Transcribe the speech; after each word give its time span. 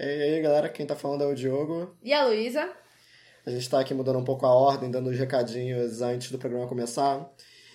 E 0.00 0.04
aí, 0.04 0.40
galera, 0.40 0.68
quem 0.68 0.86
tá 0.86 0.94
falando 0.94 1.24
é 1.24 1.26
o 1.26 1.34
Diogo. 1.34 1.96
E 2.04 2.12
a 2.12 2.24
Luísa. 2.24 2.70
A 3.44 3.50
gente 3.50 3.68
tá 3.68 3.80
aqui 3.80 3.92
mudando 3.92 4.20
um 4.20 4.24
pouco 4.24 4.46
a 4.46 4.54
ordem, 4.54 4.92
dando 4.92 5.10
os 5.10 5.18
recadinhos 5.18 6.00
antes 6.00 6.30
do 6.30 6.38
programa 6.38 6.68
começar. 6.68 7.28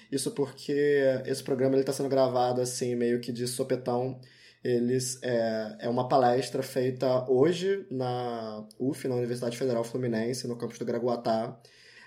Isso 0.09 0.31
porque 0.31 1.03
esse 1.25 1.43
programa 1.43 1.75
ele 1.75 1.83
tá 1.83 1.91
sendo 1.91 2.07
gravado 2.07 2.61
assim, 2.61 2.95
meio 2.95 3.19
que 3.19 3.29
de 3.29 3.45
sopetão. 3.45 4.21
Eles 4.63 5.19
é, 5.21 5.75
é 5.81 5.89
uma 5.89 6.07
palestra 6.07 6.63
feita 6.63 7.29
hoje 7.29 7.85
na 7.91 8.65
UF, 8.79 9.05
na 9.09 9.15
Universidade 9.15 9.57
Federal 9.57 9.83
Fluminense, 9.83 10.47
no 10.47 10.55
campus 10.55 10.79
do 10.79 10.85
Graguatá. 10.85 11.59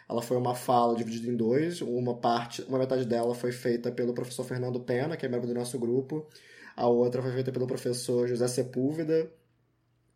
Ela 0.09 0.23
foi 0.23 0.39
uma 0.39 0.55
fala 0.55 0.97
dividida 0.97 1.31
em 1.31 1.37
dois. 1.37 1.83
Uma 1.83 2.17
parte, 2.17 2.63
uma 2.63 2.79
metade 2.79 3.05
dela 3.05 3.35
foi 3.35 3.53
feita 3.53 3.93
pelo 3.93 4.15
professor 4.15 4.45
Fernando 4.45 4.81
Pena, 4.81 5.15
que 5.15 5.27
é 5.27 5.29
membro 5.29 5.47
do 5.47 5.53
nosso 5.53 5.79
grupo. 5.79 6.27
A 6.75 6.89
outra 6.89 7.21
foi 7.21 7.33
feita 7.33 7.53
pelo 7.53 7.67
professor 7.67 8.27
José 8.27 8.49
Sepúlveda, 8.49 9.31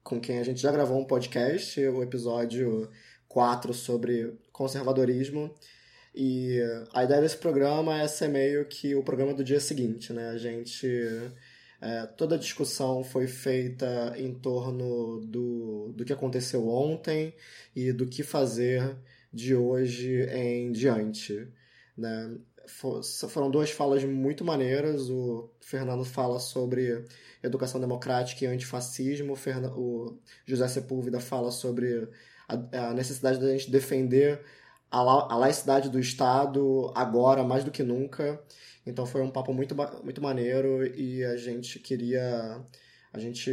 com 0.02 0.20
quem 0.20 0.38
a 0.38 0.42
gente 0.42 0.60
já 0.60 0.72
gravou 0.72 0.98
um 0.98 1.04
podcast, 1.04 1.80
o 1.80 2.02
episódio 2.02 2.90
4 3.28 3.72
sobre 3.72 4.38
conservadorismo. 4.52 5.54
E 6.14 6.60
a 6.92 7.04
ideia 7.04 7.20
desse 7.20 7.36
programa 7.36 8.00
é 8.00 8.08
ser 8.08 8.28
meio 8.28 8.64
que 8.66 8.94
o 8.94 9.02
programa 9.02 9.32
do 9.32 9.44
dia 9.44 9.60
seguinte, 9.60 10.12
né? 10.12 10.30
A 10.30 10.38
gente. 10.38 10.86
É, 11.82 12.04
toda 12.04 12.34
a 12.34 12.38
discussão 12.38 13.02
foi 13.02 13.26
feita 13.26 14.12
em 14.18 14.34
torno 14.34 15.20
do, 15.20 15.94
do 15.96 16.04
que 16.04 16.12
aconteceu 16.12 16.68
ontem 16.68 17.34
e 17.74 17.90
do 17.90 18.06
que 18.06 18.22
fazer 18.22 18.98
de 19.32 19.54
hoje 19.54 20.24
em 20.30 20.72
diante. 20.72 21.48
Né? 21.96 22.36
Foram 23.28 23.50
duas 23.50 23.70
falas 23.70 24.04
muito 24.04 24.44
maneiras. 24.44 25.10
O 25.10 25.50
Fernando 25.60 26.04
fala 26.04 26.38
sobre 26.38 27.04
educação 27.42 27.80
democrática 27.80 28.44
e 28.44 28.48
antifascismo. 28.48 29.34
O 29.76 30.18
José 30.46 30.68
Sepúlveda 30.68 31.20
fala 31.20 31.50
sobre 31.50 32.08
a 32.48 32.94
necessidade 32.94 33.38
da 33.38 33.48
gente 33.52 33.70
defender 33.70 34.40
a, 34.90 34.98
a 34.98 35.36
laicidade 35.36 35.88
do 35.88 36.00
Estado 36.00 36.90
agora, 36.94 37.44
mais 37.44 37.64
do 37.64 37.70
que 37.70 37.82
nunca. 37.82 38.42
Então 38.84 39.06
foi 39.06 39.22
um 39.22 39.30
papo 39.30 39.52
muito, 39.52 39.74
muito 40.02 40.20
maneiro 40.22 40.84
e 40.96 41.24
a 41.24 41.36
gente 41.36 41.78
queria. 41.78 42.60
A 43.12 43.18
gente 43.18 43.50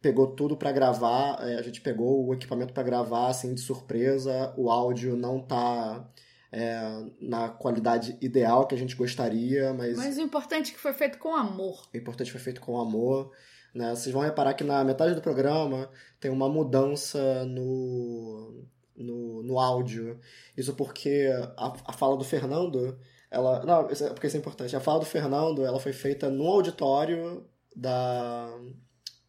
pegou 0.00 0.34
tudo 0.34 0.56
para 0.56 0.72
gravar, 0.72 1.38
é, 1.48 1.54
a 1.56 1.62
gente 1.62 1.80
pegou 1.80 2.26
o 2.26 2.34
equipamento 2.34 2.72
para 2.72 2.82
gravar 2.82 3.28
assim 3.28 3.54
de 3.54 3.60
surpresa. 3.60 4.52
O 4.56 4.70
áudio 4.70 5.16
não 5.16 5.40
tá 5.40 6.08
é, 6.52 7.06
na 7.18 7.48
qualidade 7.48 8.18
ideal 8.20 8.66
que 8.66 8.74
a 8.74 8.78
gente 8.78 8.94
gostaria, 8.94 9.72
mas. 9.72 9.96
Mas 9.96 10.18
o 10.18 10.20
importante 10.20 10.70
é 10.70 10.74
que 10.74 10.80
foi 10.80 10.92
feito 10.92 11.18
com 11.18 11.34
amor. 11.34 11.88
O 11.92 11.96
importante 11.96 12.30
foi 12.30 12.40
feito 12.40 12.60
com 12.60 12.78
amor. 12.78 13.32
Né? 13.74 13.94
Vocês 13.94 14.12
vão 14.12 14.20
reparar 14.22 14.52
que 14.52 14.62
na 14.62 14.84
metade 14.84 15.14
do 15.14 15.22
programa 15.22 15.90
tem 16.20 16.30
uma 16.30 16.50
mudança 16.50 17.46
no, 17.46 18.66
no, 18.94 19.42
no 19.42 19.58
áudio. 19.58 20.20
Isso 20.54 20.74
porque 20.74 21.30
a, 21.56 21.72
a 21.86 21.92
fala 21.94 22.18
do 22.18 22.24
Fernando, 22.24 22.98
ela. 23.30 23.64
Não, 23.64 23.90
isso 23.90 24.04
é, 24.04 24.10
porque 24.10 24.26
isso 24.26 24.36
é 24.36 24.40
importante. 24.40 24.76
A 24.76 24.80
fala 24.80 25.00
do 25.00 25.06
Fernando 25.06 25.64
ela 25.64 25.80
foi 25.80 25.94
feita 25.94 26.28
no 26.28 26.46
auditório 26.46 27.46
da. 27.74 28.46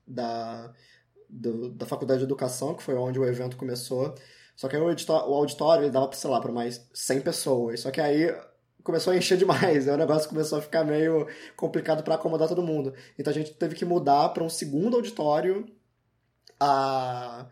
da 0.05 0.73
do, 1.35 1.69
da 1.71 1.87
Faculdade 1.87 2.19
de 2.19 2.25
Educação, 2.25 2.75
que 2.75 2.83
foi 2.83 2.93
onde 2.93 3.17
o 3.17 3.25
evento 3.25 3.57
começou. 3.57 4.13
Só 4.55 4.67
que 4.67 4.75
aí 4.75 4.81
o, 4.81 4.85
o 4.85 5.33
auditório 5.33 5.83
ele 5.83 5.91
dava, 5.91 6.11
sei 6.13 6.29
lá, 6.29 6.39
para 6.39 6.51
mais 6.51 6.87
100 6.93 7.21
pessoas. 7.21 7.79
Só 7.81 7.91
que 7.91 7.99
aí 7.99 8.33
começou 8.83 9.13
a 9.13 9.17
encher 9.17 9.37
demais, 9.39 9.87
aí 9.87 9.93
o 9.93 9.97
negócio 9.97 10.29
começou 10.29 10.59
a 10.59 10.61
ficar 10.61 10.83
meio 10.83 11.27
complicado 11.55 12.03
para 12.03 12.15
acomodar 12.15 12.47
todo 12.47 12.61
mundo. 12.61 12.93
Então 13.17 13.31
a 13.31 13.33
gente 13.33 13.53
teve 13.53 13.75
que 13.75 13.85
mudar 13.85 14.29
para 14.29 14.43
um 14.43 14.49
segundo 14.49 14.95
auditório 14.95 15.65
a, 16.59 17.47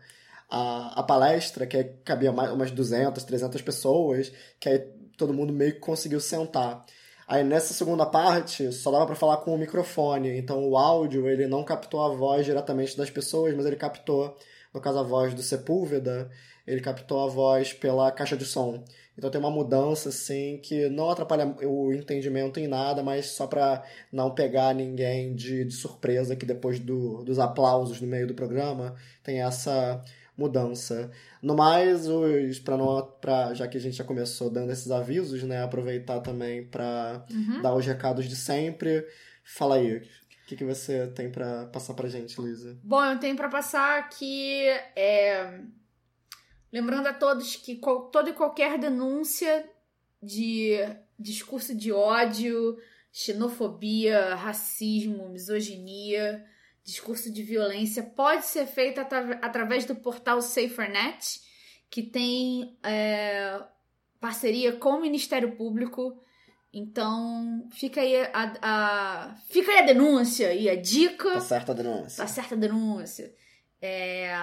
a, 0.50 1.00
a 1.00 1.02
palestra, 1.02 1.66
que 1.66 1.82
cabia 2.04 2.32
mais, 2.32 2.52
umas 2.52 2.70
200, 2.70 3.22
300 3.24 3.62
pessoas, 3.62 4.32
que 4.60 4.68
aí 4.68 4.78
todo 5.16 5.34
mundo 5.34 5.52
meio 5.52 5.74
que 5.74 5.80
conseguiu 5.80 6.20
sentar. 6.20 6.84
Aí 7.26 7.42
nessa 7.42 7.72
segunda 7.72 8.04
parte 8.04 8.70
só 8.72 8.90
dava 8.90 9.06
para 9.06 9.14
falar 9.14 9.38
com 9.38 9.54
o 9.54 9.58
microfone, 9.58 10.36
então 10.36 10.68
o 10.68 10.76
áudio 10.76 11.28
ele 11.28 11.46
não 11.46 11.64
captou 11.64 12.02
a 12.02 12.14
voz 12.14 12.44
diretamente 12.44 12.96
das 12.96 13.10
pessoas, 13.10 13.54
mas 13.54 13.64
ele 13.64 13.76
captou, 13.76 14.36
no 14.74 14.80
caso 14.80 14.98
a 14.98 15.02
voz 15.02 15.32
do 15.32 15.42
Sepúlveda, 15.42 16.30
ele 16.66 16.80
captou 16.80 17.24
a 17.24 17.28
voz 17.28 17.72
pela 17.72 18.10
caixa 18.12 18.36
de 18.36 18.44
som. 18.44 18.84
Então 19.16 19.30
tem 19.30 19.40
uma 19.40 19.50
mudança 19.50 20.08
assim 20.08 20.58
que 20.62 20.88
não 20.88 21.10
atrapalha 21.10 21.46
o 21.64 21.92
entendimento 21.92 22.58
em 22.58 22.66
nada, 22.66 23.02
mas 23.02 23.26
só 23.26 23.46
para 23.46 23.84
não 24.10 24.34
pegar 24.34 24.74
ninguém 24.74 25.34
de, 25.34 25.64
de 25.64 25.74
surpresa 25.74 26.34
que 26.34 26.46
depois 26.46 26.78
do, 26.80 27.22
dos 27.22 27.38
aplausos 27.38 28.00
no 28.00 28.06
meio 28.06 28.26
do 28.26 28.34
programa 28.34 28.94
tem 29.22 29.42
essa 29.42 30.02
mudança. 30.36 31.10
No 31.42 31.54
mais, 31.54 32.08
os 32.08 32.58
para 32.58 32.76
não 32.76 33.02
para 33.20 33.52
já 33.54 33.68
que 33.68 33.76
a 33.76 33.80
gente 33.80 33.96
já 33.96 34.04
começou 34.04 34.50
dando 34.50 34.72
esses 34.72 34.90
avisos, 34.90 35.42
né, 35.42 35.62
aproveitar 35.62 36.20
também 36.20 36.64
para 36.64 37.24
uhum. 37.30 37.60
dar 37.60 37.74
os 37.74 37.84
recados 37.84 38.26
de 38.28 38.36
sempre. 38.36 39.06
Fala 39.44 39.76
aí, 39.76 39.96
o 39.96 40.02
que, 40.46 40.56
que 40.56 40.64
você 40.64 41.06
tem 41.08 41.30
para 41.30 41.66
passar 41.66 41.94
pra 41.94 42.08
gente, 42.08 42.40
Luísa? 42.40 42.78
Bom, 42.82 43.04
eu 43.04 43.18
tenho 43.18 43.36
para 43.36 43.48
passar 43.48 44.08
que 44.08 44.66
é 44.96 45.60
Lembrando 46.72 47.06
a 47.06 47.12
todos 47.12 47.56
que 47.56 47.78
toda 48.10 48.30
e 48.30 48.32
qualquer 48.32 48.78
denúncia 48.78 49.68
de 50.22 50.78
discurso 51.18 51.74
de 51.74 51.92
ódio, 51.92 52.78
xenofobia, 53.12 54.34
racismo, 54.34 55.28
misoginia, 55.28 56.44
discurso 56.82 57.30
de 57.30 57.42
violência 57.42 58.02
pode 58.02 58.46
ser 58.46 58.66
feita 58.66 59.02
através 59.42 59.84
do 59.84 59.94
portal 59.94 60.40
SaferNet, 60.40 61.42
que 61.90 62.02
tem 62.02 62.76
é, 62.82 63.62
parceria 64.18 64.72
com 64.72 64.90
o 64.90 65.02
Ministério 65.02 65.54
Público. 65.56 66.18
Então, 66.72 67.68
fica 67.70 68.00
aí 68.00 68.16
a, 68.32 68.54
a, 68.62 69.34
fica 69.50 69.70
aí 69.70 69.80
a 69.80 69.86
denúncia 69.86 70.54
e 70.54 70.70
a 70.70 70.80
dica. 70.80 71.32
Tá 71.32 71.40
certa 71.40 71.72
a 71.72 71.74
denúncia. 71.74 72.24
Tá 72.24 72.26
certa 72.26 72.54
a 72.54 72.58
denúncia. 72.58 73.34
É, 73.80 74.34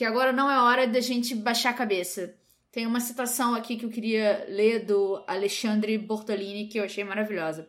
que 0.00 0.04
agora 0.06 0.32
não 0.32 0.50
é 0.50 0.58
hora 0.58 0.86
da 0.86 0.98
gente 0.98 1.34
baixar 1.34 1.68
a 1.68 1.74
cabeça. 1.74 2.34
Tem 2.72 2.86
uma 2.86 3.00
citação 3.00 3.54
aqui 3.54 3.76
que 3.76 3.84
eu 3.84 3.90
queria 3.90 4.46
ler 4.48 4.86
do 4.86 5.22
Alexandre 5.26 5.98
Bortolini 5.98 6.68
que 6.68 6.78
eu 6.78 6.84
achei 6.84 7.04
maravilhosa. 7.04 7.68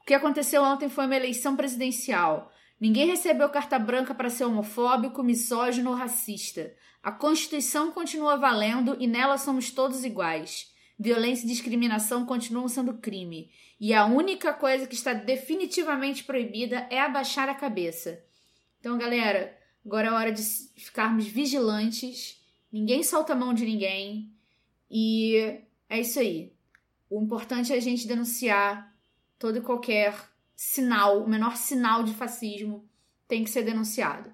O 0.00 0.04
que 0.06 0.14
aconteceu 0.14 0.62
ontem 0.62 0.88
foi 0.88 1.04
uma 1.04 1.14
eleição 1.14 1.54
presidencial. 1.56 2.50
Ninguém 2.80 3.08
recebeu 3.08 3.50
carta 3.50 3.78
branca 3.78 4.14
para 4.14 4.30
ser 4.30 4.44
homofóbico, 4.44 5.22
misógino 5.22 5.90
ou 5.90 5.96
racista. 5.96 6.72
A 7.02 7.12
Constituição 7.12 7.92
continua 7.92 8.38
valendo 8.38 8.96
e 8.98 9.06
nela 9.06 9.36
somos 9.36 9.70
todos 9.70 10.06
iguais. 10.06 10.72
Violência 10.98 11.44
e 11.44 11.48
discriminação 11.48 12.24
continuam 12.24 12.66
sendo 12.66 12.94
crime. 12.94 13.50
E 13.78 13.92
a 13.92 14.06
única 14.06 14.54
coisa 14.54 14.86
que 14.86 14.94
está 14.94 15.12
definitivamente 15.12 16.24
proibida 16.24 16.86
é 16.88 16.98
abaixar 16.98 17.46
a 17.46 17.54
cabeça. 17.54 18.24
Então, 18.80 18.96
galera, 18.96 19.57
Agora 19.88 20.08
é 20.08 20.10
hora 20.10 20.30
de 20.30 20.42
ficarmos 20.76 21.26
vigilantes. 21.26 22.38
Ninguém 22.70 23.02
solta 23.02 23.32
a 23.32 23.36
mão 23.36 23.54
de 23.54 23.64
ninguém. 23.64 24.30
E 24.90 25.62
é 25.88 25.98
isso 25.98 26.20
aí. 26.20 26.52
O 27.08 27.22
importante 27.22 27.72
é 27.72 27.76
a 27.76 27.80
gente 27.80 28.06
denunciar 28.06 28.94
todo 29.38 29.56
e 29.56 29.62
qualquer 29.62 30.14
sinal, 30.54 31.24
o 31.24 31.26
menor 31.26 31.56
sinal 31.56 32.02
de 32.02 32.12
fascismo 32.12 32.86
tem 33.26 33.42
que 33.42 33.48
ser 33.48 33.62
denunciado. 33.62 34.30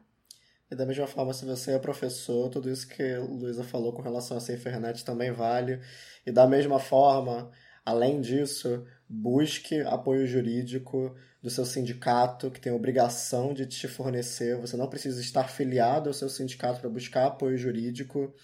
E 0.69 0.75
da 0.75 0.84
mesma 0.84 1.06
forma, 1.06 1.32
se 1.32 1.44
você 1.44 1.71
é 1.71 1.78
professor, 1.78 2.48
tudo 2.48 2.69
isso 2.69 2.88
que 2.88 3.16
Luísa 3.19 3.62
falou 3.62 3.92
com 3.92 4.03
relação 4.03 4.36
a 4.36 4.41
ser 4.41 4.59
internet 4.59 5.04
também 5.04 5.31
vale. 5.31 5.81
E 6.26 6.32
da 6.32 6.48
mesma 6.48 6.81
forma, 6.81 7.53
além 7.86 8.21
disso, 8.21 8.84
busque 9.09 9.81
apoio 9.82 10.26
jurídico 10.26 11.15
do 11.42 11.50
seu 11.50 11.65
sindicato, 11.66 12.50
que 12.50 12.60
tem 12.60 12.72
a 12.72 12.76
obrigação 12.76 13.53
de 13.53 13.66
te 13.66 13.87
fornecer. 13.87 14.56
Você 14.56 14.76
não 14.76 14.88
precisa 14.88 15.20
estar 15.20 15.48
filiado 15.48 16.09
ao 16.09 16.15
seu 16.15 16.28
sindicato 16.28 16.80
para 16.80 16.89
buscar 16.89 17.27
apoio 17.27 17.59
jurídico 17.59 18.34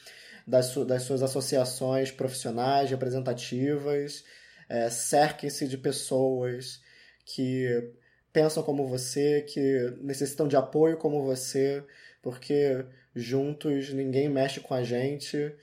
das, 0.46 0.66
su 0.66 0.84
das 0.84 1.04
suas 1.04 1.22
associações 1.22 2.10
profissionais, 2.10 2.90
representativas. 2.90 4.24
É, 4.68 4.90
Cerquem-se 4.90 5.66
de 5.66 5.78
pessoas 5.78 6.80
que 7.24 7.92
pensam 8.32 8.62
como 8.62 8.86
você, 8.86 9.42
que 9.42 9.94
necessitam 10.00 10.46
de 10.46 10.56
apoio 10.56 10.96
como 10.96 11.24
você, 11.24 11.82
porque 12.22 12.84
juntos 13.14 13.92
ninguém 13.92 14.28
mexe 14.28 14.60
com 14.60 14.74
a 14.74 14.82
gente. 14.82 15.54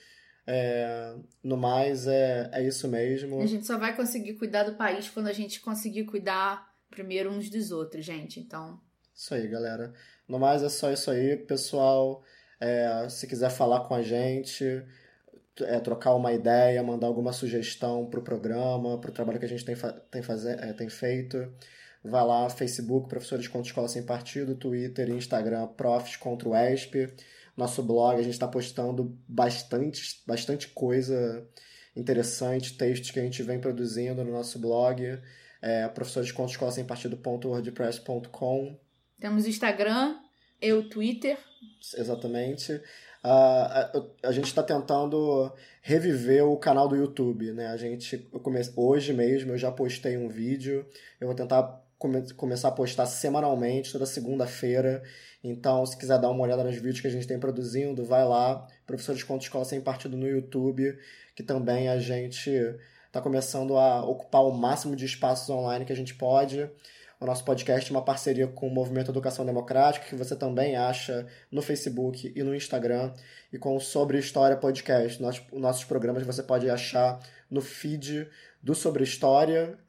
É, 0.50 1.14
no 1.44 1.58
mais, 1.58 2.08
é, 2.08 2.50
é 2.54 2.66
isso 2.66 2.88
mesmo. 2.88 3.42
A 3.42 3.46
gente 3.46 3.68
só 3.68 3.78
vai 3.78 3.96
conseguir 3.96 4.36
cuidar 4.36 4.64
do 4.64 4.76
país 4.76 5.10
quando 5.10 5.28
a 5.28 5.34
gente 5.34 5.60
conseguir 5.60 6.06
cuidar 6.06 6.74
primeiro 6.90 7.30
uns 7.30 7.50
dos 7.50 7.72
outros, 7.72 8.06
gente. 8.06 8.40
Então. 8.40 8.80
Isso 9.14 9.34
aí, 9.34 9.48
galera. 9.48 9.94
No 10.28 10.40
mais 10.40 10.64
é 10.64 10.70
só 10.70 10.92
isso 10.92 11.12
aí, 11.12 11.36
pessoal. 11.36 12.24
É, 12.60 13.08
se 13.10 13.28
quiser 13.28 13.50
falar 13.50 13.82
com 13.82 13.94
a 13.94 14.02
gente, 14.02 14.64
é, 15.62 15.80
trocar 15.80 16.16
uma 16.16 16.32
ideia, 16.32 16.82
mandar 16.82 17.08
alguma 17.08 17.34
sugestão 17.34 18.06
para 18.06 18.20
o 18.20 18.24
programa, 18.24 18.98
para 19.00 19.10
o 19.10 19.14
trabalho 19.14 19.40
que 19.40 19.46
a 19.46 19.50
gente 19.50 19.66
tem, 19.66 19.76
tem, 20.10 20.24
fazer, 20.24 20.58
é, 20.60 20.72
tem 20.74 20.90
feito, 20.90 21.52
Vai 22.04 22.26
lá, 22.26 22.50
Facebook, 22.50 23.10
Professores 23.10 23.48
contra 23.48 23.68
Escola 23.68 23.88
Sem 23.88 24.04
Partido, 24.04 24.56
Twitter 24.56 25.10
e 25.10 25.14
Instagram, 25.14 25.68
Profs 25.68 26.16
contra 26.16 26.48
o 26.48 26.56
ESP. 26.56 27.14
Nosso 27.58 27.82
blog, 27.82 28.20
a 28.20 28.22
gente 28.22 28.34
está 28.34 28.48
postando 28.48 29.18
bastante, 29.28 30.22
bastante 30.28 30.68
coisa 30.68 31.44
interessante, 31.96 32.78
textos 32.78 33.10
que 33.10 33.20
a 33.20 33.24
gente 33.24 33.42
vem 33.42 33.60
produzindo 33.60 34.24
no 34.24 34.32
nosso 34.32 34.60
blog, 34.60 35.20
é 35.62 35.88
Professores 35.88 36.32
contra 36.32 36.52
Escola 36.52 36.72
Sem 36.72 36.86
Partido.wordpress.com. 36.86 38.80
Temos 39.20 39.48
Instagram, 39.48 40.16
eu 40.62 40.88
Twitter. 40.88 41.40
Exatamente. 41.96 42.74
Uh, 42.74 42.82
a, 43.24 43.92
a, 44.26 44.32
gente 44.32 44.46
está 44.46 44.62
tentando 44.62 45.52
reviver 45.82 46.46
o 46.46 46.56
canal 46.58 46.88
do 46.88 46.96
YouTube, 46.96 47.52
né? 47.52 47.68
A 47.68 47.78
gente, 47.78 48.30
eu 48.32 48.40
come, 48.40 48.62
hoje 48.76 49.12
mesmo 49.12 49.52
eu 49.52 49.58
já 49.58 49.72
postei 49.72 50.16
um 50.16 50.30
vídeo, 50.30 50.86
eu 51.20 51.28
vou 51.28 51.36
tentar 51.36 51.84
come, 51.98 52.34
começar 52.34 52.70
a 52.70 52.72
postar 52.72 53.06
semanalmente, 53.06 53.92
toda 53.92 54.06
segunda-feira. 54.06 55.04
Então, 55.44 55.86
se 55.86 55.98
quiser 55.98 56.20
dar 56.20 56.30
uma 56.30 56.44
olhada 56.44 56.64
nos 56.64 56.76
vídeos 56.76 57.02
que 57.02 57.08
a 57.08 57.12
gente 57.12 57.28
tem 57.28 57.40
produzindo, 57.40 58.04
vai 58.04 58.26
lá, 58.26 58.68
Professores 58.86 59.24
Conto 59.24 59.44
Escola 59.44 59.66
Sem 59.66 59.82
Partido 59.82 60.18
no 60.18 60.28
YouTube, 60.28 60.98
que 61.36 61.44
também 61.44 61.90
a 61.90 62.00
gente 62.00 62.50
está 63.06 63.22
começando 63.22 63.78
a 63.78 64.04
ocupar 64.04 64.44
o 64.44 64.52
máximo 64.52 64.96
de 64.96 65.06
espaços 65.06 65.50
online 65.50 65.86
que 65.86 65.94
a 65.94 65.96
gente 65.96 66.16
pode. 66.16 66.70
O 67.20 67.26
nosso 67.26 67.44
podcast 67.44 67.90
é 67.90 67.96
uma 67.96 68.04
parceria 68.04 68.48
com 68.48 68.68
o 68.68 68.72
Movimento 68.72 69.10
Educação 69.10 69.44
Democrática, 69.44 70.06
que 70.06 70.16
você 70.16 70.36
também 70.36 70.76
acha 70.76 71.26
no 71.52 71.64
Facebook 71.64 72.32
e 72.36 72.44
no 72.44 72.54
Instagram, 72.54 73.12
e 73.52 73.58
com 73.58 73.76
o 73.76 73.80
Sobre 73.80 74.20
História 74.20 74.56
Podcast. 74.56 75.20
Nos, 75.20 75.42
nossos 75.52 75.84
programas 75.84 76.22
você 76.24 76.44
pode 76.44 76.70
achar 76.70 77.20
no 77.50 77.60
feed 77.60 78.30
do 78.62 78.76
Sobre 78.76 79.04
História, 79.04 79.80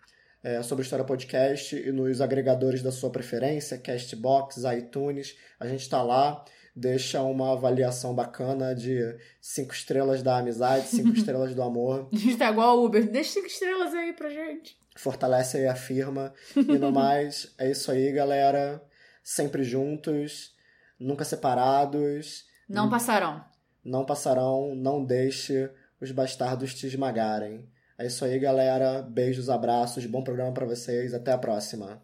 é, 0.48 0.62
Sobre 0.62 0.84
História 0.84 1.04
Podcast, 1.04 1.76
e 1.76 1.92
nos 1.92 2.20
agregadores 2.20 2.82
da 2.82 2.90
sua 2.90 3.10
preferência, 3.10 3.78
Castbox, 3.78 4.62
iTunes. 4.76 5.36
A 5.60 5.66
gente 5.66 5.82
está 5.82 6.02
lá 6.02 6.44
deixa 6.74 7.20
uma 7.22 7.54
avaliação 7.54 8.14
bacana 8.14 8.72
de 8.72 9.00
cinco 9.40 9.74
estrelas 9.74 10.22
da 10.22 10.38
amizade, 10.38 10.86
cinco 10.86 11.10
estrelas 11.18 11.52
do 11.52 11.60
amor. 11.60 12.08
A 12.12 12.16
gente 12.16 12.36
tá 12.36 12.50
igual 12.50 12.68
ao 12.68 12.84
Uber. 12.84 13.10
Deixa 13.10 13.32
cinco 13.32 13.48
estrelas 13.48 13.92
aí 13.94 14.12
pra 14.12 14.28
gente 14.28 14.78
fortalece 14.98 15.58
aí 15.58 15.66
a 15.66 15.74
firma. 15.74 16.34
E 16.56 16.78
no 16.78 16.90
mais, 16.92 17.54
é 17.56 17.70
isso 17.70 17.90
aí, 17.90 18.12
galera. 18.12 18.82
Sempre 19.22 19.62
juntos, 19.62 20.54
nunca 20.98 21.24
separados. 21.24 22.46
Não 22.68 22.90
passarão. 22.90 23.44
Não 23.84 24.04
passarão, 24.04 24.74
não 24.74 25.04
deixe 25.04 25.70
os 26.00 26.10
bastardos 26.10 26.74
te 26.74 26.86
esmagarem. 26.86 27.68
É 27.98 28.06
isso 28.06 28.24
aí, 28.24 28.38
galera. 28.38 29.02
Beijos, 29.02 29.48
abraços, 29.50 30.06
bom 30.06 30.22
programa 30.22 30.52
para 30.52 30.64
vocês. 30.66 31.12
Até 31.12 31.32
a 31.32 31.38
próxima. 31.38 32.00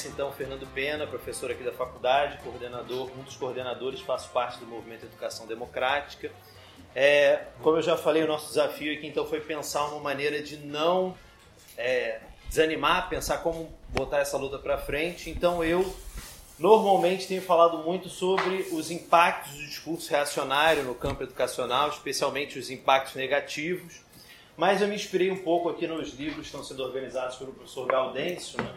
Conhece 0.00 0.08
então 0.08 0.32
Fernando 0.32 0.66
Pena, 0.72 1.06
professor 1.06 1.50
aqui 1.50 1.62
da 1.62 1.72
faculdade, 1.72 2.38
coordenador, 2.42 3.10
um 3.18 3.22
dos 3.22 3.36
coordenadores, 3.36 4.00
faço 4.00 4.30
parte 4.30 4.58
do 4.58 4.66
movimento 4.66 5.04
Educação 5.04 5.46
Democrática. 5.46 6.30
É, 6.94 7.44
como 7.62 7.76
eu 7.76 7.82
já 7.82 7.96
falei, 7.96 8.22
o 8.22 8.26
nosso 8.26 8.48
desafio 8.48 8.92
aqui 8.92 9.06
então 9.06 9.26
foi 9.26 9.40
pensar 9.40 9.86
uma 9.88 10.00
maneira 10.00 10.42
de 10.42 10.56
não 10.56 11.14
é, 11.76 12.20
desanimar, 12.48 13.08
pensar 13.08 13.38
como 13.38 13.70
botar 13.90 14.18
essa 14.18 14.36
luta 14.36 14.58
para 14.58 14.78
frente. 14.78 15.28
Então 15.28 15.62
eu 15.62 15.94
normalmente 16.58 17.26
tenho 17.26 17.42
falado 17.42 17.78
muito 17.78 18.08
sobre 18.08 18.68
os 18.72 18.90
impactos 18.90 19.52
do 19.52 19.66
discurso 19.66 20.10
reacionário 20.10 20.82
no 20.82 20.94
campo 20.94 21.22
educacional, 21.22 21.90
especialmente 21.90 22.58
os 22.58 22.70
impactos 22.70 23.14
negativos. 23.14 24.00
Mas 24.56 24.80
eu 24.80 24.88
me 24.88 24.94
inspirei 24.94 25.30
um 25.30 25.42
pouco 25.42 25.68
aqui 25.68 25.86
nos 25.86 26.14
livros 26.14 26.40
que 26.40 26.46
estão 26.46 26.62
sendo 26.62 26.82
organizados 26.82 27.36
pelo 27.36 27.52
professor 27.52 27.86
Gaudêncio, 27.86 28.62
né? 28.62 28.74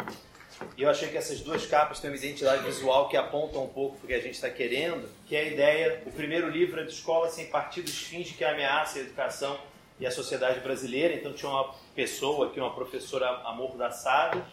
E 0.78 0.84
eu 0.84 0.90
achei 0.90 1.10
que 1.10 1.18
essas 1.18 1.42
duas 1.42 1.66
capas 1.66 2.00
têm 2.00 2.10
uma 2.10 2.18
identidade 2.18 2.64
visual 2.64 3.10
que 3.10 3.18
aponta 3.18 3.60
um 3.60 3.68
pouco 3.68 3.98
o 4.04 4.08
que 4.08 4.14
a 4.14 4.20
gente 4.20 4.36
está 4.36 4.50
querendo, 4.50 5.08
que 5.26 5.36
é 5.36 5.42
a 5.42 5.44
ideia, 5.44 6.04
o 6.06 6.12
primeiro 6.12 6.50
livro 6.50 6.80
é 6.80 6.84
de 6.84 6.92
Escola 6.92 7.30
Sem 7.30 7.48
Partidos 7.48 7.98
finge 7.98 8.34
que 8.34 8.44
ameaça 8.44 9.00
a 9.00 9.02
educação 9.02 9.60
e 10.00 10.06
a 10.06 10.12
sociedade 10.12 10.60
brasileira, 10.60 11.14
então 11.14 11.34
tinha 11.34 11.52
uma 11.52 11.74
pessoa 11.96 12.48
aqui, 12.48 12.60
uma 12.60 12.74
professora 12.74 13.28
amordaçada, 13.46 14.44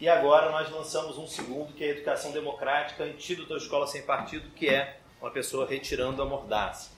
e 0.00 0.08
agora 0.08 0.50
nós 0.50 0.70
lançamos 0.70 1.18
um 1.18 1.26
segundo, 1.26 1.72
que 1.72 1.84
é 1.84 1.88
a 1.88 1.90
Educação 1.90 2.32
Democrática, 2.32 3.04
antídoto 3.04 3.54
à 3.54 3.56
Escola 3.56 3.86
Sem 3.86 4.02
Partido, 4.02 4.50
que 4.50 4.68
é 4.68 4.98
uma 5.20 5.30
pessoa 5.30 5.66
retirando 5.66 6.20
a 6.22 6.24
mordaça. 6.24 6.90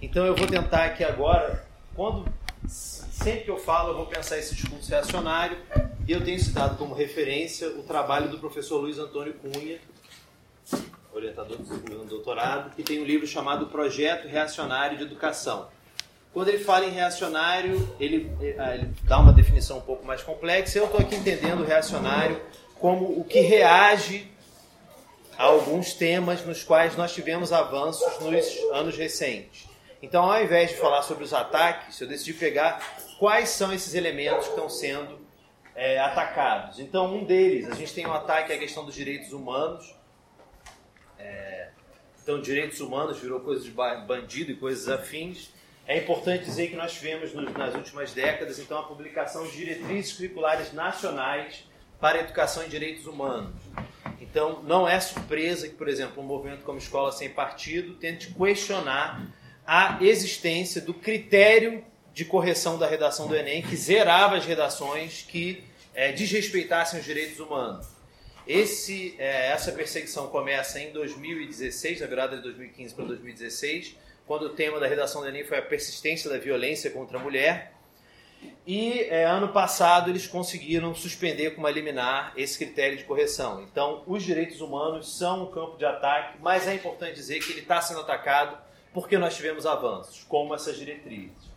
Então 0.00 0.26
eu 0.26 0.34
vou 0.34 0.46
tentar 0.46 0.84
aqui 0.84 1.04
agora, 1.04 1.66
quando 1.94 2.24
sempre 2.68 3.44
que 3.44 3.50
eu 3.50 3.58
falo, 3.58 3.90
eu 3.90 3.96
vou 3.96 4.06
pensar 4.06 4.38
esse 4.38 4.54
discurso 4.54 4.90
reacionário, 4.90 5.56
e 6.06 6.12
eu 6.12 6.24
tenho 6.24 6.38
citado 6.38 6.76
como 6.76 6.94
referência 6.94 7.68
o 7.68 7.82
trabalho 7.82 8.28
do 8.28 8.38
professor 8.38 8.78
Luiz 8.78 8.98
Antônio 8.98 9.34
Cunha, 9.34 9.78
orientador 11.12 11.58
do 11.58 12.04
doutorado, 12.04 12.74
que 12.74 12.82
tem 12.82 13.00
um 13.00 13.04
livro 13.04 13.26
chamado 13.26 13.66
Projeto 13.66 14.26
Reacionário 14.26 14.96
de 14.96 15.04
Educação. 15.04 15.68
Quando 16.32 16.48
ele 16.48 16.58
fala 16.58 16.86
em 16.86 16.90
reacionário, 16.90 17.94
ele, 18.00 18.32
eh, 18.40 18.74
ele 18.74 18.94
dá 19.04 19.18
uma 19.18 19.32
definição 19.32 19.78
um 19.78 19.82
pouco 19.82 20.04
mais 20.04 20.22
complexa. 20.22 20.78
Eu 20.78 20.86
estou 20.86 21.00
aqui 21.00 21.14
entendendo 21.14 21.62
reacionário 21.62 22.40
como 22.80 23.20
o 23.20 23.22
que 23.22 23.40
reage 23.40 24.32
a 25.36 25.44
alguns 25.44 25.92
temas 25.92 26.44
nos 26.44 26.64
quais 26.64 26.96
nós 26.96 27.12
tivemos 27.12 27.52
avanços 27.52 28.18
nos 28.20 28.46
anos 28.72 28.96
recentes. 28.96 29.71
Então, 30.02 30.24
ao 30.24 30.42
invés 30.42 30.70
de 30.70 30.76
falar 30.78 31.02
sobre 31.02 31.22
os 31.22 31.32
ataques, 31.32 32.00
eu 32.00 32.08
decidi 32.08 32.34
pegar 32.34 32.80
quais 33.20 33.50
são 33.50 33.72
esses 33.72 33.94
elementos 33.94 34.46
que 34.46 34.50
estão 34.50 34.68
sendo 34.68 35.20
é, 35.76 36.00
atacados. 36.00 36.80
Então, 36.80 37.14
um 37.14 37.24
deles, 37.24 37.70
a 37.70 37.74
gente 37.76 37.94
tem 37.94 38.04
um 38.04 38.12
ataque 38.12 38.52
à 38.52 38.58
questão 38.58 38.84
dos 38.84 38.96
direitos 38.96 39.32
humanos. 39.32 39.94
É, 41.16 41.68
então, 42.20 42.40
direitos 42.40 42.80
humanos 42.80 43.20
virou 43.20 43.38
coisa 43.40 43.62
de 43.62 43.70
bandido 43.70 44.50
e 44.50 44.56
coisas 44.56 44.88
afins. 44.88 45.52
É 45.86 45.98
importante 45.98 46.44
dizer 46.44 46.68
que 46.68 46.76
nós 46.76 46.92
tivemos 46.92 47.32
nas 47.32 47.74
últimas 47.76 48.12
décadas, 48.12 48.58
então, 48.58 48.80
a 48.80 48.82
publicação 48.82 49.46
de 49.46 49.52
diretrizes 49.52 50.14
curriculares 50.14 50.72
nacionais 50.72 51.64
para 52.00 52.18
educação 52.18 52.64
em 52.64 52.68
direitos 52.68 53.06
humanos. 53.06 53.54
Então, 54.20 54.64
não 54.64 54.88
é 54.88 54.98
surpresa 54.98 55.68
que, 55.68 55.74
por 55.74 55.88
exemplo, 55.88 56.20
um 56.20 56.26
movimento 56.26 56.64
como 56.64 56.78
Escola 56.78 57.12
Sem 57.12 57.30
Partido 57.30 57.94
tente 57.94 58.34
questionar 58.34 59.30
a 59.66 59.98
existência 60.00 60.80
do 60.80 60.92
critério 60.92 61.84
de 62.12 62.24
correção 62.24 62.78
da 62.78 62.86
redação 62.86 63.26
do 63.26 63.34
Enem 63.34 63.62
que 63.62 63.76
zerava 63.76 64.36
as 64.36 64.44
redações 64.44 65.22
que 65.22 65.64
é, 65.94 66.12
desrespeitassem 66.12 67.00
os 67.00 67.04
direitos 67.04 67.38
humanos. 67.38 67.86
Esse, 68.46 69.14
é, 69.18 69.50
essa 69.50 69.70
perseguição 69.72 70.26
começa 70.28 70.80
em 70.80 70.92
2016, 70.92 72.00
na 72.00 72.06
virada 72.06 72.36
de 72.36 72.42
2015 72.42 72.94
para 72.94 73.04
2016, 73.04 73.96
quando 74.26 74.42
o 74.42 74.50
tema 74.50 74.80
da 74.80 74.86
redação 74.86 75.20
do 75.20 75.28
Enem 75.28 75.44
foi 75.44 75.58
a 75.58 75.62
persistência 75.62 76.28
da 76.28 76.38
violência 76.38 76.90
contra 76.90 77.18
a 77.18 77.20
mulher. 77.20 77.72
E 78.66 79.00
é, 79.02 79.24
ano 79.24 79.48
passado 79.48 80.10
eles 80.10 80.26
conseguiram 80.26 80.92
suspender 80.94 81.50
como 81.52 81.68
liminar 81.68 82.32
esse 82.36 82.58
critério 82.58 82.98
de 82.98 83.04
correção. 83.04 83.62
Então, 83.62 84.02
os 84.06 84.24
direitos 84.24 84.60
humanos 84.60 85.16
são 85.16 85.44
um 85.44 85.50
campo 85.52 85.76
de 85.76 85.84
ataque, 85.84 86.38
mas 86.40 86.66
é 86.66 86.74
importante 86.74 87.14
dizer 87.14 87.38
que 87.40 87.52
ele 87.52 87.60
está 87.60 87.80
sendo 87.80 88.00
atacado 88.00 88.58
porque 88.92 89.16
nós 89.16 89.36
tivemos 89.36 89.66
avanços, 89.66 90.24
como 90.28 90.54
essas 90.54 90.76
diretrizes. 90.76 91.50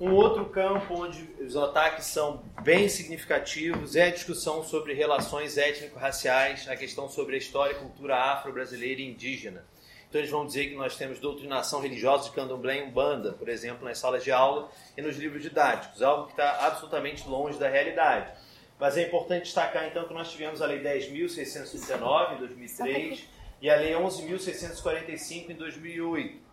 Um 0.00 0.12
outro 0.12 0.46
campo 0.46 0.94
onde 0.94 1.28
os 1.40 1.56
ataques 1.56 2.06
são 2.06 2.44
bem 2.62 2.88
significativos 2.88 3.96
é 3.96 4.04
a 4.04 4.10
discussão 4.10 4.62
sobre 4.62 4.94
relações 4.94 5.58
étnico-raciais, 5.58 6.68
a 6.68 6.76
questão 6.76 7.08
sobre 7.08 7.34
a 7.34 7.38
história 7.38 7.72
e 7.72 7.78
cultura 7.80 8.16
afro-brasileira 8.16 9.00
e 9.00 9.10
indígena. 9.10 9.64
Então 10.08 10.20
eles 10.20 10.30
vão 10.30 10.46
dizer 10.46 10.68
que 10.68 10.76
nós 10.76 10.96
temos 10.96 11.18
doutrinação 11.18 11.80
religiosa 11.80 12.28
de 12.28 12.30
candomblé 12.30 12.78
e 12.78 12.82
umbanda, 12.82 13.32
por 13.32 13.48
exemplo, 13.48 13.84
nas 13.84 13.98
salas 13.98 14.22
de 14.22 14.30
aula 14.30 14.70
e 14.96 15.02
nos 15.02 15.16
livros 15.16 15.42
didáticos, 15.42 16.00
algo 16.00 16.26
que 16.26 16.32
está 16.32 16.66
absolutamente 16.66 17.28
longe 17.28 17.58
da 17.58 17.68
realidade. 17.68 18.32
Mas 18.78 18.96
é 18.96 19.02
importante 19.02 19.44
destacar 19.44 19.84
então 19.88 20.06
que 20.06 20.14
nós 20.14 20.30
tivemos 20.30 20.62
a 20.62 20.66
Lei 20.66 20.80
10.619 20.80 22.36
em 22.36 22.38
2003 22.38 23.24
e 23.60 23.68
a 23.68 23.74
Lei 23.74 23.94
11.645 23.94 25.50
em 25.50 25.54
2008 25.56 26.47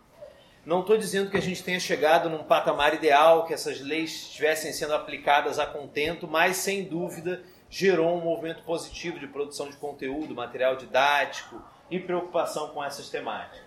não 0.66 0.80
estou 0.80 0.98
dizendo 0.98 1.30
que 1.30 1.36
a 1.36 1.40
gente 1.40 1.62
tenha 1.62 1.78
chegado 1.78 2.28
num 2.28 2.42
patamar 2.42 2.92
ideal, 2.92 3.46
que 3.46 3.54
essas 3.54 3.80
leis 3.80 4.10
estivessem 4.10 4.72
sendo 4.72 4.94
aplicadas 4.94 5.60
a 5.60 5.66
contento, 5.66 6.26
mas 6.26 6.56
sem 6.56 6.82
dúvida 6.82 7.40
gerou 7.70 8.18
um 8.18 8.20
movimento 8.20 8.64
positivo 8.64 9.20
de 9.20 9.28
produção 9.28 9.70
de 9.70 9.76
conteúdo, 9.76 10.34
material 10.34 10.74
didático 10.74 11.62
e 11.88 12.00
preocupação 12.00 12.70
com 12.70 12.82
essas 12.82 13.08
temáticas. 13.08 13.64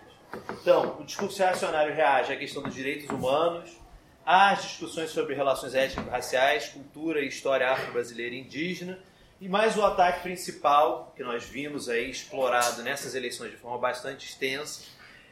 Então, 0.60 0.98
o 1.00 1.04
discurso 1.04 1.38
reacionário 1.38 1.94
reage 1.94 2.34
à 2.34 2.36
questão 2.36 2.62
dos 2.62 2.74
direitos 2.74 3.08
humanos, 3.08 3.70
às 4.24 4.62
discussões 4.62 5.10
sobre 5.10 5.34
relações 5.34 5.74
étnico-raciais, 5.74 6.68
cultura 6.68 7.22
e 7.22 7.28
história 7.28 7.70
afro-brasileira 7.70 8.34
e 8.34 8.40
indígena, 8.40 8.98
e 9.40 9.48
mais 9.48 9.74
o 9.78 9.82
ataque 9.82 10.20
principal, 10.20 11.14
que 11.16 11.24
nós 11.24 11.44
vimos 11.44 11.88
aí 11.88 12.10
explorado 12.10 12.82
nessas 12.82 13.14
eleições 13.14 13.52
de 13.52 13.56
forma 13.56 13.78
bastante 13.78 14.28
extensa, 14.28 14.82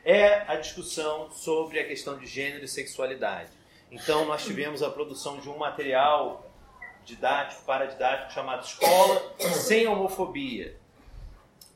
é 0.04 0.42
a 0.46 0.56
discussão 0.56 1.30
sobre 1.30 1.78
a 1.78 1.86
questão 1.86 2.18
de 2.18 2.26
gênero 2.26 2.64
e 2.64 2.68
sexualidade. 2.68 3.50
Então, 3.90 4.24
nós 4.26 4.44
tivemos 4.44 4.82
a 4.82 4.90
produção 4.90 5.38
de 5.40 5.48
um 5.48 5.56
material 5.56 6.50
didático, 7.04 7.62
paradidático, 7.64 8.32
chamado 8.32 8.64
Escola 8.64 9.34
Sem 9.38 9.86
Homofobia. 9.86 10.76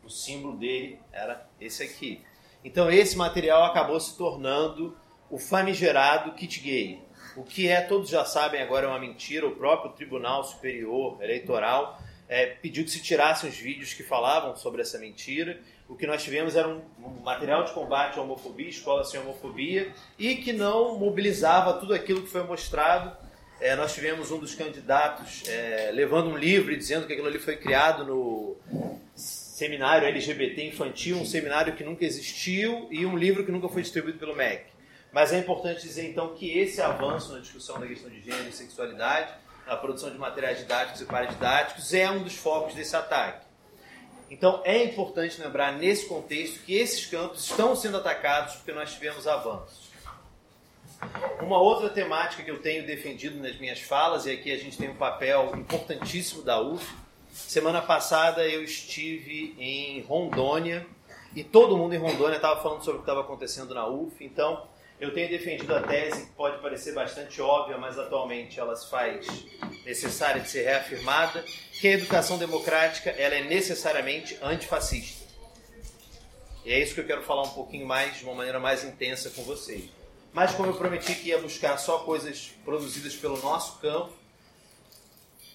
O 0.04 0.10
símbolo 0.10 0.56
dele 0.56 0.98
era 1.10 1.48
esse 1.60 1.82
aqui. 1.82 2.22
Então, 2.64 2.90
esse 2.90 3.16
material 3.16 3.64
acabou 3.64 3.98
se 3.98 4.16
tornando 4.16 4.96
o 5.30 5.38
famigerado 5.38 6.32
kit 6.32 6.60
gay. 6.60 7.02
O 7.34 7.42
que 7.42 7.66
é, 7.66 7.80
todos 7.80 8.10
já 8.10 8.24
sabem 8.24 8.60
agora, 8.60 8.86
é 8.86 8.88
uma 8.88 8.98
mentira. 8.98 9.46
O 9.46 9.56
próprio 9.56 9.92
Tribunal 9.92 10.44
Superior 10.44 11.16
Eleitoral 11.22 11.98
é, 12.28 12.46
pediu 12.46 12.84
que 12.84 12.90
se 12.90 13.02
tirassem 13.02 13.48
os 13.48 13.56
vídeos 13.56 13.94
que 13.94 14.02
falavam 14.02 14.54
sobre 14.54 14.82
essa 14.82 14.98
mentira. 14.98 15.60
O 15.92 15.94
que 15.94 16.06
nós 16.06 16.24
tivemos 16.24 16.56
era 16.56 16.66
um, 16.66 16.80
material 17.22 17.64
de 17.64 17.72
combate 17.72 18.18
à 18.18 18.22
homofobia, 18.22 18.68
escola 18.68 19.04
sem 19.04 19.20
homofobia, 19.20 19.92
e 20.18 20.36
que 20.36 20.52
não 20.52 20.98
mobilizava 20.98 21.74
tudo 21.74 21.92
aquilo 21.92 22.22
que 22.22 22.28
foi 22.28 22.42
mostrado 22.44 23.14
é, 23.60 23.76
nós 23.76 23.94
tivemos 23.94 24.32
um 24.32 24.38
dos 24.38 24.56
candidatos 24.56 25.44
é, 25.46 25.92
levando 25.92 26.30
um 26.30 26.36
livro 26.36 26.72
e 26.72 26.76
dizendo 26.76 27.06
que 27.06 27.12
aquilo 27.12 27.28
ali 27.28 27.38
foi 27.38 27.56
criado 27.56 28.04
no 28.04 28.56
seminário 29.14 30.08
LGBT 30.08 30.66
infantil, 30.66 31.18
um 31.18 31.24
seminário 31.24 31.76
que 31.76 31.84
nunca 31.84 32.04
existiu 32.04 32.88
e 32.90 33.06
um 33.06 33.16
livro 33.16 33.44
que 33.44 33.52
nunca 33.52 33.68
foi 33.68 33.82
distribuído 33.82 34.18
pelo 34.18 34.34
MEC. 34.34 34.64
Mas 35.12 35.32
é 35.32 35.38
importante 35.38 35.82
dizer 35.82 36.08
então 36.08 36.34
que 36.34 36.58
esse 36.58 36.80
avanço 36.80 37.34
na 37.34 37.38
discussão 37.38 37.78
da 37.78 37.86
questão 37.86 38.10
de 38.10 38.20
gênero 38.20 38.48
e 38.48 38.52
sexualidade, 38.52 39.32
na 39.64 39.76
produção 39.76 40.10
de 40.10 40.18
materiais 40.18 40.58
didáticos 40.58 41.00
e 41.00 41.04
paradidáticos, 41.04 41.94
é 41.94 42.10
um 42.10 42.24
dos 42.24 42.34
focos 42.34 42.74
desse 42.74 42.96
ataque. 42.96 43.51
Então 44.32 44.62
é 44.64 44.82
importante 44.82 45.38
lembrar 45.38 45.72
nesse 45.72 46.06
contexto 46.06 46.64
que 46.64 46.74
esses 46.74 47.04
campos 47.04 47.44
estão 47.44 47.76
sendo 47.76 47.98
atacados 47.98 48.54
porque 48.54 48.72
nós 48.72 48.94
tivemos 48.94 49.26
avanços. 49.26 49.92
Uma 51.42 51.58
outra 51.58 51.90
temática 51.90 52.42
que 52.42 52.50
eu 52.50 52.62
tenho 52.62 52.86
defendido 52.86 53.38
nas 53.42 53.58
minhas 53.58 53.80
falas, 53.80 54.24
e 54.24 54.30
aqui 54.30 54.50
a 54.50 54.56
gente 54.56 54.78
tem 54.78 54.88
um 54.88 54.94
papel 54.94 55.52
importantíssimo 55.54 56.42
da 56.42 56.58
UF. 56.62 56.82
Semana 57.30 57.82
passada 57.82 58.48
eu 58.48 58.64
estive 58.64 59.54
em 59.58 60.00
Rondônia 60.00 60.86
e 61.36 61.44
todo 61.44 61.76
mundo 61.76 61.94
em 61.94 61.98
Rondônia 61.98 62.36
estava 62.36 62.62
falando 62.62 62.82
sobre 62.82 62.94
o 62.94 62.98
que 63.00 63.10
estava 63.10 63.20
acontecendo 63.20 63.74
na 63.74 63.86
UF. 63.86 64.24
Então 64.24 64.66
eu 65.00 65.12
tenho 65.12 65.28
defendido 65.28 65.74
a 65.74 65.82
tese 65.82 66.26
que 66.26 66.32
pode 66.32 66.60
parecer 66.62 66.94
bastante 66.94 67.40
óbvia, 67.40 67.76
mas 67.76 67.98
atualmente 67.98 68.60
ela 68.60 68.76
se 68.76 68.88
faz 68.88 69.26
necessária 69.84 70.40
de 70.40 70.48
ser 70.48 70.62
reafirmada, 70.62 71.44
que 71.80 71.88
a 71.88 71.92
educação 71.92 72.38
democrática 72.38 73.10
ela 73.10 73.34
é 73.34 73.42
necessariamente 73.42 74.38
antifascista. 74.40 75.22
E 76.64 76.72
é 76.72 76.78
isso 76.78 76.94
que 76.94 77.00
eu 77.00 77.06
quero 77.06 77.22
falar 77.22 77.42
um 77.42 77.50
pouquinho 77.50 77.86
mais, 77.86 78.18
de 78.18 78.24
uma 78.24 78.34
maneira 78.34 78.60
mais 78.60 78.84
intensa 78.84 79.30
com 79.30 79.42
vocês. 79.42 79.90
Mas 80.32 80.54
como 80.54 80.70
eu 80.70 80.74
prometi 80.74 81.14
que 81.14 81.28
ia 81.28 81.38
buscar 81.38 81.76
só 81.78 81.98
coisas 81.98 82.52
produzidas 82.64 83.14
pelo 83.14 83.36
nosso 83.42 83.80
campo, 83.80 84.12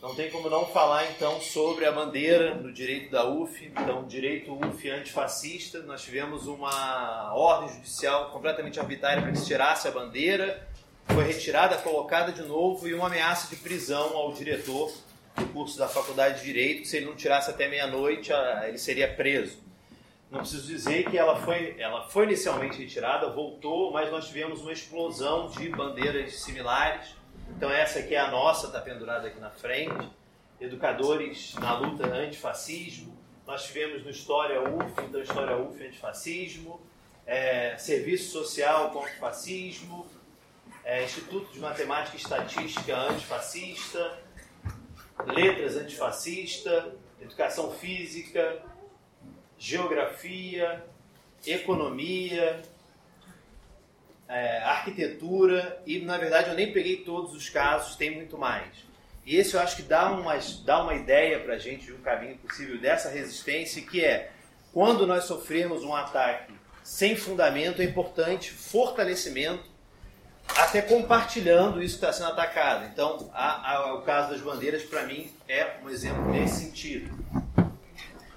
não 0.02 0.14
tem 0.14 0.30
como 0.30 0.50
não 0.50 0.66
falar 0.66 1.10
então 1.12 1.42
sobre 1.42 1.86
a 1.86 1.92
bandeira 1.92 2.54
do 2.56 2.72
direito 2.72 3.10
da 3.10 3.28
UF, 3.28 3.66
então 3.66 4.06
direito 4.06 4.54
UF 4.54 4.90
antifascista. 4.90 5.80
Nós 5.80 6.04
tivemos 6.04 6.46
uma 6.46 7.34
ordem 7.34 7.70
judicial 7.70 8.30
completamente 8.30 8.80
arbitrária 8.80 9.22
para 9.22 9.32
que 9.32 9.40
se 9.40 9.46
tirasse 9.46 9.88
a 9.88 9.92
bandeira, 9.92 10.68
foi 11.08 11.24
retirada, 11.24 11.78
colocada 11.78 12.32
de 12.32 12.44
novo 12.44 12.88
e 12.88 12.94
uma 12.94 13.08
ameaça 13.08 13.48
de 13.48 13.56
prisão 13.56 14.16
ao 14.16 14.34
diretor 14.34 14.94
do 15.36 15.46
curso 15.48 15.78
da 15.78 15.88
Faculdade 15.88 16.40
de 16.40 16.46
Direito. 16.46 16.88
Se 16.88 16.98
ele 16.98 17.08
não 17.08 17.16
tirasse 17.16 17.50
até 17.50 17.68
meia-noite, 17.68 18.32
ele 18.68 18.78
seria 18.78 19.12
preso. 19.12 19.66
Não 20.30 20.40
preciso 20.40 20.68
dizer 20.68 21.10
que 21.10 21.18
ela 21.18 21.38
foi, 21.38 21.76
ela 21.80 22.08
foi 22.10 22.26
inicialmente 22.26 22.78
retirada, 22.78 23.30
voltou, 23.30 23.94
mas 23.94 24.12
nós 24.12 24.28
tivemos 24.28 24.62
uma 24.62 24.74
explosão 24.74 25.48
de 25.48 25.70
bandeiras 25.70 26.42
similares. 26.42 27.17
Então 27.56 27.72
essa 27.72 28.00
aqui 28.00 28.16
é 28.16 28.20
a 28.20 28.30
nossa, 28.30 28.68
está 28.68 28.82
pendurada 28.82 29.28
aqui 29.28 29.40
na 29.40 29.50
frente. 29.50 30.10
Educadores 30.60 31.54
na 31.56 31.78
luta 31.78 32.08
antifascismo. 32.08 33.18
Nós 33.46 33.66
tivemos 33.66 34.04
no 34.04 34.10
História 34.10 34.62
UF, 34.62 34.94
então 35.02 35.22
História 35.22 35.56
UF 35.58 35.86
antifascismo. 35.86 36.82
É, 37.26 37.78
Serviço 37.78 38.32
Social 38.32 38.92
contra 38.92 39.12
o 39.12 39.18
Fascismo. 39.18 40.08
É, 40.84 41.04
Instituto 41.04 41.52
de 41.52 41.60
Matemática 41.60 42.18
e 42.18 42.20
Estatística 42.20 42.98
antifascista. 42.98 44.20
Letras 45.26 45.76
antifascista. 45.76 46.94
Educação 47.22 47.72
Física 47.72 48.62
geografia, 49.58 50.86
economia, 51.46 52.62
é, 54.28 54.60
arquitetura 54.60 55.82
e 55.86 56.00
na 56.00 56.18
verdade 56.18 56.50
eu 56.50 56.56
nem 56.56 56.72
peguei 56.72 56.98
todos 56.98 57.34
os 57.34 57.50
casos, 57.50 57.96
tem 57.96 58.12
muito 58.12 58.38
mais. 58.38 58.68
E 59.26 59.36
esse 59.36 59.56
eu 59.56 59.60
acho 59.60 59.76
que 59.76 59.82
dá 59.82 60.10
dá 60.64 60.84
uma 60.84 60.96
ideia 60.96 61.40
para 61.40 61.56
a 61.56 61.58
gente 61.58 61.86
de 61.86 61.94
um 61.94 62.02
caminho 62.02 62.38
possível 62.38 62.80
dessa 62.80 63.10
resistência, 63.10 63.82
que 63.82 64.04
é 64.04 64.32
quando 64.72 65.06
nós 65.06 65.26
sofremos 65.26 65.84
um 65.84 65.94
ataque 65.94 66.54
sem 66.84 67.18
fundamento, 67.18 67.82
é 67.82 67.86
importante 67.86 68.52
fortalecimento, 68.52 69.70
até 70.56 70.82
compartilhando 70.82 71.84
isso 71.84 72.00
que 72.00 72.06
está 72.06 72.14
sendo 72.14 72.30
atacado. 72.30 72.86
Então, 72.86 73.30
a, 73.34 73.74
a, 73.74 73.96
o 73.96 74.04
caso 74.04 74.30
das 74.30 74.40
bandeiras, 74.40 74.84
para 74.84 75.04
mim, 75.04 75.30
é 75.50 75.76
um 75.84 75.90
exemplo 75.90 76.32
nesse 76.32 76.64
sentido. 76.64 77.14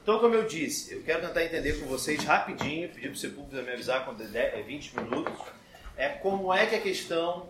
Então, 0.02 0.18
como 0.18 0.34
eu 0.34 0.44
disse, 0.44 0.92
eu 0.92 1.02
quero 1.02 1.24
tentar 1.24 1.44
entender 1.44 1.74
com 1.74 1.86
vocês 1.86 2.24
rapidinho, 2.24 2.88
pedir 2.88 3.08
para 3.08 3.12
o 3.12 3.16
Sepúlveda 3.16 3.62
me 3.62 3.72
avisar 3.72 4.04
quando 4.04 4.22
é 4.34 4.60
20 4.60 4.96
minutos, 4.96 5.40
é 6.00 6.08
como 6.08 6.50
é 6.50 6.64
que 6.64 6.74
a 6.74 6.80
questão, 6.80 7.46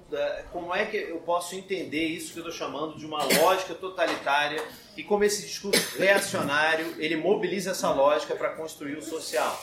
como 0.51 0.75
é 0.75 0.85
que 0.85 0.97
eu 0.97 1.19
posso 1.19 1.55
entender 1.55 2.05
isso 2.07 2.33
que 2.33 2.41
eu 2.41 2.49
estou 2.49 2.53
chamando 2.53 2.99
de 2.99 3.07
uma 3.07 3.23
lógica 3.23 3.75
totalitária 3.75 4.61
e 4.97 5.05
como 5.05 5.23
esse 5.23 5.43
discurso 5.43 5.97
reacionário, 5.97 6.97
ele 6.99 7.15
mobiliza 7.15 7.71
essa 7.71 7.93
lógica 7.93 8.35
para 8.35 8.51
construir 8.57 8.97
o 8.97 9.03
social. 9.03 9.57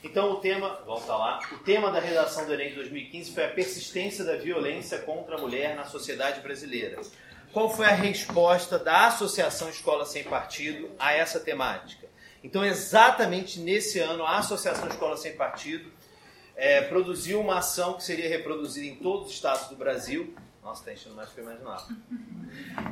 Então 0.00 0.30
o 0.30 0.36
tema, 0.36 0.80
volta 0.86 1.12
lá, 1.16 1.40
o 1.50 1.58
tema 1.58 1.90
da 1.90 1.98
redação 1.98 2.46
do 2.46 2.54
Enem 2.54 2.68
de 2.68 2.76
2015 2.76 3.32
foi 3.32 3.46
a 3.46 3.48
persistência 3.48 4.24
da 4.24 4.36
violência 4.36 4.98
contra 5.00 5.34
a 5.34 5.40
mulher 5.40 5.74
na 5.74 5.84
sociedade 5.84 6.40
brasileira. 6.40 7.00
Qual 7.52 7.68
foi 7.68 7.86
a 7.86 7.94
resposta 7.96 8.78
da 8.78 9.08
Associação 9.08 9.68
Escola 9.68 10.06
Sem 10.06 10.22
Partido 10.22 10.88
a 11.00 11.12
essa 11.12 11.40
temática? 11.40 12.06
Então, 12.44 12.64
exatamente 12.64 13.58
nesse 13.58 13.98
ano, 13.98 14.24
a 14.24 14.38
Associação 14.38 14.86
Escola 14.86 15.16
Sem 15.16 15.34
Partido 15.34 15.90
é, 16.56 16.80
produziu 16.82 17.40
uma 17.40 17.58
ação 17.58 17.94
que 17.94 18.02
seria 18.02 18.28
reproduzida 18.28 18.86
em 18.86 18.96
todos 18.96 19.28
os 19.28 19.34
estados 19.34 19.68
do 19.68 19.76
Brasil. 19.76 20.34
Nossa, 20.62 20.80
está 20.80 20.92
enchendo 20.92 21.14
mais 21.14 21.28
do 21.28 21.34
que 21.34 21.40
eu 21.40 21.44
imaginava. 21.44 21.86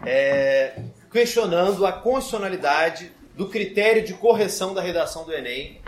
É, 0.06 0.82
questionando 1.10 1.86
a 1.86 1.92
constitucionalidade 1.92 3.12
do 3.34 3.48
critério 3.48 4.04
de 4.04 4.14
correção 4.14 4.74
da 4.74 4.82
redação 4.82 5.24
do 5.24 5.32
Enem, 5.32 5.80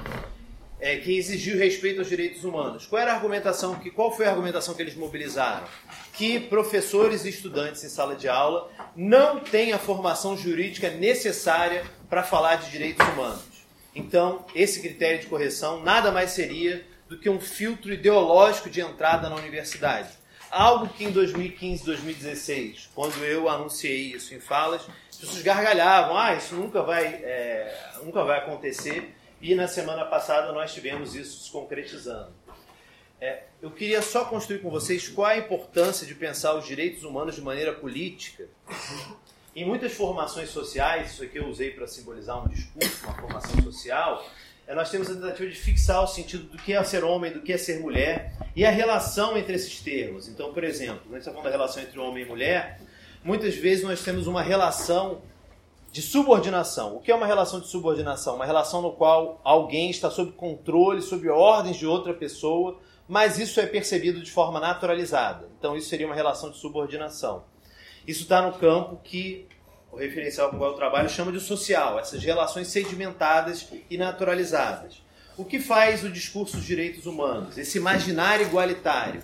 é, 0.80 0.96
que 0.96 1.16
exigiu 1.16 1.58
respeito 1.58 2.00
aos 2.00 2.08
direitos 2.08 2.44
humanos. 2.44 2.86
Qual 2.86 3.00
era 3.00 3.12
a 3.12 3.14
argumentação? 3.14 3.74
Que, 3.76 3.90
qual 3.90 4.14
foi 4.14 4.26
a 4.26 4.30
argumentação 4.30 4.74
que 4.74 4.82
eles 4.82 4.94
mobilizaram? 4.94 5.66
que 6.14 6.38
professores 6.38 7.24
e 7.24 7.28
estudantes 7.28 7.82
em 7.84 7.88
sala 7.88 8.14
de 8.14 8.28
aula 8.28 8.70
não 8.94 9.40
têm 9.40 9.72
a 9.72 9.78
formação 9.78 10.36
jurídica 10.36 10.88
necessária 10.90 11.84
para 12.08 12.22
falar 12.22 12.56
de 12.56 12.70
direitos 12.70 13.06
humanos. 13.08 13.42
Então, 13.94 14.44
esse 14.54 14.80
critério 14.80 15.20
de 15.20 15.26
correção 15.26 15.82
nada 15.82 16.10
mais 16.12 16.30
seria 16.30 16.84
do 17.08 17.18
que 17.18 17.28
um 17.28 17.40
filtro 17.40 17.92
ideológico 17.92 18.70
de 18.70 18.80
entrada 18.80 19.28
na 19.28 19.36
universidade. 19.36 20.10
Algo 20.50 20.88
que 20.88 21.04
em 21.04 21.10
2015, 21.10 21.84
2016, 21.84 22.90
quando 22.94 23.24
eu 23.24 23.48
anunciei 23.48 24.12
isso 24.14 24.34
em 24.34 24.40
falas, 24.40 24.82
as 25.10 25.16
pessoas 25.16 25.42
gargalhavam, 25.42 26.16
ah, 26.16 26.34
isso 26.34 26.54
nunca 26.54 26.82
vai, 26.82 27.06
é, 27.06 27.76
nunca 28.02 28.22
vai 28.22 28.38
acontecer. 28.38 29.14
E 29.40 29.54
na 29.54 29.66
semana 29.66 30.04
passada 30.04 30.52
nós 30.52 30.72
tivemos 30.72 31.14
isso 31.14 31.44
se 31.44 31.50
concretizando. 31.50 32.32
É, 33.20 33.44
eu 33.62 33.70
queria 33.70 34.02
só 34.02 34.24
construir 34.24 34.58
com 34.58 34.70
vocês 34.70 35.08
qual 35.08 35.28
a 35.28 35.36
importância 35.36 36.06
de 36.06 36.14
pensar 36.14 36.54
os 36.54 36.66
direitos 36.66 37.04
humanos 37.04 37.34
de 37.34 37.40
maneira 37.40 37.72
política. 37.72 38.48
Em 39.56 39.64
muitas 39.64 39.92
formações 39.92 40.50
sociais, 40.50 41.12
isso 41.12 41.22
aqui 41.22 41.38
eu 41.38 41.46
usei 41.46 41.70
para 41.70 41.86
simbolizar 41.86 42.44
um 42.44 42.48
discurso, 42.48 43.04
uma 43.04 43.14
formação 43.14 43.62
social, 43.62 44.26
nós 44.72 44.90
temos 44.90 45.10
a 45.10 45.14
tentativa 45.14 45.50
de 45.50 45.56
fixar 45.56 46.02
o 46.02 46.06
sentido 46.06 46.44
do 46.44 46.56
que 46.56 46.72
é 46.72 46.82
ser 46.82 47.04
homem, 47.04 47.32
do 47.32 47.40
que 47.40 47.52
é 47.52 47.58
ser 47.58 47.80
mulher 47.80 48.32
e 48.56 48.64
a 48.64 48.70
relação 48.70 49.36
entre 49.36 49.54
esses 49.54 49.80
termos. 49.80 50.26
Então, 50.26 50.52
por 50.54 50.64
exemplo, 50.64 51.00
quando 51.02 51.14
a 51.14 51.18
gente 51.18 51.20
está 51.20 51.30
falando 51.32 51.44
da 51.44 51.50
relação 51.50 51.82
entre 51.82 51.98
homem 51.98 52.24
e 52.24 52.26
mulher, 52.26 52.80
muitas 53.22 53.54
vezes 53.54 53.84
nós 53.84 54.02
temos 54.02 54.26
uma 54.26 54.42
relação 54.42 55.20
de 55.92 56.00
subordinação. 56.00 56.96
O 56.96 57.00
que 57.00 57.12
é 57.12 57.14
uma 57.14 57.26
relação 57.26 57.60
de 57.60 57.68
subordinação? 57.68 58.36
Uma 58.36 58.46
relação 58.46 58.80
no 58.80 58.92
qual 58.92 59.40
alguém 59.44 59.90
está 59.90 60.10
sob 60.10 60.32
controle, 60.32 61.02
sob 61.02 61.28
ordens 61.28 61.76
de 61.76 61.86
outra 61.86 62.14
pessoa, 62.14 62.80
mas 63.06 63.38
isso 63.38 63.60
é 63.60 63.66
percebido 63.66 64.22
de 64.22 64.30
forma 64.30 64.58
naturalizada. 64.58 65.48
Então, 65.58 65.76
isso 65.76 65.88
seria 65.88 66.06
uma 66.06 66.14
relação 66.14 66.50
de 66.50 66.56
subordinação. 66.56 67.44
Isso 68.06 68.22
está 68.22 68.42
no 68.42 68.54
campo 68.54 68.98
que 69.04 69.46
o 69.94 69.98
referencial 69.98 70.50
com 70.50 70.56
o 70.56 70.58
qual 70.58 70.72
eu 70.72 70.76
trabalho 70.76 71.08
chama 71.08 71.30
de 71.30 71.38
social, 71.38 71.98
essas 71.98 72.22
relações 72.22 72.68
sedimentadas 72.68 73.68
e 73.88 73.96
naturalizadas. 73.96 75.02
O 75.36 75.44
que 75.44 75.58
faz 75.58 76.04
o 76.04 76.10
discurso 76.10 76.56
dos 76.56 76.66
direitos 76.66 77.06
humanos? 77.06 77.56
Esse 77.56 77.78
imaginário 77.78 78.46
igualitário. 78.46 79.22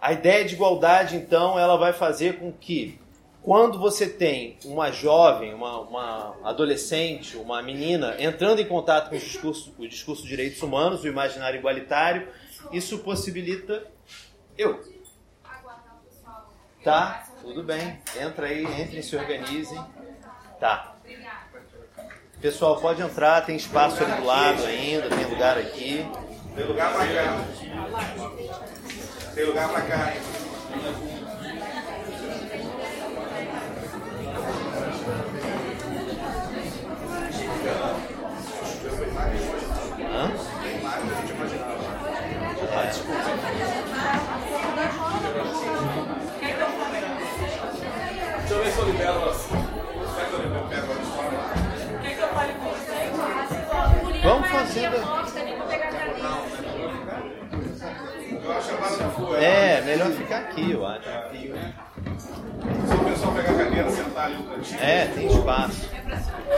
A 0.00 0.12
ideia 0.12 0.44
de 0.44 0.54
igualdade, 0.54 1.16
então, 1.16 1.58
ela 1.58 1.76
vai 1.76 1.92
fazer 1.92 2.38
com 2.38 2.52
que 2.52 2.98
quando 3.42 3.78
você 3.78 4.08
tem 4.08 4.58
uma 4.64 4.90
jovem, 4.90 5.54
uma, 5.54 5.80
uma, 5.80 6.36
adolescente, 6.44 7.36
uma 7.36 7.62
menina 7.62 8.14
entrando 8.18 8.60
em 8.60 8.66
contato 8.66 9.08
com 9.08 9.16
o 9.16 9.18
discurso, 9.18 9.74
o 9.78 9.88
discurso 9.88 10.22
de 10.22 10.28
direitos 10.28 10.62
humanos, 10.62 11.02
o 11.02 11.08
imaginário 11.08 11.58
igualitário, 11.58 12.28
isso 12.72 12.98
possibilita. 12.98 13.86
Eu. 14.56 14.82
Tá, 16.84 17.27
tudo 17.48 17.62
bem. 17.62 17.98
Entra 18.20 18.46
aí, 18.46 18.62
entrem, 18.62 19.02
se 19.02 19.16
organizem. 19.16 19.82
Tá. 20.60 20.94
Pessoal, 22.40 22.78
pode 22.80 23.00
entrar, 23.02 23.44
tem 23.44 23.56
espaço 23.56 24.04
ali 24.04 24.12
do 24.12 24.24
lado 24.24 24.64
ainda, 24.64 25.08
tem 25.08 25.24
lugar 25.24 25.56
aqui. 25.56 26.06
Tem 26.54 26.66
lugar 26.66 26.92
pra 26.92 27.06
cá. 27.06 27.44
Tem 29.34 29.44
lugar 29.44 29.68
pra 29.70 29.80
cá, 29.82 30.12
hein? 30.14 31.17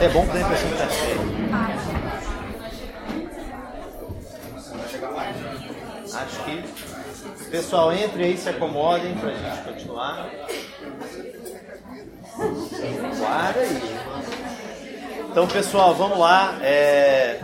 É 0.00 0.09
bom 0.09 0.26
que 0.26 0.33
dá 0.33 0.35
a 0.35 0.40
impressão 0.40 0.71
que 0.71 0.76
tá 0.76 0.88
cheio. 0.88 1.19
Vai. 5.12 5.35
Acho 6.23 6.45
que. 6.45 7.50
Pessoal, 7.50 7.92
entre 7.92 8.25
aí, 8.25 8.37
se 8.37 8.49
acomodem 8.49 9.14
pra 9.16 9.30
gente 9.30 9.62
continuar. 9.64 10.30
Guarda 13.19 13.61
aí. 13.61 14.00
Então, 15.30 15.47
pessoal, 15.47 15.95
vamos 15.95 16.19
lá. 16.19 16.59
É, 16.62 17.40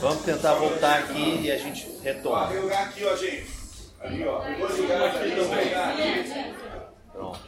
Vamos 0.00 0.22
tentar 0.22 0.54
voltar 0.54 1.00
aqui 1.00 1.40
e 1.42 1.50
a 1.50 1.58
gente 1.58 1.88
retoma. 2.04 2.46
tem 2.46 2.60
lugar 2.60 2.84
aqui, 2.84 3.04
ó, 3.04 3.16
gente. 3.16 3.46
Ali, 4.00 4.24
ó. 4.24 4.38
Tem 4.40 4.58
dois 4.60 4.78
lugares 4.78 5.16
ali, 5.16 5.30
tem 5.32 5.40
um 5.40 5.42
lugar 5.42 5.90
aqui. 5.90 6.54
Pronto. 7.12 7.40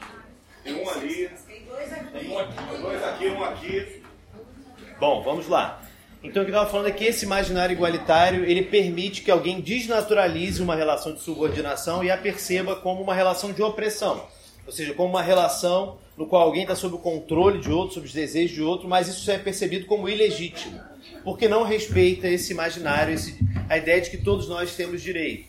Tem 0.64 0.74
um 0.74 0.90
ali. 0.90 1.30
Tem 1.46 2.30
um 2.30 2.38
aqui. 2.40 2.54
Dois 2.82 3.04
aqui, 3.04 3.28
um 3.28 3.44
aqui. 3.44 3.99
Bom, 5.00 5.22
vamos 5.22 5.48
lá. 5.48 5.82
Então 6.22 6.42
o 6.42 6.44
que 6.44 6.50
eu 6.50 6.54
estava 6.54 6.70
falando 6.70 6.88
é 6.88 6.92
que 6.92 7.04
esse 7.04 7.24
imaginário 7.24 7.72
igualitário 7.72 8.44
ele 8.44 8.60
permite 8.60 9.22
que 9.22 9.30
alguém 9.30 9.58
desnaturalize 9.58 10.62
uma 10.62 10.76
relação 10.76 11.14
de 11.14 11.22
subordinação 11.22 12.04
e 12.04 12.10
a 12.10 12.18
perceba 12.18 12.76
como 12.76 13.02
uma 13.02 13.14
relação 13.14 13.50
de 13.50 13.62
opressão. 13.62 14.22
Ou 14.66 14.70
seja, 14.70 14.92
como 14.92 15.08
uma 15.08 15.22
relação 15.22 15.96
no 16.18 16.26
qual 16.26 16.42
alguém 16.42 16.62
está 16.62 16.76
sob 16.76 16.96
o 16.96 16.98
controle 16.98 17.60
de 17.60 17.72
outro, 17.72 17.94
sob 17.94 18.06
os 18.06 18.12
desejos 18.12 18.54
de 18.54 18.60
outro, 18.60 18.86
mas 18.86 19.08
isso 19.08 19.30
é 19.30 19.38
percebido 19.38 19.86
como 19.86 20.06
ilegítimo, 20.06 20.78
porque 21.24 21.48
não 21.48 21.62
respeita 21.62 22.28
esse 22.28 22.52
imaginário, 22.52 23.14
esse, 23.14 23.38
a 23.70 23.78
ideia 23.78 24.02
de 24.02 24.10
que 24.10 24.18
todos 24.18 24.46
nós 24.50 24.76
temos 24.76 25.00
direitos. 25.00 25.48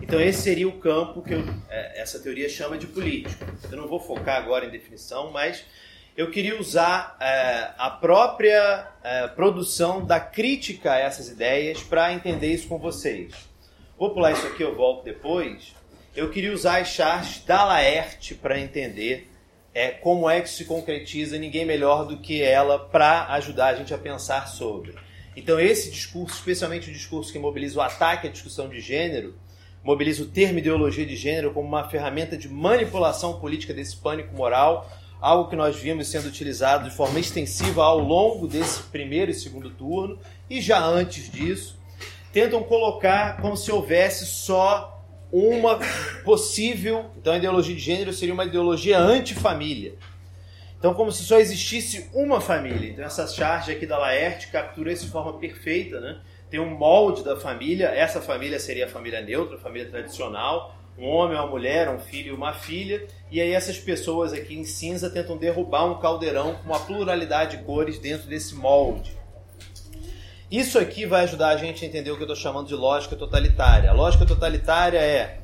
Então 0.00 0.20
esse 0.20 0.40
seria 0.40 0.68
o 0.68 0.78
campo 0.78 1.20
que 1.20 1.34
eu, 1.34 1.42
é, 1.68 2.00
essa 2.00 2.20
teoria 2.20 2.48
chama 2.48 2.78
de 2.78 2.86
político. 2.86 3.44
Eu 3.68 3.76
não 3.76 3.88
vou 3.88 3.98
focar 3.98 4.36
agora 4.36 4.66
em 4.66 4.70
definição, 4.70 5.32
mas 5.32 5.64
eu 6.18 6.32
queria 6.32 6.58
usar 6.58 7.16
é, 7.20 7.70
a 7.78 7.90
própria 7.90 8.88
é, 9.04 9.28
produção 9.28 10.04
da 10.04 10.18
crítica 10.18 10.94
a 10.94 10.98
essas 10.98 11.28
ideias 11.28 11.80
para 11.80 12.12
entender 12.12 12.52
isso 12.52 12.66
com 12.66 12.76
vocês. 12.76 13.32
Vou 13.96 14.10
pular 14.10 14.32
isso 14.32 14.44
aqui, 14.48 14.64
eu 14.64 14.74
volto 14.74 15.04
depois. 15.04 15.76
Eu 16.16 16.28
queria 16.28 16.52
usar 16.52 16.80
as 16.80 16.88
charges 16.88 17.44
da 17.44 17.64
Laerte 17.64 18.34
para 18.34 18.58
entender 18.58 19.30
é, 19.72 19.92
como 19.92 20.28
é 20.28 20.40
que 20.40 20.50
se 20.50 20.64
concretiza 20.64 21.38
ninguém 21.38 21.64
melhor 21.64 22.04
do 22.04 22.18
que 22.18 22.42
ela 22.42 22.80
para 22.80 23.26
ajudar 23.34 23.68
a 23.68 23.74
gente 23.76 23.94
a 23.94 23.98
pensar 23.98 24.48
sobre. 24.48 24.96
Então 25.36 25.60
esse 25.60 25.88
discurso, 25.88 26.34
especialmente 26.34 26.90
o 26.90 26.92
discurso 26.92 27.32
que 27.32 27.38
mobiliza 27.38 27.78
o 27.78 27.82
ataque 27.82 28.26
à 28.26 28.30
discussão 28.30 28.68
de 28.68 28.80
gênero, 28.80 29.36
mobiliza 29.84 30.24
o 30.24 30.26
termo 30.26 30.58
ideologia 30.58 31.06
de 31.06 31.14
gênero 31.14 31.54
como 31.54 31.68
uma 31.68 31.88
ferramenta 31.88 32.36
de 32.36 32.48
manipulação 32.48 33.38
política 33.38 33.72
desse 33.72 33.96
pânico 33.96 34.34
moral, 34.34 34.90
algo 35.20 35.50
que 35.50 35.56
nós 35.56 35.76
vimos 35.76 36.08
sendo 36.08 36.28
utilizado 36.28 36.88
de 36.88 36.94
forma 36.94 37.18
extensiva 37.18 37.82
ao 37.82 37.98
longo 37.98 38.46
desse 38.46 38.82
primeiro 38.84 39.30
e 39.30 39.34
segundo 39.34 39.70
turno, 39.70 40.18
e 40.48 40.60
já 40.60 40.84
antes 40.84 41.30
disso, 41.30 41.76
tentam 42.32 42.62
colocar 42.62 43.40
como 43.40 43.56
se 43.56 43.70
houvesse 43.72 44.26
só 44.26 45.02
uma 45.32 45.78
possível. 46.24 47.10
Então, 47.16 47.32
a 47.32 47.36
ideologia 47.36 47.74
de 47.74 47.80
gênero 47.80 48.12
seria 48.12 48.34
uma 48.34 48.44
ideologia 48.44 48.98
antifamília. 48.98 49.94
Então, 50.78 50.94
como 50.94 51.10
se 51.10 51.24
só 51.24 51.38
existisse 51.38 52.08
uma 52.14 52.40
família. 52.40 52.90
Então, 52.90 53.04
essa 53.04 53.26
charge 53.26 53.72
aqui 53.72 53.84
da 53.84 53.98
Laerte 53.98 54.48
captura 54.48 54.92
isso 54.92 55.06
de 55.06 55.10
forma 55.10 55.32
perfeita, 55.34 56.00
né? 56.00 56.20
Tem 56.48 56.60
um 56.60 56.70
molde 56.70 57.24
da 57.24 57.36
família. 57.36 57.88
Essa 57.88 58.22
família 58.22 58.60
seria 58.60 58.86
a 58.86 58.88
família 58.88 59.20
neutra, 59.20 59.56
a 59.56 59.60
família 59.60 59.88
tradicional. 59.88 60.77
Um 60.98 61.06
homem, 61.06 61.36
uma 61.36 61.46
mulher, 61.46 61.88
um 61.88 62.00
filho 62.00 62.32
e 62.32 62.36
uma 62.36 62.52
filha. 62.52 63.06
E 63.30 63.40
aí, 63.40 63.52
essas 63.52 63.78
pessoas 63.78 64.32
aqui 64.32 64.58
em 64.58 64.64
cinza 64.64 65.08
tentam 65.08 65.36
derrubar 65.36 65.84
um 65.84 66.00
caldeirão 66.00 66.54
com 66.54 66.64
uma 66.64 66.80
pluralidade 66.80 67.56
de 67.56 67.62
cores 67.62 68.00
dentro 68.00 68.28
desse 68.28 68.54
molde. 68.54 69.16
Isso 70.50 70.78
aqui 70.78 71.06
vai 71.06 71.24
ajudar 71.24 71.50
a 71.50 71.56
gente 71.56 71.84
a 71.84 71.88
entender 71.88 72.10
o 72.10 72.16
que 72.16 72.22
eu 72.22 72.26
estou 72.26 72.36
chamando 72.36 72.66
de 72.66 72.74
lógica 72.74 73.14
totalitária. 73.14 73.90
A 73.90 73.92
lógica 73.92 74.26
totalitária 74.26 74.98
é, 74.98 75.38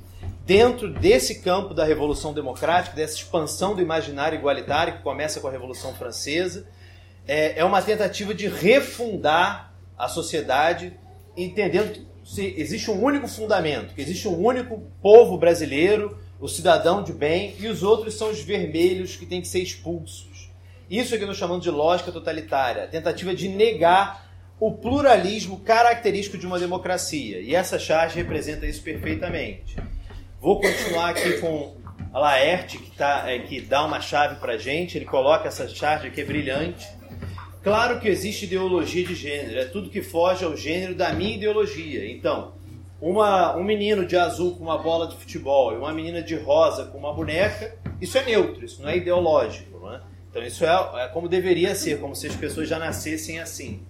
dentro 0.44 0.92
desse 0.92 1.40
campo 1.40 1.72
da 1.72 1.84
Revolução 1.84 2.32
Democrática, 2.32 2.96
dessa 2.96 3.14
expansão 3.14 3.76
do 3.76 3.82
imaginário 3.82 4.38
igualitário 4.38 4.94
que 4.94 5.02
começa 5.02 5.40
com 5.40 5.46
a 5.46 5.50
Revolução 5.52 5.94
Francesa, 5.94 6.66
é, 7.28 7.60
é 7.60 7.64
uma 7.64 7.80
tentativa 7.80 8.34
de 8.34 8.48
refundar 8.48 9.74
a 9.96 10.08
sociedade, 10.08 10.98
entendendo 11.36 12.06
se 12.24 12.54
existe 12.56 12.90
um 12.90 13.02
único 13.02 13.28
fundamento, 13.28 13.94
que 13.94 14.00
existe 14.00 14.26
um 14.26 14.42
único 14.42 14.82
povo 15.02 15.36
brasileiro, 15.36 16.16
o 16.40 16.48
cidadão 16.48 17.02
de 17.02 17.12
bem, 17.12 17.54
e 17.60 17.68
os 17.68 17.82
outros 17.82 18.14
são 18.14 18.30
os 18.30 18.40
vermelhos 18.40 19.14
que 19.14 19.26
têm 19.26 19.40
que 19.40 19.48
ser 19.48 19.60
expulsos. 19.60 20.50
Isso 20.90 21.14
é 21.14 21.18
que 21.18 21.24
eu 21.24 21.30
estou 21.30 21.46
chamando 21.46 21.62
de 21.62 21.70
lógica 21.70 22.10
totalitária, 22.10 22.84
a 22.84 22.86
tentativa 22.86 23.34
de 23.34 23.48
negar 23.48 24.24
o 24.58 24.72
pluralismo 24.72 25.60
característico 25.60 26.38
de 26.38 26.46
uma 26.46 26.58
democracia. 26.58 27.40
E 27.40 27.54
essa 27.54 27.78
charge 27.78 28.16
representa 28.16 28.66
isso 28.66 28.82
perfeitamente. 28.82 29.76
Vou 30.40 30.60
continuar 30.60 31.10
aqui 31.10 31.38
com 31.40 31.76
a 32.12 32.18
Laerte, 32.18 32.78
que, 32.78 32.90
tá, 32.92 33.24
é, 33.26 33.40
que 33.40 33.60
dá 33.60 33.84
uma 33.84 34.00
chave 34.00 34.36
para 34.36 34.56
gente. 34.56 34.96
Ele 34.96 35.04
coloca 35.04 35.48
essa 35.48 35.68
charge 35.68 36.06
aqui, 36.06 36.20
é 36.20 36.24
brilhante. 36.24 36.86
Claro 37.64 37.98
que 37.98 38.08
existe 38.08 38.44
ideologia 38.44 39.06
de 39.06 39.14
gênero, 39.14 39.58
é 39.58 39.64
tudo 39.64 39.88
que 39.88 40.02
foge 40.02 40.44
ao 40.44 40.54
gênero 40.54 40.94
da 40.94 41.14
minha 41.14 41.34
ideologia. 41.34 42.06
Então, 42.10 42.52
uma, 43.00 43.56
um 43.56 43.64
menino 43.64 44.04
de 44.04 44.18
azul 44.18 44.54
com 44.54 44.64
uma 44.64 44.76
bola 44.76 45.08
de 45.08 45.16
futebol 45.16 45.72
e 45.72 45.76
uma 45.76 45.90
menina 45.90 46.20
de 46.20 46.34
rosa 46.34 46.84
com 46.84 46.98
uma 46.98 47.14
boneca, 47.14 47.74
isso 48.02 48.18
é 48.18 48.24
neutro, 48.24 48.66
isso 48.66 48.82
não 48.82 48.90
é 48.90 48.98
ideológico. 48.98 49.80
Não 49.80 49.94
é? 49.94 50.02
Então, 50.28 50.42
isso 50.42 50.62
é, 50.62 51.04
é 51.04 51.08
como 51.08 51.26
deveria 51.26 51.74
ser, 51.74 51.98
como 52.00 52.14
se 52.14 52.26
as 52.26 52.36
pessoas 52.36 52.68
já 52.68 52.78
nascessem 52.78 53.40
assim. 53.40 53.80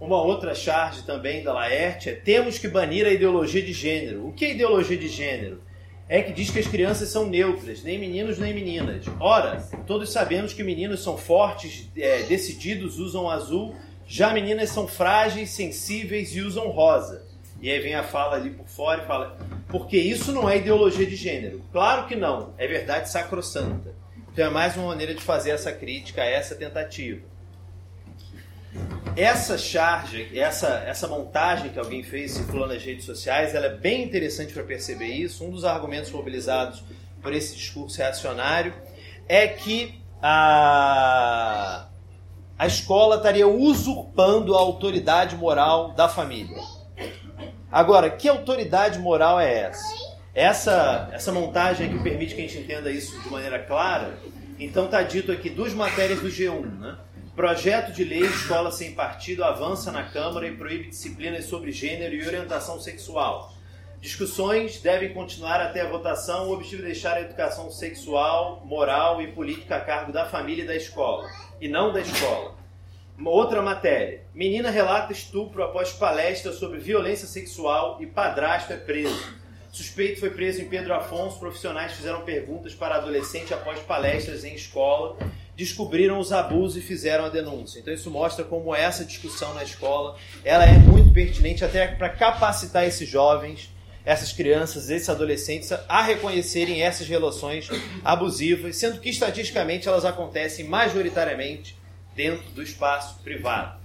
Uma 0.00 0.22
outra 0.22 0.54
charge 0.54 1.02
também 1.02 1.44
da 1.44 1.52
Laerte 1.52 2.08
é 2.08 2.14
temos 2.14 2.56
que 2.56 2.68
banir 2.68 3.06
a 3.06 3.10
ideologia 3.10 3.62
de 3.62 3.74
gênero. 3.74 4.26
O 4.26 4.32
que 4.32 4.46
é 4.46 4.50
ideologia 4.52 4.96
de 4.96 5.08
gênero? 5.08 5.60
É 6.12 6.20
que 6.20 6.30
diz 6.30 6.50
que 6.50 6.58
as 6.58 6.66
crianças 6.66 7.08
são 7.08 7.26
neutras, 7.26 7.82
nem 7.82 7.98
meninos 7.98 8.38
nem 8.38 8.52
meninas. 8.52 9.06
Ora, 9.18 9.66
todos 9.86 10.12
sabemos 10.12 10.52
que 10.52 10.62
meninos 10.62 11.02
são 11.02 11.16
fortes, 11.16 11.88
é, 11.96 12.24
decididos, 12.24 12.98
usam 12.98 13.30
azul, 13.30 13.74
já 14.06 14.30
meninas 14.30 14.68
são 14.68 14.86
frágeis, 14.86 15.52
sensíveis 15.52 16.36
e 16.36 16.42
usam 16.42 16.68
rosa. 16.68 17.24
E 17.62 17.70
aí 17.70 17.80
vem 17.80 17.94
a 17.94 18.02
fala 18.02 18.36
ali 18.36 18.50
por 18.50 18.68
fora 18.68 19.02
e 19.02 19.06
fala, 19.06 19.38
porque 19.68 19.96
isso 19.96 20.32
não 20.32 20.50
é 20.50 20.58
ideologia 20.58 21.06
de 21.06 21.16
gênero. 21.16 21.62
Claro 21.72 22.06
que 22.06 22.14
não, 22.14 22.52
é 22.58 22.66
verdade 22.66 23.08
sacrossanta. 23.08 23.94
Então 24.30 24.44
é 24.44 24.50
mais 24.50 24.76
uma 24.76 24.88
maneira 24.88 25.14
de 25.14 25.22
fazer 25.22 25.52
essa 25.52 25.72
crítica 25.72 26.22
essa 26.22 26.54
tentativa. 26.54 27.22
Essa 29.16 29.58
charge, 29.58 30.38
essa, 30.38 30.84
essa 30.86 31.06
montagem 31.06 31.68
que 31.68 31.78
alguém 31.78 32.02
fez 32.02 32.32
circulando 32.32 32.72
nas 32.72 32.82
redes 32.82 33.04
sociais, 33.04 33.54
ela 33.54 33.66
é 33.66 33.74
bem 33.74 34.02
interessante 34.02 34.54
para 34.54 34.62
perceber 34.62 35.08
isso. 35.08 35.44
Um 35.44 35.50
dos 35.50 35.66
argumentos 35.66 36.10
mobilizados 36.10 36.82
por 37.20 37.34
esse 37.34 37.54
discurso 37.54 37.98
reacionário 37.98 38.72
é 39.28 39.46
que 39.46 40.00
a, 40.22 41.88
a 42.58 42.66
escola 42.66 43.16
estaria 43.16 43.46
usurpando 43.46 44.54
a 44.54 44.58
autoridade 44.58 45.36
moral 45.36 45.92
da 45.92 46.08
família. 46.08 46.56
Agora, 47.70 48.08
que 48.08 48.28
autoridade 48.28 48.98
moral 48.98 49.38
é 49.38 49.60
essa? 49.60 50.12
Essa, 50.34 51.10
essa 51.12 51.30
montagem 51.30 51.86
aqui 51.86 52.02
permite 52.02 52.34
que 52.34 52.40
a 52.40 52.48
gente 52.48 52.58
entenda 52.58 52.90
isso 52.90 53.20
de 53.20 53.28
maneira 53.28 53.58
clara. 53.58 54.14
Então 54.58 54.86
está 54.86 55.02
dito 55.02 55.30
aqui 55.30 55.50
duas 55.50 55.74
matérias 55.74 56.20
do 56.20 56.28
G1, 56.28 56.78
né? 56.78 56.96
Projeto 57.34 57.92
de 57.92 58.04
lei 58.04 58.20
Escola 58.20 58.70
Sem 58.70 58.92
Partido 58.92 59.42
avança 59.42 59.90
na 59.90 60.04
Câmara 60.04 60.46
e 60.46 60.54
proíbe 60.54 60.90
disciplinas 60.90 61.46
sobre 61.46 61.72
gênero 61.72 62.14
e 62.14 62.26
orientação 62.26 62.78
sexual. 62.78 63.54
Discussões 64.02 64.82
devem 64.82 65.14
continuar 65.14 65.58
até 65.58 65.80
a 65.80 65.88
votação. 65.88 66.48
O 66.50 66.52
objetivo 66.52 66.82
é 66.82 66.86
deixar 66.86 67.14
a 67.14 67.22
educação 67.22 67.70
sexual, 67.70 68.60
moral 68.66 69.22
e 69.22 69.28
política 69.28 69.76
a 69.76 69.80
cargo 69.80 70.12
da 70.12 70.26
família 70.26 70.64
e 70.64 70.66
da 70.66 70.76
escola, 70.76 71.26
e 71.58 71.68
não 71.68 71.90
da 71.90 72.02
escola. 72.02 72.54
Outra 73.24 73.62
matéria. 73.62 74.24
Menina 74.34 74.68
relata 74.68 75.14
estupro 75.14 75.62
após 75.62 75.90
palestra 75.90 76.52
sobre 76.52 76.80
violência 76.80 77.26
sexual 77.26 77.96
e 77.98 78.06
padrasto 78.06 78.74
é 78.74 78.76
preso. 78.76 79.40
Suspeito 79.70 80.20
foi 80.20 80.28
preso 80.28 80.60
em 80.60 80.68
Pedro 80.68 80.92
Afonso. 80.92 81.38
Profissionais 81.38 81.92
fizeram 81.92 82.26
perguntas 82.26 82.74
para 82.74 82.96
adolescente 82.96 83.54
após 83.54 83.80
palestras 83.80 84.44
em 84.44 84.54
escola 84.54 85.16
descobriram 85.62 86.18
os 86.18 86.32
abusos 86.32 86.76
e 86.76 86.80
fizeram 86.80 87.24
a 87.24 87.28
denúncia. 87.28 87.78
Então 87.78 87.94
isso 87.94 88.10
mostra 88.10 88.44
como 88.44 88.74
essa 88.74 89.04
discussão 89.04 89.54
na 89.54 89.62
escola 89.62 90.16
ela 90.44 90.64
é 90.64 90.76
muito 90.78 91.12
pertinente 91.12 91.64
até 91.64 91.86
para 91.86 92.08
capacitar 92.08 92.84
esses 92.84 93.08
jovens, 93.08 93.70
essas 94.04 94.32
crianças, 94.32 94.90
esses 94.90 95.08
adolescentes 95.08 95.70
a 95.88 96.02
reconhecerem 96.02 96.82
essas 96.82 97.08
relações 97.08 97.68
abusivas, 98.04 98.76
sendo 98.76 99.00
que 99.00 99.08
estatisticamente 99.08 99.86
elas 99.86 100.04
acontecem 100.04 100.66
majoritariamente 100.66 101.76
dentro 102.14 102.50
do 102.50 102.62
espaço 102.62 103.20
privado. 103.22 103.80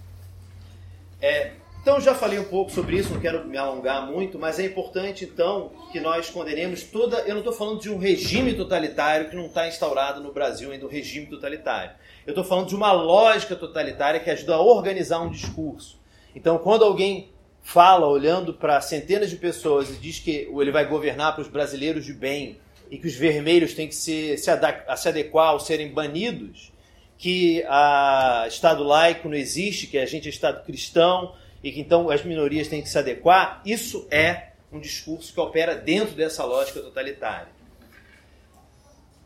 É, 1.22 1.52
então 1.88 2.02
já 2.02 2.14
falei 2.14 2.38
um 2.38 2.44
pouco 2.44 2.70
sobre 2.70 2.98
isso, 2.98 3.14
não 3.14 3.22
quero 3.22 3.48
me 3.48 3.58
alongar 3.58 4.06
muito, 4.06 4.38
mas 4.38 4.60
é 4.60 4.66
importante 4.66 5.24
então 5.24 5.72
que 5.90 6.02
nós 6.02 6.30
condenemos 6.30 6.84
toda. 6.84 7.20
Eu 7.20 7.30
não 7.30 7.38
estou 7.38 7.54
falando 7.54 7.80
de 7.80 7.90
um 7.90 7.98
regime 7.98 8.54
totalitário 8.56 9.30
que 9.30 9.38
não 9.38 9.46
está 9.46 9.70
instaurado 9.70 10.22
no 10.22 10.34
Brasil 10.34 10.70
ainda, 10.70 10.86
um 10.86 10.90
regime 10.90 11.28
totalitário. 11.28 11.92
Eu 12.26 12.32
estou 12.32 12.44
falando 12.44 12.68
de 12.68 12.76
uma 12.76 12.92
lógica 12.92 13.56
totalitária 13.56 14.20
que 14.20 14.30
ajuda 14.30 14.56
a 14.56 14.62
organizar 14.62 15.22
um 15.22 15.30
discurso. 15.30 15.98
Então, 16.36 16.58
quando 16.58 16.84
alguém 16.84 17.32
fala 17.62 18.06
olhando 18.06 18.54
para 18.54 18.82
centenas 18.82 19.30
de 19.30 19.38
pessoas 19.38 19.90
e 19.90 19.94
diz 19.94 20.20
que 20.20 20.50
ele 20.54 20.72
vai 20.72 20.84
governar 20.84 21.36
para 21.36 21.42
os 21.42 21.48
brasileiros 21.48 22.04
de 22.04 22.12
bem 22.12 22.60
e 22.92 22.98
que 22.98 23.08
os 23.08 23.16
vermelhos 23.16 23.74
têm 23.74 23.88
que 23.88 23.96
se, 23.96 24.38
se, 24.38 24.52
adequar 24.52 25.54
ou 25.54 25.60
serem 25.62 25.94
banidos, 25.94 26.70
que 27.18 27.64
a 27.66 28.44
Estado 28.46 28.84
laico 28.84 29.30
não 29.30 29.38
existe, 29.38 29.88
que 29.88 29.98
a 29.98 30.06
gente 30.06 30.28
é 30.28 30.30
Estado 30.30 30.66
cristão, 30.66 31.34
e 31.64 31.72
que 31.72 31.80
então 31.80 32.10
as 32.10 32.24
minorias 32.24 32.68
têm 32.68 32.82
que 32.82 32.90
se 32.90 32.98
adequar, 32.98 33.62
isso 33.66 34.08
é 34.12 34.52
um 34.72 34.80
discurso 34.80 35.34
que 35.34 35.40
opera 35.40 35.76
dentro 35.76 36.16
dessa 36.16 36.44
lógica 36.44 36.80
totalitária. 36.80 37.58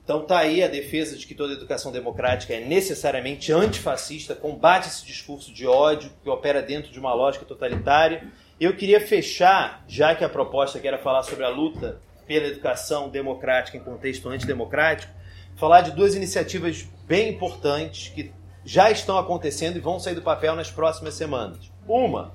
Então 0.04 0.24
está 0.24 0.40
aí 0.40 0.64
a 0.64 0.68
defesa 0.68 1.16
de 1.16 1.26
que 1.26 1.36
toda 1.36 1.54
educação 1.54 1.92
democrática 1.92 2.54
é 2.54 2.60
necessariamente 2.60 3.52
antifascista, 3.54 4.36
combate 4.36 4.88
esse 4.88 5.06
discurso 5.06 5.54
de 5.54 5.66
ódio 5.66 6.12
que 6.24 6.30
opera 6.30 6.62
dentro 6.62 6.92
de 6.92 7.00
uma 7.00 7.14
lógica 7.14 7.46
totalitária. 7.46 8.28
Eu 8.60 8.76
queria 8.76 9.00
fechar, 9.00 9.86
já 9.88 10.14
que 10.14 10.24
a 10.24 10.30
proposta 10.30 10.80
aqui 10.80 10.88
era 10.88 10.98
falar 10.98 11.24
sobre 11.24 11.46
a 11.46 11.50
luta 11.50 12.02
pela 12.28 12.48
educação 12.48 13.10
democrática 13.10 13.78
em 13.78 13.82
contexto 13.82 14.28
antidemocrático, 14.28 15.14
falar 15.56 15.82
de 15.82 15.92
duas 15.92 16.16
iniciativas 16.16 16.88
bem 17.06 17.30
importantes 17.30 18.10
que 18.10 18.34
já 18.66 18.92
estão 18.92 19.18
acontecendo 19.18 19.78
e 19.78 19.80
vão 19.80 20.00
sair 20.00 20.16
do 20.16 20.22
papel 20.22 20.56
nas 20.56 20.70
próximas 20.70 21.14
semanas. 21.14 21.71
Uma, 21.88 22.34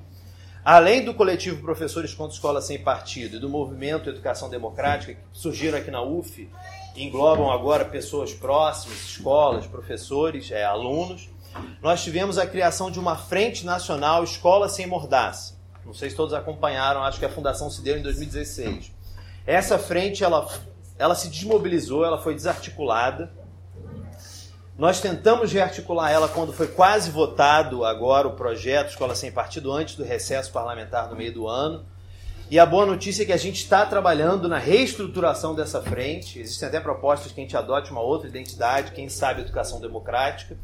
além 0.64 1.04
do 1.04 1.14
coletivo 1.14 1.62
Professores 1.62 2.12
contra 2.14 2.34
Escola 2.34 2.60
Sem 2.60 2.82
Partido 2.82 3.36
e 3.36 3.38
do 3.38 3.48
movimento 3.48 4.10
Educação 4.10 4.50
Democrática, 4.50 5.14
que 5.14 5.20
surgiram 5.32 5.78
aqui 5.78 5.90
na 5.90 6.02
UF, 6.02 6.50
englobam 6.96 7.50
agora 7.50 7.84
pessoas 7.84 8.32
próximas, 8.32 8.98
escolas, 8.98 9.66
professores, 9.66 10.50
é, 10.50 10.64
alunos, 10.64 11.28
nós 11.80 12.02
tivemos 12.02 12.38
a 12.38 12.46
criação 12.46 12.90
de 12.90 12.98
uma 12.98 13.16
Frente 13.16 13.64
Nacional 13.64 14.24
Escola 14.24 14.68
Sem 14.68 14.86
Mordaça. 14.86 15.56
Não 15.84 15.94
sei 15.94 16.10
se 16.10 16.16
todos 16.16 16.34
acompanharam, 16.34 17.02
acho 17.04 17.18
que 17.18 17.24
a 17.24 17.30
fundação 17.30 17.70
se 17.70 17.80
deu 17.80 17.96
em 17.96 18.02
2016. 18.02 18.92
Essa 19.46 19.78
frente, 19.78 20.24
ela, 20.24 20.48
ela 20.98 21.14
se 21.14 21.28
desmobilizou, 21.28 22.04
ela 22.04 22.18
foi 22.18 22.34
desarticulada, 22.34 23.32
nós 24.78 25.00
tentamos 25.00 25.52
rearticular 25.52 26.10
ela 26.10 26.28
quando 26.28 26.52
foi 26.52 26.66
quase 26.68 27.10
votado 27.10 27.82
agora 27.82 28.28
o 28.28 28.32
projeto 28.34 28.90
Escola 28.90 29.14
Sem 29.14 29.32
Partido, 29.32 29.72
antes 29.72 29.94
do 29.94 30.04
recesso 30.04 30.52
parlamentar 30.52 31.08
no 31.08 31.16
meio 31.16 31.32
do 31.32 31.48
ano. 31.48 31.86
E 32.50 32.58
a 32.58 32.66
boa 32.66 32.84
notícia 32.84 33.22
é 33.22 33.26
que 33.26 33.32
a 33.32 33.38
gente 33.38 33.56
está 33.56 33.86
trabalhando 33.86 34.48
na 34.48 34.58
reestruturação 34.58 35.54
dessa 35.54 35.80
frente. 35.80 36.38
Existem 36.38 36.68
até 36.68 36.78
propostas 36.78 37.32
que 37.32 37.40
a 37.40 37.42
gente 37.42 37.56
adote 37.56 37.90
uma 37.90 38.02
outra 38.02 38.28
identidade, 38.28 38.92
quem 38.92 39.08
sabe 39.08 39.40
educação 39.40 39.80
democrática. 39.80 40.58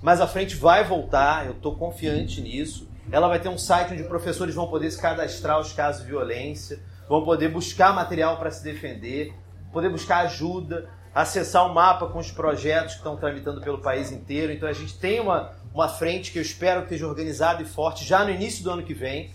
Mas 0.00 0.22
a 0.22 0.26
frente 0.26 0.56
vai 0.56 0.82
voltar, 0.82 1.44
eu 1.44 1.52
estou 1.52 1.76
confiante 1.76 2.40
nisso. 2.40 2.88
Ela 3.12 3.28
vai 3.28 3.38
ter 3.38 3.50
um 3.50 3.58
site 3.58 3.92
onde 3.92 4.04
professores 4.04 4.54
vão 4.54 4.68
poder 4.68 4.90
se 4.90 5.00
cadastrar 5.00 5.60
os 5.60 5.72
casos 5.74 6.02
de 6.02 6.08
violência, 6.08 6.80
vão 7.06 7.22
poder 7.22 7.48
buscar 7.48 7.94
material 7.94 8.38
para 8.38 8.50
se 8.50 8.64
defender, 8.64 9.34
poder 9.70 9.90
buscar 9.90 10.20
ajuda, 10.20 10.88
acessar 11.14 11.66
o 11.66 11.70
um 11.70 11.74
mapa 11.74 12.06
com 12.06 12.18
os 12.18 12.30
projetos 12.30 12.92
que 12.92 12.98
estão 12.98 13.16
tramitando 13.16 13.60
pelo 13.60 13.78
país 13.78 14.12
inteiro. 14.12 14.52
Então 14.52 14.68
a 14.68 14.72
gente 14.72 14.96
tem 14.98 15.20
uma, 15.20 15.52
uma 15.74 15.88
frente 15.88 16.30
que 16.30 16.38
eu 16.38 16.42
espero 16.42 16.80
que 16.80 16.86
esteja 16.86 17.06
organizada 17.06 17.62
e 17.62 17.64
forte 17.64 18.04
já 18.04 18.24
no 18.24 18.30
início 18.30 18.62
do 18.62 18.70
ano 18.70 18.82
que 18.82 18.94
vem. 18.94 19.30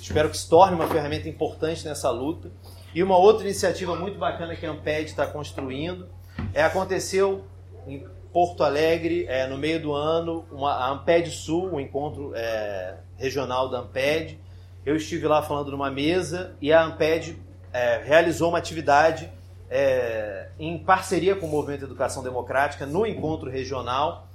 Espero 0.00 0.28
que 0.30 0.36
se 0.36 0.48
torne 0.48 0.74
uma 0.74 0.88
ferramenta 0.88 1.28
importante 1.28 1.84
nessa 1.84 2.10
luta. 2.10 2.50
E 2.94 3.02
uma 3.02 3.16
outra 3.16 3.44
iniciativa 3.44 3.96
muito 3.96 4.18
bacana 4.18 4.54
que 4.54 4.66
a 4.66 4.70
Amped 4.70 5.04
está 5.04 5.26
construindo 5.26 6.08
é 6.52 6.62
aconteceu 6.62 7.44
em 7.86 8.06
Porto 8.32 8.64
Alegre, 8.64 9.26
é, 9.28 9.46
no 9.46 9.58
meio 9.58 9.80
do 9.80 9.92
ano, 9.92 10.46
uma, 10.50 10.72
a 10.72 10.90
Amped 10.90 11.30
Sul, 11.30 11.68
o 11.68 11.76
um 11.76 11.80
encontro 11.80 12.32
é, 12.34 12.96
regional 13.16 13.68
da 13.68 13.80
Amped. 13.80 14.38
Eu 14.84 14.96
estive 14.96 15.26
lá 15.28 15.42
falando 15.42 15.70
numa 15.70 15.90
mesa 15.90 16.56
e 16.60 16.72
a 16.72 16.82
Amped 16.82 17.38
é, 17.72 18.02
realizou 18.04 18.48
uma 18.48 18.58
atividade 18.58 19.30
é, 19.74 20.48
em 20.58 20.76
parceria 20.76 21.34
com 21.34 21.46
o 21.46 21.48
Movimento 21.48 21.86
Educação 21.86 22.22
Democrática 22.22 22.84
no 22.84 23.06
encontro 23.06 23.48
regional. 23.48 24.28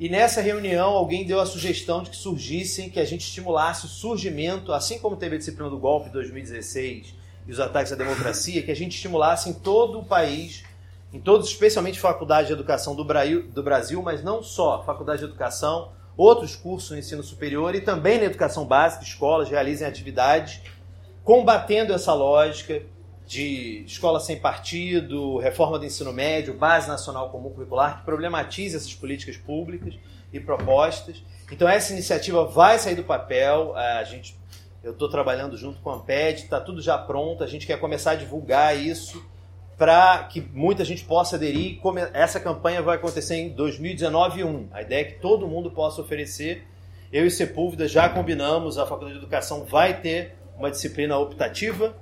E 0.00 0.08
nessa 0.08 0.40
reunião 0.40 0.90
alguém 0.90 1.24
deu 1.24 1.38
a 1.38 1.46
sugestão 1.46 2.02
de 2.02 2.10
que 2.10 2.16
surgissem, 2.16 2.90
que 2.90 2.98
a 2.98 3.04
gente 3.04 3.20
estimulasse 3.20 3.86
o 3.86 3.88
surgimento, 3.88 4.72
assim 4.72 4.98
como 4.98 5.14
teve 5.14 5.36
a 5.36 5.38
disciplina 5.38 5.70
do 5.70 5.78
golpe 5.78 6.06
de 6.06 6.14
2016 6.14 7.14
e 7.46 7.52
os 7.52 7.60
ataques 7.60 7.92
à 7.92 7.94
democracia, 7.94 8.62
que 8.62 8.70
a 8.72 8.74
gente 8.74 8.96
estimulasse 8.96 9.48
em 9.48 9.52
todo 9.52 10.00
o 10.00 10.04
país, 10.04 10.64
em 11.12 11.20
todos, 11.20 11.48
especialmente 11.48 12.00
faculdades 12.00 12.48
de 12.48 12.54
educação 12.54 12.96
do 12.96 13.04
Brasil, 13.04 14.02
mas 14.02 14.24
não 14.24 14.42
só, 14.42 14.82
faculdade 14.82 15.20
de 15.20 15.26
educação, 15.26 15.92
outros 16.16 16.56
cursos 16.56 16.90
no 16.90 16.98
ensino 16.98 17.22
superior 17.22 17.76
e 17.76 17.80
também 17.80 18.18
na 18.18 18.24
educação 18.24 18.64
básica, 18.64 19.04
escolas 19.04 19.48
realizem 19.48 19.86
atividades 19.86 20.60
combatendo 21.22 21.92
essa 21.92 22.12
lógica 22.12 22.82
de 23.26 23.84
escola 23.86 24.20
sem 24.20 24.38
partido, 24.38 25.38
reforma 25.38 25.78
do 25.78 25.84
ensino 25.84 26.12
médio, 26.12 26.54
base 26.54 26.88
nacional 26.88 27.30
comum 27.30 27.50
curricular, 27.50 27.98
que 27.98 28.04
problematize 28.04 28.76
essas 28.76 28.94
políticas 28.94 29.36
públicas 29.36 29.94
e 30.32 30.38
propostas. 30.38 31.22
Então 31.50 31.68
essa 31.68 31.92
iniciativa 31.92 32.44
vai 32.44 32.78
sair 32.78 32.94
do 32.94 33.04
papel. 33.04 33.74
A 33.76 34.04
gente, 34.04 34.36
eu 34.82 34.92
estou 34.92 35.08
trabalhando 35.08 35.56
junto 35.56 35.80
com 35.80 35.90
a 35.90 35.96
Amped, 35.96 36.42
está 36.42 36.60
tudo 36.60 36.82
já 36.82 36.98
pronto. 36.98 37.42
A 37.42 37.46
gente 37.46 37.66
quer 37.66 37.78
começar 37.78 38.12
a 38.12 38.16
divulgar 38.16 38.76
isso 38.76 39.24
para 39.78 40.24
que 40.24 40.40
muita 40.40 40.84
gente 40.84 41.04
possa 41.04 41.36
aderir. 41.36 41.80
Essa 42.12 42.38
campanha 42.38 42.82
vai 42.82 42.96
acontecer 42.96 43.36
em 43.36 43.48
2019 43.50 44.44
1. 44.44 44.68
A 44.72 44.82
ideia 44.82 45.00
é 45.00 45.04
que 45.04 45.20
todo 45.20 45.48
mundo 45.48 45.70
possa 45.70 46.00
oferecer. 46.02 46.66
Eu 47.12 47.26
e 47.26 47.30
Sepúlveda 47.30 47.88
já 47.88 48.08
combinamos, 48.08 48.76
a 48.76 48.84
Faculdade 48.84 49.18
de 49.18 49.18
Educação 49.20 49.64
vai 49.64 50.00
ter 50.00 50.36
uma 50.58 50.70
disciplina 50.70 51.16
optativa 51.16 51.94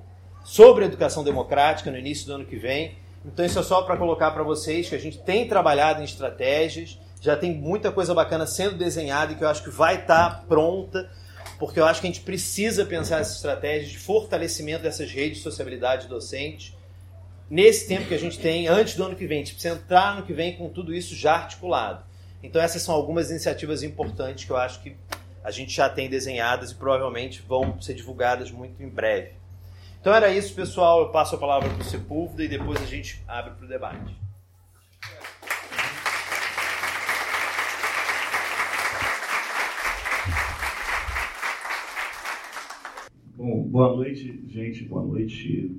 sobre 0.43 0.85
educação 0.85 1.23
democrática 1.23 1.89
no 1.89 1.97
início 1.97 2.27
do 2.27 2.33
ano 2.33 2.45
que 2.45 2.57
vem. 2.57 2.97
Então 3.25 3.45
isso 3.45 3.57
é 3.57 3.63
só 3.63 3.81
para 3.83 3.95
colocar 3.97 4.31
para 4.31 4.43
vocês 4.43 4.89
que 4.89 4.95
a 4.95 4.99
gente 4.99 5.17
tem 5.19 5.47
trabalhado 5.47 6.01
em 6.01 6.03
estratégias, 6.05 6.99
já 7.21 7.37
tem 7.37 7.53
muita 7.53 7.91
coisa 7.91 8.13
bacana 8.13 8.45
sendo 8.45 8.77
desenhada 8.77 9.31
e 9.31 9.35
que 9.35 9.43
eu 9.43 9.47
acho 9.47 9.63
que 9.63 9.69
vai 9.69 10.01
estar 10.01 10.29
tá 10.29 10.43
pronta, 10.45 11.09
porque 11.57 11.79
eu 11.79 11.85
acho 11.85 12.01
que 12.01 12.07
a 12.07 12.09
gente 12.09 12.21
precisa 12.21 12.85
pensar 12.85 13.21
essas 13.21 13.37
estratégias 13.37 13.91
de 13.91 13.97
fortalecimento 13.97 14.83
dessas 14.83 15.09
redes 15.09 15.37
de 15.37 15.43
sociabilidade 15.43 16.07
docente 16.07 16.77
nesse 17.49 17.87
tempo 17.87 18.07
que 18.07 18.13
a 18.13 18.19
gente 18.19 18.39
tem 18.39 18.67
antes 18.67 18.95
do 18.95 19.05
ano 19.05 19.15
que 19.15 19.25
vem. 19.25 19.37
A 19.37 19.45
gente 19.45 19.53
precisa 19.53 19.75
entrar 19.75 20.17
no 20.17 20.23
que 20.23 20.33
vem 20.33 20.57
com 20.57 20.67
tudo 20.67 20.93
isso 20.93 21.15
já 21.15 21.35
articulado. 21.35 22.03
Então 22.41 22.61
essas 22.61 22.81
são 22.81 22.93
algumas 22.93 23.29
iniciativas 23.29 23.83
importantes 23.83 24.43
que 24.43 24.51
eu 24.51 24.57
acho 24.57 24.81
que 24.81 24.97
a 25.41 25.51
gente 25.51 25.73
já 25.73 25.87
tem 25.89 26.09
desenhadas 26.09 26.71
e 26.71 26.75
provavelmente 26.75 27.41
vão 27.41 27.81
ser 27.81 27.93
divulgadas 27.93 28.51
muito 28.51 28.83
em 28.83 28.89
breve. 28.89 29.42
Então 30.03 30.13
era 30.13 30.35
isso, 30.35 30.53
pessoal. 30.53 31.03
Eu 31.03 31.11
passo 31.11 31.35
a 31.35 31.37
palavra 31.37 31.69
para 31.69 31.79
o 31.79 31.83
Sepúlveda 31.85 32.43
e 32.43 32.49
depois 32.49 32.77
a 32.81 32.85
gente 32.85 33.23
abre 33.25 33.51
para 33.51 33.65
o 33.65 33.69
debate. 33.69 34.13
Bom, 43.37 43.63
boa 43.63 43.95
noite, 43.95 44.43
gente. 44.45 44.83
Boa 44.83 45.05
noite. 45.05 45.73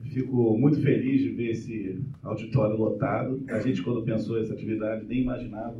Fico 0.00 0.56
muito 0.56 0.80
feliz 0.80 1.20
de 1.20 1.28
ver 1.32 1.50
esse 1.50 2.02
auditório 2.22 2.78
lotado. 2.78 3.44
A 3.50 3.60
gente, 3.60 3.82
quando 3.82 4.02
pensou 4.02 4.40
essa 4.40 4.54
atividade, 4.54 5.04
nem 5.04 5.20
imaginava 5.20 5.76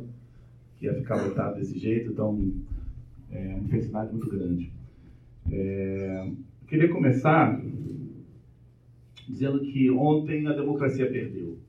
que 0.77 0.85
ia 0.85 0.93
ficar 0.93 1.25
lotado 1.25 1.55
desse 1.55 1.79
jeito. 1.79 2.11
Então, 2.11 2.53
é 3.31 3.55
uma 3.55 3.67
felicidade 3.67 4.11
muito 4.11 4.29
grande. 4.29 4.71
É, 5.51 6.31
queria 6.73 6.89
começar 6.89 7.63
dizendo 9.29 9.59
que 9.59 9.91
ontem 9.91 10.47
a 10.47 10.53
democracia 10.53 11.07
perdeu. 11.07 11.59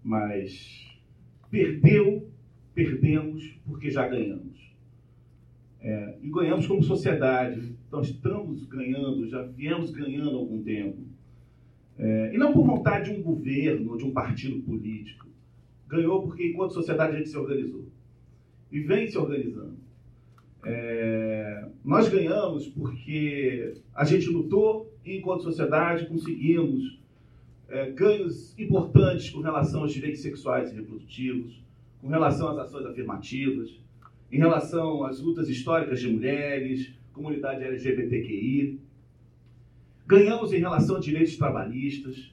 Mas 0.00 0.96
perdeu, 1.50 2.30
perdemos 2.72 3.58
porque 3.66 3.90
já 3.90 4.06
ganhamos. 4.06 4.72
É, 5.80 6.18
e 6.22 6.30
ganhamos 6.30 6.68
como 6.68 6.84
sociedade. 6.84 7.74
Nós 7.90 8.10
estamos 8.10 8.64
ganhando, 8.66 9.26
já 9.26 9.42
viemos 9.42 9.90
ganhando 9.90 10.30
há 10.30 10.34
algum 10.34 10.62
tempo. 10.62 11.02
É, 11.98 12.32
e 12.32 12.38
não 12.38 12.52
por 12.52 12.64
vontade 12.64 13.10
de 13.10 13.18
um 13.18 13.22
governo 13.24 13.90
ou 13.90 13.98
de 13.98 14.04
um 14.04 14.12
partido 14.12 14.62
político. 14.62 15.26
Ganhou 15.88 16.22
porque, 16.22 16.46
enquanto 16.46 16.74
sociedade, 16.74 17.16
a 17.16 17.18
gente 17.18 17.30
se 17.30 17.36
organizou. 17.36 17.88
E 18.70 18.78
vem 18.78 19.08
se 19.08 19.18
organizando. 19.18 19.78
É, 20.64 21.68
nós 21.84 22.08
ganhamos 22.08 22.68
porque 22.68 23.74
a 23.94 24.04
gente 24.04 24.28
lutou 24.28 24.92
e, 25.04 25.18
enquanto 25.18 25.42
sociedade, 25.42 26.06
conseguimos 26.06 27.00
é, 27.68 27.90
ganhos 27.90 28.56
importantes 28.58 29.30
com 29.30 29.40
relação 29.40 29.82
aos 29.82 29.92
direitos 29.92 30.22
sexuais 30.22 30.70
e 30.70 30.76
reprodutivos, 30.76 31.60
com 32.00 32.08
relação 32.08 32.48
às 32.48 32.58
ações 32.58 32.86
afirmativas, 32.86 33.80
em 34.30 34.38
relação 34.38 35.04
às 35.04 35.20
lutas 35.20 35.48
históricas 35.48 36.00
de 36.00 36.08
mulheres, 36.08 36.92
comunidade 37.12 37.64
LGBTQI. 37.64 38.80
Ganhamos 40.06 40.52
em 40.52 40.58
relação 40.58 40.96
a 40.96 41.00
direitos 41.00 41.36
trabalhistas, 41.36 42.32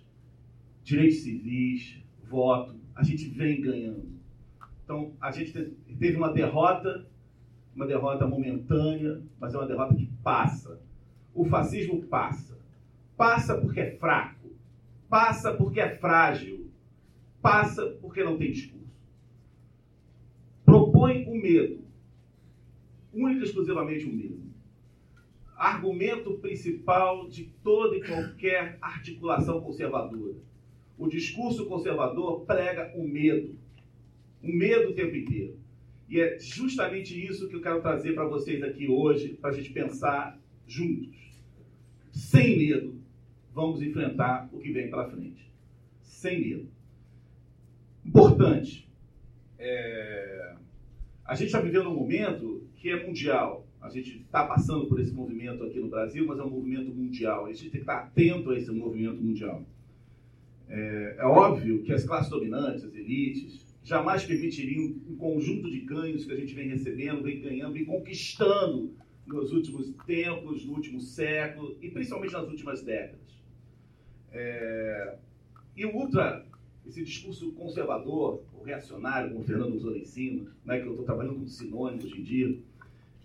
direitos 0.83 1.19
civis, 1.19 1.97
voto. 2.29 2.75
A 2.95 3.03
gente 3.03 3.27
vem 3.29 3.61
ganhando. 3.61 4.07
Então, 4.83 5.13
a 5.19 5.31
gente 5.31 5.51
teve 5.99 6.17
uma 6.17 6.31
derrota 6.31 7.05
uma 7.79 7.87
derrota 7.87 8.27
momentânea, 8.27 9.21
mas 9.39 9.53
é 9.53 9.57
uma 9.57 9.65
derrota 9.65 9.95
que 9.95 10.05
passa. 10.21 10.81
O 11.33 11.45
fascismo 11.45 12.03
passa. 12.03 12.59
Passa 13.15 13.55
porque 13.55 13.79
é 13.79 13.91
fraco. 13.91 14.49
Passa 15.07 15.53
porque 15.53 15.79
é 15.79 15.95
frágil. 15.95 16.69
Passa 17.41 17.85
porque 18.01 18.21
não 18.21 18.37
tem 18.37 18.51
discurso. 18.51 18.85
Propõe 20.65 21.25
o 21.25 21.41
medo. 21.41 21.79
Única 23.13 23.39
e 23.39 23.43
exclusivamente 23.45 24.05
o 24.05 24.13
medo. 24.13 24.41
Argumento 25.55 26.33
principal 26.39 27.29
de 27.29 27.45
toda 27.63 27.95
e 27.95 28.03
qualquer 28.03 28.77
articulação 28.81 29.61
conservadora. 29.61 30.35
O 30.97 31.07
discurso 31.07 31.65
conservador 31.65 32.41
prega 32.41 32.91
o 32.93 33.07
medo. 33.07 33.55
O 34.43 34.53
medo 34.53 34.89
o 34.89 34.93
tempo 34.93 35.15
inteiro. 35.15 35.57
E 36.09 36.19
é 36.19 36.39
justamente 36.39 37.13
isso 37.23 37.47
que 37.47 37.55
eu 37.55 37.61
quero 37.61 37.81
trazer 37.81 38.13
para 38.13 38.25
vocês 38.25 38.63
aqui 38.63 38.87
hoje, 38.87 39.35
para 39.35 39.51
a 39.51 39.53
gente 39.53 39.71
pensar 39.71 40.39
juntos. 40.67 41.15
Sem 42.11 42.57
medo, 42.57 42.99
vamos 43.53 43.81
enfrentar 43.83 44.49
o 44.51 44.57
que 44.57 44.71
vem 44.71 44.89
pela 44.89 45.07
frente. 45.07 45.47
Sem 46.01 46.41
medo. 46.41 46.67
Importante. 48.03 48.89
É... 49.59 50.55
A 51.23 51.35
gente 51.35 51.47
está 51.47 51.61
vivendo 51.61 51.89
um 51.89 51.95
momento 51.95 52.67
que 52.77 52.89
é 52.89 53.05
mundial. 53.05 53.67
A 53.79 53.89
gente 53.89 54.17
está 54.17 54.43
passando 54.45 54.87
por 54.87 54.99
esse 54.99 55.13
movimento 55.13 55.63
aqui 55.63 55.79
no 55.79 55.89
Brasil, 55.89 56.25
mas 56.25 56.39
é 56.39 56.43
um 56.43 56.49
movimento 56.49 56.91
mundial. 56.91 57.45
A 57.45 57.49
gente 57.49 57.69
tem 57.69 57.71
que 57.71 57.77
estar 57.77 57.99
atento 57.99 58.49
a 58.49 58.57
esse 58.57 58.71
movimento 58.71 59.21
mundial. 59.21 59.63
É, 60.67 61.17
é 61.19 61.25
óbvio 61.25 61.83
que 61.83 61.93
as 61.93 62.03
classes 62.03 62.31
dominantes, 62.31 62.83
as 62.83 62.95
elites, 62.95 63.68
jamais 63.83 64.23
permitiriam 64.23 64.95
um 65.07 65.15
conjunto 65.15 65.69
de 65.69 65.79
ganhos 65.81 66.25
que 66.25 66.31
a 66.31 66.35
gente 66.35 66.53
vem 66.53 66.69
recebendo, 66.69 67.23
vem 67.23 67.41
ganhando, 67.41 67.73
vem 67.73 67.85
conquistando 67.85 68.93
nos 69.25 69.51
últimos 69.51 69.93
tempos, 70.05 70.65
no 70.65 70.73
último 70.73 70.99
século 70.99 71.77
e 71.81 71.89
principalmente 71.89 72.33
nas 72.33 72.47
últimas 72.47 72.83
décadas. 72.83 73.41
É... 74.31 75.15
E 75.75 75.85
o 75.85 75.95
ultra, 75.95 76.45
esse 76.85 77.03
discurso 77.03 77.51
conservador, 77.53 78.43
ou 78.53 78.63
reacionário, 78.63 79.29
como 79.29 79.41
o 79.41 79.45
Fernando 79.45 79.75
usou 79.75 79.91
lá 79.91 79.97
em 79.97 80.05
cima, 80.05 80.51
né, 80.65 80.79
que 80.79 80.85
eu 80.85 80.91
estou 80.91 81.05
trabalhando 81.05 81.39
com 81.39 81.47
sinônimo 81.47 82.03
hoje 82.03 82.19
em 82.19 82.23
dia, 82.23 82.59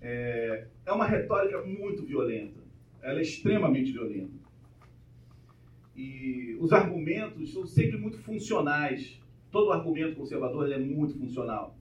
é... 0.01 0.67
é 0.87 0.93
uma 0.93 1.07
retórica 1.07 1.63
muito 1.63 2.05
violenta. 2.05 2.61
Ela 3.03 3.19
é 3.19 3.23
extremamente 3.23 3.93
violenta. 3.93 4.45
E 5.97 6.57
os 6.59 6.73
argumentos 6.73 7.53
são 7.53 7.67
sempre 7.67 7.97
muito 7.97 8.19
funcionais 8.19 9.21
todo 9.55 9.71
argumento 9.71 10.17
conservador 10.17 10.71
é 10.73 10.79
muito 10.81 11.17
funcional. 11.17 11.79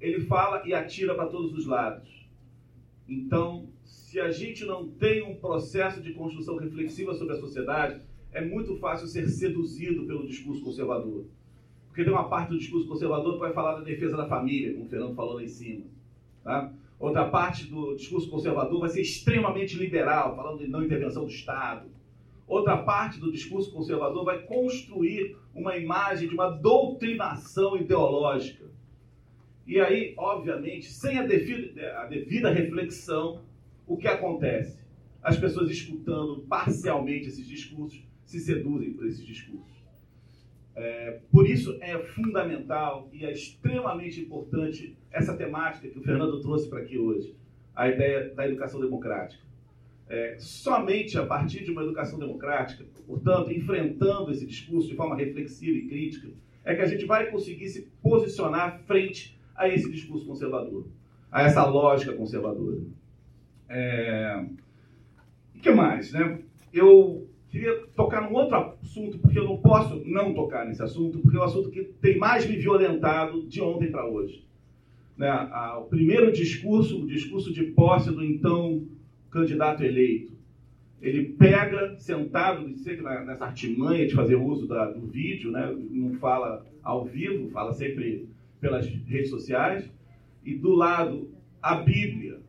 Ele 0.00 0.20
fala 0.20 0.62
e 0.64 0.72
atira 0.72 1.12
para 1.12 1.26
todos 1.26 1.52
os 1.52 1.66
lados. 1.66 2.24
Então, 3.08 3.68
se 3.84 4.20
a 4.20 4.30
gente 4.30 4.64
não 4.64 4.86
tem 4.86 5.24
um 5.24 5.34
processo 5.34 6.00
de 6.00 6.12
construção 6.12 6.56
reflexiva 6.56 7.14
sobre 7.14 7.34
a 7.34 7.40
sociedade, 7.40 8.00
é 8.30 8.44
muito 8.44 8.76
fácil 8.76 9.08
ser 9.08 9.26
seduzido 9.26 10.06
pelo 10.06 10.24
discurso 10.24 10.62
conservador. 10.62 11.24
Porque 11.88 12.04
tem 12.04 12.12
uma 12.12 12.28
parte 12.28 12.50
do 12.50 12.58
discurso 12.58 12.86
conservador 12.86 13.34
que 13.34 13.40
vai 13.40 13.52
falar 13.52 13.74
da 13.74 13.80
defesa 13.80 14.16
da 14.16 14.28
família, 14.28 14.72
como 14.74 14.84
o 14.84 14.88
Fernando 14.88 15.16
falou 15.16 15.34
lá 15.34 15.42
em 15.42 15.48
cima. 15.48 15.84
Tá? 16.44 16.72
Outra 16.96 17.28
parte 17.28 17.66
do 17.66 17.96
discurso 17.96 18.30
conservador 18.30 18.78
vai 18.78 18.88
ser 18.88 19.00
extremamente 19.00 19.76
liberal, 19.76 20.36
falando 20.36 20.60
de 20.60 20.68
não 20.68 20.84
intervenção 20.84 21.24
do 21.24 21.30
Estado. 21.30 21.88
Outra 22.46 22.76
parte 22.76 23.18
do 23.18 23.32
discurso 23.32 23.72
conservador 23.72 24.24
vai 24.24 24.42
construir 24.42 25.36
uma 25.54 25.76
imagem 25.76 26.28
de 26.28 26.34
uma 26.34 26.48
doutrinação 26.50 27.76
ideológica. 27.76 28.66
E 29.66 29.80
aí, 29.80 30.14
obviamente, 30.16 30.86
sem 30.86 31.18
a 31.18 31.26
devida, 31.26 31.98
a 31.98 32.04
devida 32.06 32.52
reflexão, 32.52 33.42
o 33.84 33.96
que 33.96 34.06
acontece? 34.06 34.78
As 35.20 35.36
pessoas 35.36 35.68
escutando 35.70 36.44
parcialmente 36.48 37.26
esses 37.26 37.46
discursos 37.48 38.00
se 38.24 38.38
seduzem 38.38 38.92
por 38.92 39.06
esses 39.06 39.26
discursos. 39.26 39.76
É, 40.76 41.20
por 41.32 41.48
isso 41.48 41.76
é 41.80 41.98
fundamental 41.98 43.08
e 43.12 43.24
é 43.24 43.32
extremamente 43.32 44.20
importante 44.20 44.96
essa 45.10 45.34
temática 45.34 45.88
que 45.88 45.98
o 45.98 46.02
Fernando 46.02 46.40
trouxe 46.40 46.68
para 46.68 46.80
aqui 46.80 46.98
hoje, 46.98 47.34
a 47.74 47.88
ideia 47.88 48.32
da 48.34 48.46
educação 48.46 48.78
democrática. 48.78 49.45
É, 50.08 50.36
somente 50.38 51.18
a 51.18 51.26
partir 51.26 51.64
de 51.64 51.70
uma 51.72 51.82
educação 51.82 52.18
democrática, 52.18 52.84
portanto, 53.06 53.52
enfrentando 53.52 54.30
esse 54.30 54.46
discurso 54.46 54.88
de 54.88 54.94
forma 54.94 55.16
reflexiva 55.16 55.76
e 55.76 55.88
crítica, 55.88 56.28
é 56.64 56.74
que 56.74 56.82
a 56.82 56.86
gente 56.86 57.04
vai 57.04 57.30
conseguir 57.30 57.68
se 57.68 57.88
posicionar 58.02 58.80
frente 58.86 59.38
a 59.54 59.68
esse 59.68 59.90
discurso 59.90 60.26
conservador, 60.26 60.86
a 61.30 61.42
essa 61.42 61.64
lógica 61.64 62.12
conservadora. 62.12 62.78
É... 63.68 64.44
O 65.54 65.58
que 65.60 65.70
mais? 65.72 66.12
Né? 66.12 66.40
Eu 66.72 67.28
queria 67.48 67.86
tocar 67.96 68.20
num 68.20 68.34
outro 68.34 68.56
assunto, 68.56 69.18
porque 69.18 69.38
eu 69.38 69.44
não 69.44 69.56
posso 69.56 70.02
não 70.04 70.34
tocar 70.34 70.66
nesse 70.66 70.82
assunto, 70.82 71.18
porque 71.18 71.36
é 71.36 71.40
o 71.40 71.42
um 71.42 71.46
assunto 71.46 71.70
que 71.70 71.82
tem 71.82 72.16
mais 72.18 72.46
me 72.46 72.56
violentado 72.56 73.46
de 73.46 73.60
ontem 73.60 73.90
para 73.90 74.06
hoje. 74.06 74.46
Né? 75.16 75.32
o 75.78 75.84
primeiro 75.84 76.30
discurso, 76.30 77.02
o 77.02 77.06
discurso 77.06 77.50
de 77.50 77.64
posse 77.68 78.10
do 78.10 78.22
então 78.22 78.86
candidato 79.36 79.84
eleito, 79.84 80.32
ele 81.00 81.34
pega, 81.34 81.94
sentado, 81.98 82.66
nessa 82.66 83.44
artimanha 83.44 84.06
de 84.06 84.14
fazer 84.14 84.36
uso 84.36 84.66
da, 84.66 84.90
do 84.90 85.06
vídeo, 85.06 85.50
né? 85.50 85.76
não 85.90 86.14
fala 86.14 86.64
ao 86.82 87.04
vivo, 87.04 87.50
fala 87.50 87.72
sempre 87.72 88.28
pelas 88.60 88.86
redes 88.86 89.28
sociais, 89.28 89.90
e 90.42 90.54
do 90.54 90.74
lado 90.74 91.30
a 91.60 91.74
Bíblia, 91.74 92.40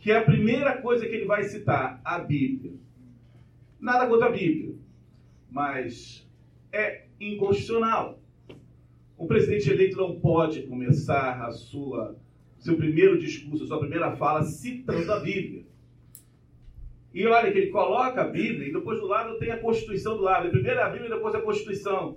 que 0.00 0.10
é 0.10 0.18
a 0.18 0.24
primeira 0.24 0.76
coisa 0.82 1.06
que 1.06 1.14
ele 1.14 1.24
vai 1.24 1.44
citar, 1.44 2.00
a 2.04 2.18
Bíblia. 2.18 2.74
Nada 3.80 4.06
contra 4.06 4.26
a 4.26 4.32
Bíblia, 4.32 4.74
mas 5.50 6.28
é 6.70 7.06
inconstitucional. 7.18 8.20
O 9.16 9.26
presidente 9.26 9.70
eleito 9.70 9.96
não 9.96 10.20
pode 10.20 10.64
começar 10.64 11.42
a 11.42 11.50
sua 11.52 12.16
seu 12.58 12.76
primeiro 12.76 13.18
discurso, 13.18 13.66
sua 13.66 13.78
primeira 13.78 14.16
fala 14.16 14.42
citando 14.42 15.12
a 15.12 15.20
Bíblia. 15.20 15.66
E 17.14 17.24
olha 17.28 17.52
que 17.52 17.58
ele 17.58 17.70
coloca 17.70 18.22
a 18.22 18.28
Bíblia 18.28 18.68
e 18.68 18.72
depois 18.72 18.98
do 18.98 19.06
lado 19.06 19.38
tem 19.38 19.52
a 19.52 19.56
Constituição 19.56 20.16
do 20.16 20.22
lado. 20.24 20.50
Primeiro 20.50 20.80
a 20.80 20.88
Bíblia 20.88 21.06
e 21.06 21.14
depois 21.14 21.32
a 21.32 21.40
Constituição. 21.40 22.16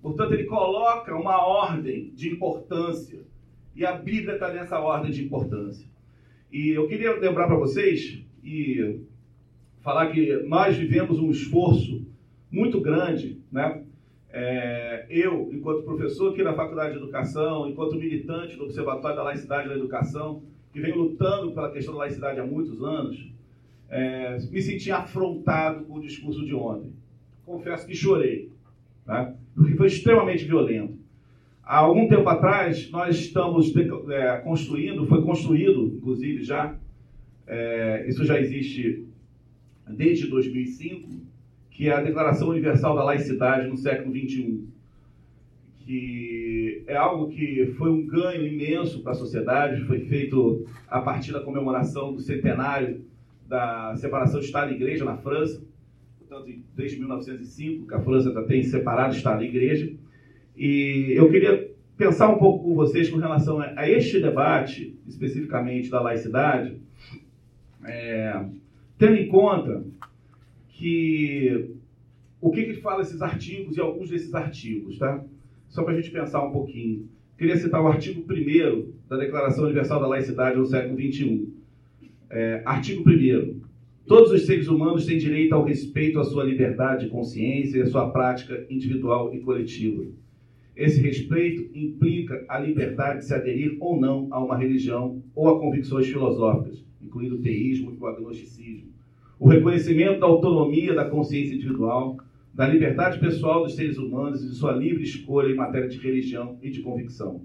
Portanto, 0.00 0.34
ele 0.34 0.44
coloca 0.44 1.16
uma 1.16 1.44
ordem 1.44 2.12
de 2.14 2.28
importância. 2.32 3.24
E 3.74 3.84
a 3.84 3.90
Bíblia 3.90 4.34
está 4.34 4.52
nessa 4.52 4.78
ordem 4.78 5.10
de 5.10 5.24
importância. 5.24 5.84
E 6.52 6.70
eu 6.70 6.86
queria 6.86 7.18
lembrar 7.18 7.48
para 7.48 7.56
vocês 7.56 8.22
e 8.44 9.00
falar 9.80 10.12
que 10.12 10.32
nós 10.44 10.76
vivemos 10.76 11.18
um 11.18 11.30
esforço 11.30 12.06
muito 12.48 12.80
grande, 12.80 13.40
né? 13.50 13.82
É, 14.30 15.06
eu, 15.08 15.50
enquanto 15.52 15.82
professor 15.82 16.32
aqui 16.32 16.42
na 16.44 16.54
Faculdade 16.54 16.92
de 16.92 16.98
Educação, 16.98 17.68
enquanto 17.68 17.96
militante 17.96 18.56
do 18.56 18.64
Observatório 18.64 19.16
da 19.16 19.24
Laicidade 19.24 19.68
da 19.68 19.74
Educação, 19.74 20.42
que 20.72 20.80
venho 20.80 20.96
lutando 20.96 21.52
pela 21.52 21.72
questão 21.72 21.94
da 21.94 22.00
laicidade 22.00 22.38
há 22.38 22.46
muitos 22.46 22.82
anos, 22.82 23.34
é, 23.88 24.38
me 24.50 24.60
senti 24.60 24.90
afrontado 24.90 25.84
com 25.84 25.94
o 25.94 26.00
discurso 26.00 26.44
de 26.44 26.54
ontem. 26.54 26.92
Confesso 27.44 27.86
que 27.86 27.94
chorei, 27.94 28.50
tá? 29.04 29.34
porque 29.54 29.74
foi 29.74 29.86
extremamente 29.86 30.44
violento. 30.44 30.98
Há 31.62 31.78
algum 31.78 32.08
tempo 32.08 32.28
atrás, 32.28 32.90
nós 32.90 33.16
estamos 33.16 33.74
é, 34.08 34.36
construindo, 34.38 35.06
foi 35.06 35.22
construído, 35.22 35.94
inclusive 35.96 36.42
já, 36.42 36.76
é, 37.46 38.06
isso 38.08 38.24
já 38.24 38.40
existe 38.40 39.04
desde 39.88 40.28
2005, 40.28 41.08
que 41.70 41.88
é 41.88 41.92
a 41.92 42.00
Declaração 42.00 42.48
Universal 42.48 42.94
da 42.94 43.04
Laicidade 43.04 43.68
no 43.68 43.76
século 43.76 44.14
XXI, 44.14 44.64
que 45.80 46.84
é 46.86 46.96
algo 46.96 47.28
que 47.28 47.74
foi 47.76 47.90
um 47.90 48.06
ganho 48.06 48.46
imenso 48.46 49.02
para 49.02 49.12
a 49.12 49.16
sociedade, 49.16 49.84
foi 49.84 50.00
feito 50.00 50.66
a 50.88 51.00
partir 51.00 51.32
da 51.32 51.40
comemoração 51.40 52.12
do 52.12 52.20
centenário 52.20 53.04
da 53.48 53.94
separação 53.96 54.40
de 54.40 54.46
Estado 54.46 54.72
e 54.72 54.74
Igreja 54.74 55.04
na 55.04 55.16
França, 55.16 55.62
portanto, 56.18 56.50
desde 56.74 56.98
1905, 56.98 57.86
que 57.86 57.94
a 57.94 58.00
França 58.00 58.32
já 58.32 58.42
tem 58.42 58.62
separado 58.62 59.14
Estado 59.14 59.44
e 59.44 59.48
Igreja. 59.48 59.92
E 60.56 61.12
eu 61.14 61.30
queria 61.30 61.70
pensar 61.96 62.28
um 62.28 62.38
pouco 62.38 62.64
com 62.64 62.74
vocês 62.74 63.08
com 63.08 63.18
relação 63.18 63.60
a 63.60 63.88
este 63.88 64.20
debate, 64.20 64.98
especificamente 65.06 65.90
da 65.90 66.00
laicidade, 66.00 66.76
é, 67.84 68.44
tendo 68.98 69.16
em 69.16 69.28
conta 69.28 69.84
que 70.68 71.70
o 72.40 72.50
que, 72.50 72.64
que 72.64 72.74
fala 72.74 73.02
esses 73.02 73.22
artigos 73.22 73.76
e 73.76 73.80
alguns 73.80 74.10
desses 74.10 74.34
artigos, 74.34 74.98
tá? 74.98 75.24
Só 75.68 75.82
para 75.82 75.94
a 75.94 76.00
gente 76.00 76.10
pensar 76.10 76.44
um 76.44 76.52
pouquinho. 76.52 77.08
Queria 77.38 77.56
citar 77.56 77.82
o 77.82 77.86
artigo 77.86 78.24
1 78.30 78.92
da 79.08 79.16
Declaração 79.16 79.64
Universal 79.64 80.00
da 80.00 80.06
Laicidade 80.06 80.56
no 80.56 80.64
século 80.64 80.98
XXI. 80.98 81.55
É, 82.30 82.62
artigo 82.64 83.08
1 83.08 83.60
Todos 84.06 84.30
os 84.30 84.46
seres 84.46 84.68
humanos 84.68 85.04
têm 85.04 85.18
direito 85.18 85.52
ao 85.52 85.64
respeito 85.64 86.18
à 86.20 86.24
sua 86.24 86.44
liberdade 86.44 87.04
de 87.04 87.10
consciência 87.10 87.78
e 87.78 87.82
à 87.82 87.86
sua 87.86 88.10
prática 88.10 88.64
individual 88.70 89.34
e 89.34 89.40
coletiva. 89.40 90.04
Esse 90.76 91.00
respeito 91.00 91.76
implica 91.76 92.44
a 92.48 92.58
liberdade 92.58 93.20
de 93.20 93.24
se 93.24 93.34
aderir 93.34 93.76
ou 93.80 94.00
não 94.00 94.28
a 94.30 94.42
uma 94.42 94.56
religião 94.56 95.22
ou 95.34 95.48
a 95.48 95.58
convicções 95.58 96.06
filosóficas, 96.06 96.84
incluindo 97.02 97.36
o 97.36 97.40
teísmo 97.40 97.92
e 97.92 97.96
o 97.98 98.06
agnosticismo. 98.06 98.90
O 99.40 99.48
reconhecimento 99.48 100.20
da 100.20 100.26
autonomia 100.26 100.94
da 100.94 101.08
consciência 101.08 101.54
individual, 101.54 102.18
da 102.54 102.68
liberdade 102.68 103.18
pessoal 103.18 103.64
dos 103.64 103.74
seres 103.74 103.98
humanos 103.98 104.42
e 104.42 104.48
de 104.48 104.54
sua 104.54 104.72
livre 104.72 105.02
escolha 105.02 105.50
em 105.50 105.56
matéria 105.56 105.88
de 105.88 105.98
religião 105.98 106.58
e 106.62 106.70
de 106.70 106.80
convicção. 106.80 107.42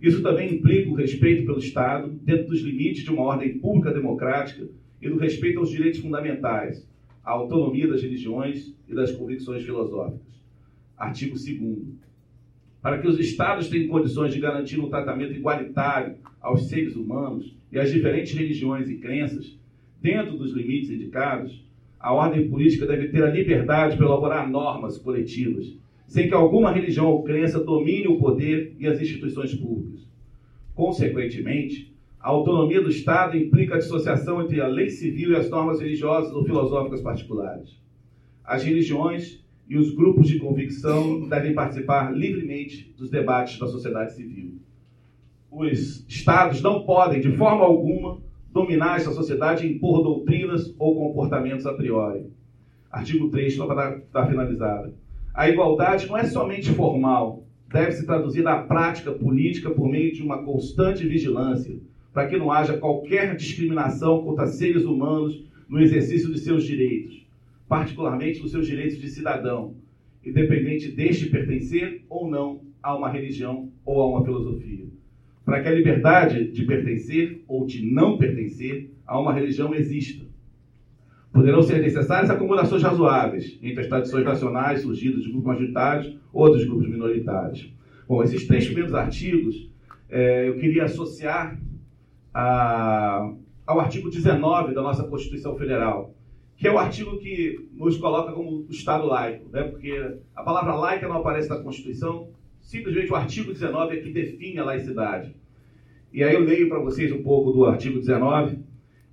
Isso 0.00 0.22
também 0.22 0.54
implica 0.54 0.90
o 0.90 0.94
respeito 0.94 1.44
pelo 1.44 1.58
Estado, 1.58 2.10
dentro 2.22 2.46
dos 2.46 2.62
limites 2.62 3.04
de 3.04 3.10
uma 3.10 3.22
ordem 3.22 3.58
pública 3.58 3.92
democrática 3.92 4.66
e 5.00 5.08
do 5.08 5.18
respeito 5.18 5.58
aos 5.58 5.70
direitos 5.70 6.00
fundamentais, 6.00 6.88
à 7.22 7.32
autonomia 7.32 7.86
das 7.86 8.02
religiões 8.02 8.74
e 8.88 8.94
das 8.94 9.12
convicções 9.12 9.62
filosóficas. 9.62 10.40
Artigo 10.96 11.34
2 11.34 12.00
para 12.82 12.98
que 12.98 13.06
os 13.06 13.18
Estados 13.18 13.68
tenham 13.68 13.88
condições 13.88 14.32
de 14.32 14.40
garantir 14.40 14.80
um 14.80 14.88
tratamento 14.88 15.34
igualitário 15.34 16.16
aos 16.40 16.68
seres 16.68 16.96
humanos 16.96 17.54
e 17.70 17.78
às 17.78 17.92
diferentes 17.92 18.32
religiões 18.32 18.88
e 18.88 18.96
crenças, 18.96 19.58
dentro 20.00 20.36
dos 20.36 20.52
limites 20.52 20.90
indicados, 20.90 21.62
a 21.98 22.12
ordem 22.12 22.48
política 22.48 22.86
deve 22.86 23.08
ter 23.08 23.22
a 23.22 23.30
liberdade 23.30 23.96
para 23.96 24.06
elaborar 24.06 24.50
normas 24.50 24.96
coletivas, 24.96 25.76
sem 26.10 26.26
que 26.26 26.34
alguma 26.34 26.72
religião 26.72 27.06
ou 27.06 27.22
crença 27.22 27.62
domine 27.62 28.08
o 28.08 28.18
poder 28.18 28.74
e 28.80 28.86
as 28.88 29.00
instituições 29.00 29.54
públicas. 29.54 30.00
Consequentemente, 30.74 31.94
a 32.18 32.30
autonomia 32.30 32.82
do 32.82 32.88
Estado 32.88 33.36
implica 33.36 33.76
a 33.76 33.78
dissociação 33.78 34.42
entre 34.42 34.60
a 34.60 34.66
lei 34.66 34.90
civil 34.90 35.30
e 35.30 35.36
as 35.36 35.48
normas 35.48 35.78
religiosas 35.78 36.32
ou 36.32 36.44
filosóficas 36.44 37.00
particulares. 37.00 37.80
As 38.44 38.64
religiões 38.64 39.40
e 39.68 39.76
os 39.76 39.94
grupos 39.94 40.26
de 40.26 40.40
convicção 40.40 41.28
devem 41.28 41.54
participar 41.54 42.12
livremente 42.12 42.92
dos 42.98 43.08
debates 43.08 43.56
da 43.60 43.68
sociedade 43.68 44.12
civil. 44.12 44.58
Os 45.48 46.04
Estados 46.08 46.60
não 46.60 46.82
podem, 46.82 47.20
de 47.20 47.30
forma 47.36 47.64
alguma, 47.64 48.20
dominar 48.52 48.96
essa 48.96 49.12
sociedade 49.12 49.64
e 49.64 49.76
impor 49.76 50.02
doutrinas 50.02 50.74
ou 50.76 50.96
comportamentos 50.96 51.66
a 51.66 51.72
priori. 51.72 52.26
Artigo 52.90 53.30
3, 53.30 53.54
só 53.54 53.68
para 53.68 53.98
estar 53.98 54.26
finalizada. 54.26 54.92
A 55.34 55.48
igualdade 55.48 56.06
não 56.06 56.18
é 56.18 56.24
somente 56.24 56.70
formal, 56.70 57.44
deve 57.72 57.92
se 57.92 58.06
traduzir 58.06 58.42
na 58.42 58.62
prática 58.62 59.12
política 59.12 59.70
por 59.70 59.88
meio 59.88 60.12
de 60.12 60.22
uma 60.22 60.44
constante 60.44 61.06
vigilância, 61.06 61.78
para 62.12 62.26
que 62.26 62.36
não 62.36 62.50
haja 62.50 62.78
qualquer 62.78 63.36
discriminação 63.36 64.22
contra 64.22 64.46
seres 64.46 64.84
humanos 64.84 65.44
no 65.68 65.80
exercício 65.80 66.30
de 66.30 66.38
seus 66.38 66.64
direitos 66.64 67.20
particularmente 67.70 68.42
nos 68.42 68.50
seus 68.50 68.66
direitos 68.66 68.98
de 68.98 69.08
cidadão, 69.08 69.76
independente 70.26 70.90
deste 70.90 71.26
pertencer 71.26 72.02
ou 72.10 72.28
não 72.28 72.62
a 72.82 72.96
uma 72.96 73.08
religião 73.08 73.70
ou 73.84 74.00
a 74.02 74.08
uma 74.08 74.24
filosofia. 74.24 74.86
Para 75.44 75.62
que 75.62 75.68
a 75.68 75.72
liberdade 75.72 76.50
de 76.50 76.64
pertencer 76.64 77.44
ou 77.46 77.64
de 77.64 77.86
não 77.86 78.18
pertencer 78.18 78.90
a 79.06 79.20
uma 79.20 79.32
religião 79.32 79.72
exista. 79.72 80.24
Poderão 81.32 81.62
ser 81.62 81.80
necessárias 81.80 82.30
acomodações 82.30 82.82
razoáveis 82.82 83.58
entre 83.62 83.82
as 83.82 83.86
tradições 83.86 84.24
nacionais 84.24 84.82
surgidas 84.82 85.22
de 85.22 85.30
grupos 85.30 85.46
majoritários 85.46 86.16
ou 86.32 86.50
dos 86.50 86.64
grupos 86.64 86.88
minoritários. 86.88 87.72
Bom, 88.08 88.22
esses 88.22 88.46
três 88.46 88.64
primeiros 88.66 88.94
artigos 88.94 89.70
é, 90.08 90.48
eu 90.48 90.56
queria 90.56 90.84
associar 90.84 91.56
a, 92.34 93.32
ao 93.64 93.78
artigo 93.78 94.10
19 94.10 94.74
da 94.74 94.82
nossa 94.82 95.04
Constituição 95.04 95.56
Federal, 95.56 96.12
que 96.56 96.66
é 96.66 96.72
o 96.72 96.78
artigo 96.78 97.18
que 97.18 97.68
nos 97.72 97.96
coloca 97.96 98.32
como 98.32 98.66
Estado 98.68 99.06
laico, 99.06 99.48
né? 99.50 99.62
porque 99.62 100.16
a 100.34 100.42
palavra 100.42 100.74
laica 100.74 101.08
não 101.08 101.18
aparece 101.18 101.48
na 101.48 101.58
Constituição, 101.58 102.28
simplesmente 102.60 103.12
o 103.12 103.14
artigo 103.14 103.52
19 103.52 103.96
é 103.96 104.00
que 104.00 104.10
define 104.10 104.58
a 104.58 104.64
laicidade. 104.64 105.34
E 106.12 106.24
aí 106.24 106.34
eu 106.34 106.40
leio 106.40 106.68
para 106.68 106.80
vocês 106.80 107.12
um 107.12 107.22
pouco 107.22 107.52
do 107.52 107.64
artigo 107.64 107.98
19. 108.00 108.58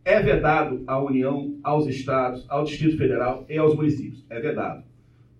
É 0.07 0.21
vedado 0.21 0.85
à 0.87 0.97
União, 1.03 1.59
aos 1.61 1.85
Estados, 1.85 2.45
ao 2.47 2.63
Distrito 2.63 2.95
Federal 2.95 3.45
e 3.49 3.57
aos 3.57 3.75
municípios. 3.75 4.25
É 4.29 4.39
vedado. 4.39 4.85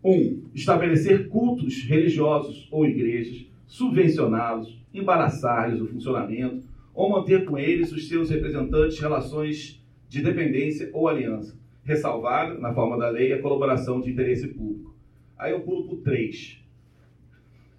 1. 0.03 0.11
Um, 0.11 0.43
estabelecer 0.53 1.29
cultos 1.29 1.83
religiosos 1.83 2.67
ou 2.69 2.85
igrejas, 2.85 3.49
subvencioná-los, 3.65 4.77
embaraçar-lhes 4.93 5.79
o 5.79 5.87
funcionamento 5.87 6.67
ou 6.93 7.09
manter 7.09 7.45
com 7.45 7.57
eles 7.57 7.93
os 7.93 8.09
seus 8.09 8.29
representantes 8.29 8.99
relações 8.99 9.81
de 10.09 10.21
dependência 10.21 10.89
ou 10.91 11.07
aliança 11.07 11.57
ressalvado, 11.85 12.59
na 12.59 12.73
forma 12.73 12.97
da 12.97 13.07
lei, 13.07 13.31
a 13.31 13.41
colaboração 13.41 14.01
de 14.01 14.11
interesse 14.11 14.49
público. 14.49 14.93
Aí 15.39 15.53
eu 15.53 15.61
pulo 15.61 15.85
para 15.85 15.95
o 15.95 16.01
3. 16.01 16.61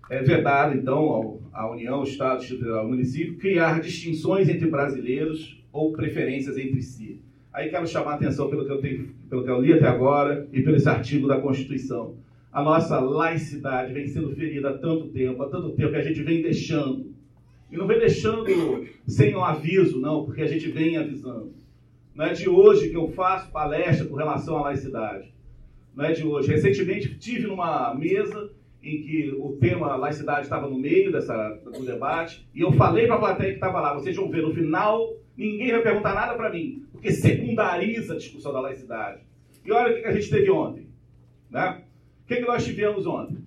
É 0.09 0.23
vedado, 0.23 0.75
então, 0.75 1.39
à 1.53 1.71
União, 1.71 2.03
Estado, 2.03 2.39
Distrito 2.39 2.61
Federal 2.61 2.89
município, 2.89 3.37
criar 3.37 3.79
distinções 3.79 4.49
entre 4.49 4.71
brasileiros 4.71 5.58
ou 5.79 5.93
preferências 5.93 6.59
entre 6.59 6.83
si. 6.83 7.21
Aí 7.53 7.71
quero 7.71 7.87
chamar 7.87 8.13
a 8.13 8.15
atenção 8.15 8.51
pelo 8.51 8.67
que 8.67 8.73
eu, 8.73 8.81
tenho, 8.81 9.09
pelo 9.31 9.45
que 9.45 9.51
eu 9.51 9.61
li 9.61 9.73
até 9.73 9.87
agora 9.87 10.49
e 10.53 10.61
pelo 10.61 10.77
esse 10.77 10.89
artigo 10.89 11.29
da 11.29 11.41
Constituição. 11.41 12.17
A 12.53 12.63
nossa 12.63 12.99
laicidade 12.99 13.93
vem 13.93 14.09
sendo 14.09 14.35
ferida 14.35 14.71
há 14.71 14.79
tanto 14.79 15.09
tempo, 15.09 15.41
há 15.43 15.49
tanto 15.49 15.71
tempo 15.71 15.91
que 15.91 15.97
a 15.97 16.03
gente 16.03 16.21
vem 16.23 16.43
deixando. 16.43 17.15
E 17.71 17.77
não 17.77 17.87
vem 17.87 18.01
deixando 18.01 18.87
sem 19.07 19.37
um 19.37 19.45
aviso, 19.45 20.01
não, 20.01 20.25
porque 20.25 20.43
a 20.43 20.47
gente 20.47 20.69
vem 20.69 20.97
avisando. 20.97 21.53
Não 22.13 22.25
é 22.25 22.33
de 22.33 22.49
hoje 22.49 22.89
que 22.89 22.97
eu 22.97 23.09
faço 23.09 23.51
palestra 23.53 24.07
com 24.07 24.17
relação 24.17 24.57
à 24.57 24.63
laicidade. 24.63 25.33
Não 25.95 26.05
é 26.05 26.13
de 26.13 26.27
hoje. 26.27 26.51
Recentemente 26.51 27.17
tive 27.19 27.47
numa 27.47 27.95
mesa 27.95 28.51
em 28.83 29.03
que 29.03 29.33
o 29.39 29.57
tema 29.61 29.95
laicidade 29.95 30.43
estava 30.43 30.69
no 30.69 30.79
meio 30.79 31.13
dessa, 31.13 31.61
do 31.65 31.85
debate 31.85 32.49
e 32.55 32.61
eu 32.61 32.73
falei 32.73 33.07
para 33.07 33.17
a 33.17 33.21
plateia 33.21 33.51
que 33.51 33.57
estava 33.57 33.81
lá, 33.81 33.95
vocês 33.95 34.17
vão 34.17 34.31
ver, 34.31 34.43
no 34.43 34.55
final 34.55 35.19
ninguém 35.39 35.71
vai 35.71 35.83
perguntar 35.83 36.15
nada 36.15 36.35
para 36.35 36.51
mim, 36.51 36.85
porque 36.91 37.13
secundariza 37.13 38.15
a 38.15 38.17
discussão 38.17 38.53
da 38.53 38.61
laicidade. 38.61 39.23
E 39.65 39.71
olha 39.71 39.97
o 39.97 40.01
que 40.01 40.07
a 40.07 40.13
gente 40.13 40.29
teve 40.29 40.51
ontem. 40.51 40.89
Né? 41.49 41.85
O 42.25 42.27
que, 42.27 42.37
que 42.37 42.47
nós 42.47 42.65
tivemos 42.65 43.07
ontem? 43.07 43.39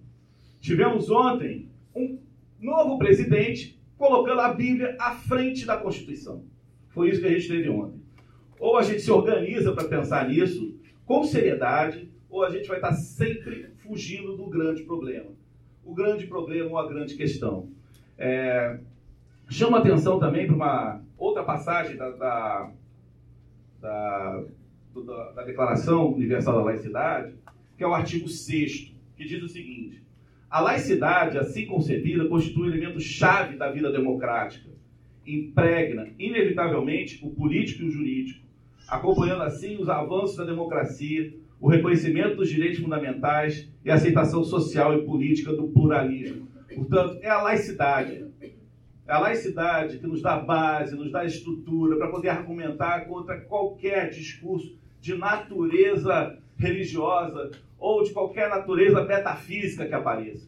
Tivemos 0.62 1.10
ontem 1.12 1.70
um 1.94 2.18
novo 2.60 2.98
presidente 2.98 3.80
colocando 3.98 4.39
a 4.39 4.54
Bíblia 4.54 4.96
à 5.00 5.16
frente 5.16 5.66
da 5.66 5.78
Constituição. 5.78 6.46
Foi 6.89 7.10
isso 7.10 7.22
que 7.22 7.28
a 7.28 7.32
gente 7.32 7.48
teve 7.48 7.70
ontem. 7.70 8.02
Ou 8.60 8.78
a 8.78 8.84
gente 8.84 9.02
se 9.02 9.12
organiza 9.12 9.74
para 9.74 9.88
pensar 9.88 10.30
nisso 10.30 10.80
com 11.06 11.24
seriedade, 11.24 12.10
ou 12.30 12.46
a 12.46 12.50
gente 12.50 12.68
vai 12.68 12.78
estar 12.78 12.94
sempre 12.94 13.68
fugindo 13.78 14.38
do 14.38 14.48
grande 14.48 14.84
problema. 14.84 15.32
O 15.84 15.94
grande 15.94 16.26
problema 16.28 16.70
ou 16.70 16.78
a 16.78 16.88
grande 16.88 17.16
questão. 17.16 17.70
É, 18.18 18.80
chama 19.54 19.80
atenção 19.80 20.20
também 20.20 20.47
para 20.47 20.56
uma 20.56 21.02
outra 21.18 21.43
passagem 21.43 21.97
da, 21.97 22.10
da, 22.12 22.72
da, 23.82 24.43
da, 24.95 25.32
da 25.32 25.43
Declaração 25.43 26.14
Universal 26.14 26.56
da 26.56 26.64
Laicidade, 26.64 27.36
que 27.78 27.84
é 27.84 27.88
o 27.88 27.93
artigo 27.93 28.28
6 28.28 28.95
que 29.16 29.26
diz 29.26 29.43
o 29.43 29.47
seguinte: 29.47 30.02
a 30.49 30.60
laicidade, 30.60 31.38
assim 31.38 31.66
concebida, 31.66 32.28
constitui 32.28 32.64
um 32.64 32.74
elemento 32.74 32.99
chave 32.99 33.58
da 33.58 33.72
vida 33.72 33.91
democrática. 33.91 34.70
Impregna, 35.26 36.10
inevitavelmente, 36.18 37.20
o 37.24 37.30
político 37.30 37.84
e 37.84 37.88
o 37.88 37.91
jurídico, 37.91 38.43
acompanhando 38.88 39.43
assim 39.43 39.78
os 39.78 39.88
avanços 39.88 40.36
da 40.36 40.43
democracia, 40.43 41.32
o 41.60 41.70
reconhecimento 41.70 42.38
dos 42.38 42.49
direitos 42.49 42.80
fundamentais 42.80 43.70
e 43.86 43.91
a 43.91 43.93
aceitação 43.93 44.43
social 44.43 44.97
e 44.97 45.06
política 45.06 45.54
do 45.54 45.68
pluralismo. 45.68 46.47
Portanto, 46.74 47.20
é 47.22 47.30
a 47.30 47.41
laicidade. 47.41 48.31
É 49.12 49.14
a 49.14 49.20
laicidade 49.20 49.97
que 49.97 50.07
nos 50.07 50.22
dá 50.22 50.39
base, 50.39 50.95
nos 50.95 51.12
dá 51.12 51.26
estrutura 51.26 51.97
para 51.97 52.07
poder 52.07 52.30
argumentar 52.30 53.01
contra 53.09 53.41
qualquer 53.41 54.09
discurso 54.09 54.74
de 55.01 55.18
natureza 55.18 56.39
religiosa 56.55 57.51
ou 57.78 58.05
de 58.05 58.12
qualquer 58.12 58.47
natureza 58.47 59.03
metafísica 59.03 59.86
que 59.86 59.93
apareça. 59.93 60.47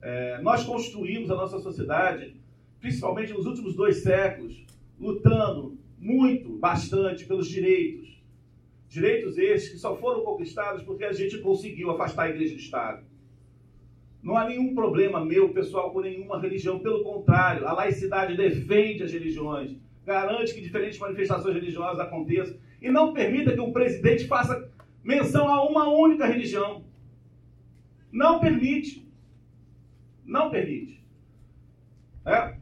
É, 0.00 0.40
nós 0.40 0.64
construímos 0.64 1.30
a 1.30 1.34
nossa 1.34 1.58
sociedade, 1.58 2.34
principalmente 2.80 3.34
nos 3.34 3.44
últimos 3.44 3.76
dois 3.76 4.02
séculos, 4.02 4.64
lutando 4.98 5.76
muito, 5.98 6.56
bastante 6.56 7.26
pelos 7.26 7.50
direitos. 7.50 8.18
Direitos 8.88 9.36
esses 9.36 9.68
que 9.68 9.76
só 9.76 9.94
foram 9.94 10.24
conquistados 10.24 10.82
porque 10.84 11.04
a 11.04 11.12
gente 11.12 11.36
conseguiu 11.40 11.90
afastar 11.90 12.22
a 12.22 12.30
igreja 12.30 12.54
do 12.54 12.60
Estado. 12.60 13.07
Não 14.22 14.36
há 14.36 14.46
nenhum 14.46 14.74
problema 14.74 15.24
meu, 15.24 15.50
pessoal, 15.50 15.92
com 15.92 16.00
nenhuma 16.00 16.40
religião. 16.40 16.80
Pelo 16.80 17.02
contrário, 17.02 17.66
a 17.66 17.72
laicidade 17.72 18.36
defende 18.36 19.02
as 19.02 19.12
religiões, 19.12 19.76
garante 20.04 20.54
que 20.54 20.60
diferentes 20.60 20.98
manifestações 20.98 21.54
religiosas 21.54 22.00
aconteçam 22.00 22.56
e 22.80 22.90
não 22.90 23.12
permita 23.12 23.52
que 23.52 23.60
um 23.60 23.72
presidente 23.72 24.26
faça 24.26 24.68
menção 25.02 25.48
a 25.48 25.64
uma 25.64 25.88
única 25.88 26.26
religião. 26.26 26.84
Não 28.10 28.40
permite. 28.40 29.06
Não 30.24 30.50
permite. 30.50 31.04
É? 32.24 32.56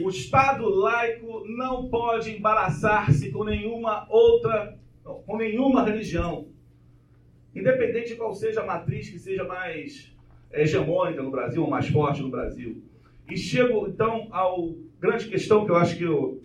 O 0.00 0.08
Estado 0.08 0.68
laico 0.68 1.44
não 1.46 1.88
pode 1.88 2.30
embaraçar-se 2.30 3.30
com 3.30 3.44
nenhuma 3.44 4.06
outra, 4.10 4.76
com 5.04 5.36
nenhuma 5.36 5.84
religião. 5.84 6.48
Independente 7.54 8.08
de 8.08 8.16
qual 8.16 8.34
seja 8.34 8.62
a 8.62 8.66
matriz 8.66 9.08
que 9.08 9.18
seja 9.18 9.44
mais 9.44 10.13
hegemônica 10.54 11.22
no 11.22 11.30
Brasil, 11.30 11.66
mais 11.66 11.88
forte 11.88 12.22
no 12.22 12.30
Brasil. 12.30 12.82
E 13.28 13.36
chego 13.36 13.88
então 13.88 14.28
ao 14.30 14.74
grande 15.00 15.28
questão 15.28 15.64
que 15.64 15.70
eu 15.70 15.76
acho 15.76 15.96
que 15.96 16.04
eu, 16.04 16.42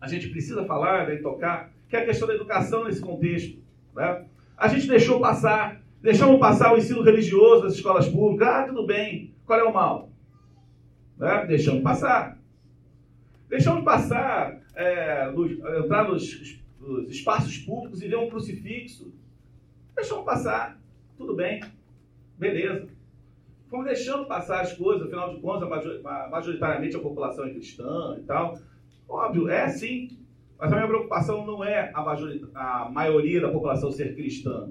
a 0.00 0.06
gente 0.06 0.28
precisa 0.28 0.64
falar 0.64 1.06
né, 1.06 1.14
e 1.14 1.22
tocar, 1.22 1.72
que 1.88 1.96
é 1.96 2.00
a 2.00 2.04
questão 2.04 2.26
da 2.26 2.34
educação 2.34 2.84
nesse 2.84 3.00
contexto. 3.00 3.58
Né? 3.94 4.26
A 4.56 4.68
gente 4.68 4.86
deixou 4.86 5.20
passar, 5.20 5.82
deixamos 6.00 6.38
passar 6.38 6.74
o 6.74 6.78
ensino 6.78 7.02
religioso 7.02 7.64
das 7.64 7.74
escolas 7.74 8.08
públicas. 8.08 8.48
Ah, 8.48 8.64
tudo 8.64 8.86
bem. 8.86 9.34
Qual 9.44 9.58
é 9.58 9.64
o 9.64 9.72
mal? 9.72 10.10
Né? 11.18 11.46
Deixamos 11.46 11.82
passar. 11.82 12.38
Deixamos 13.48 13.84
passar, 13.84 14.60
é, 14.74 15.30
nos, 15.30 15.52
entrar 15.52 16.08
nos, 16.08 16.60
nos, 16.80 17.10
espaços 17.10 17.58
públicos 17.58 18.02
e 18.02 18.08
ver 18.08 18.16
um 18.16 18.30
crucifixo. 18.30 19.12
Deixamos 19.94 20.24
passar. 20.24 20.80
Tudo 21.18 21.34
bem. 21.36 21.62
Beleza. 22.38 22.88
Fomos 23.72 23.86
deixando 23.86 24.26
passar 24.26 24.60
as 24.60 24.74
coisas, 24.74 25.06
afinal 25.06 25.34
de 25.34 25.40
contas, 25.40 25.66
majoritariamente 26.30 26.94
a 26.94 27.00
população 27.00 27.46
é 27.46 27.50
cristã 27.54 28.18
e 28.18 28.22
tal. 28.24 28.58
Óbvio, 29.08 29.48
é 29.48 29.66
sim. 29.66 30.10
Mas 30.58 30.70
a 30.70 30.76
minha 30.76 30.86
preocupação 30.86 31.46
não 31.46 31.64
é 31.64 31.90
a, 31.94 32.00
a 32.54 32.90
maioria 32.90 33.40
da 33.40 33.48
população 33.48 33.90
ser 33.90 34.14
cristã. 34.14 34.68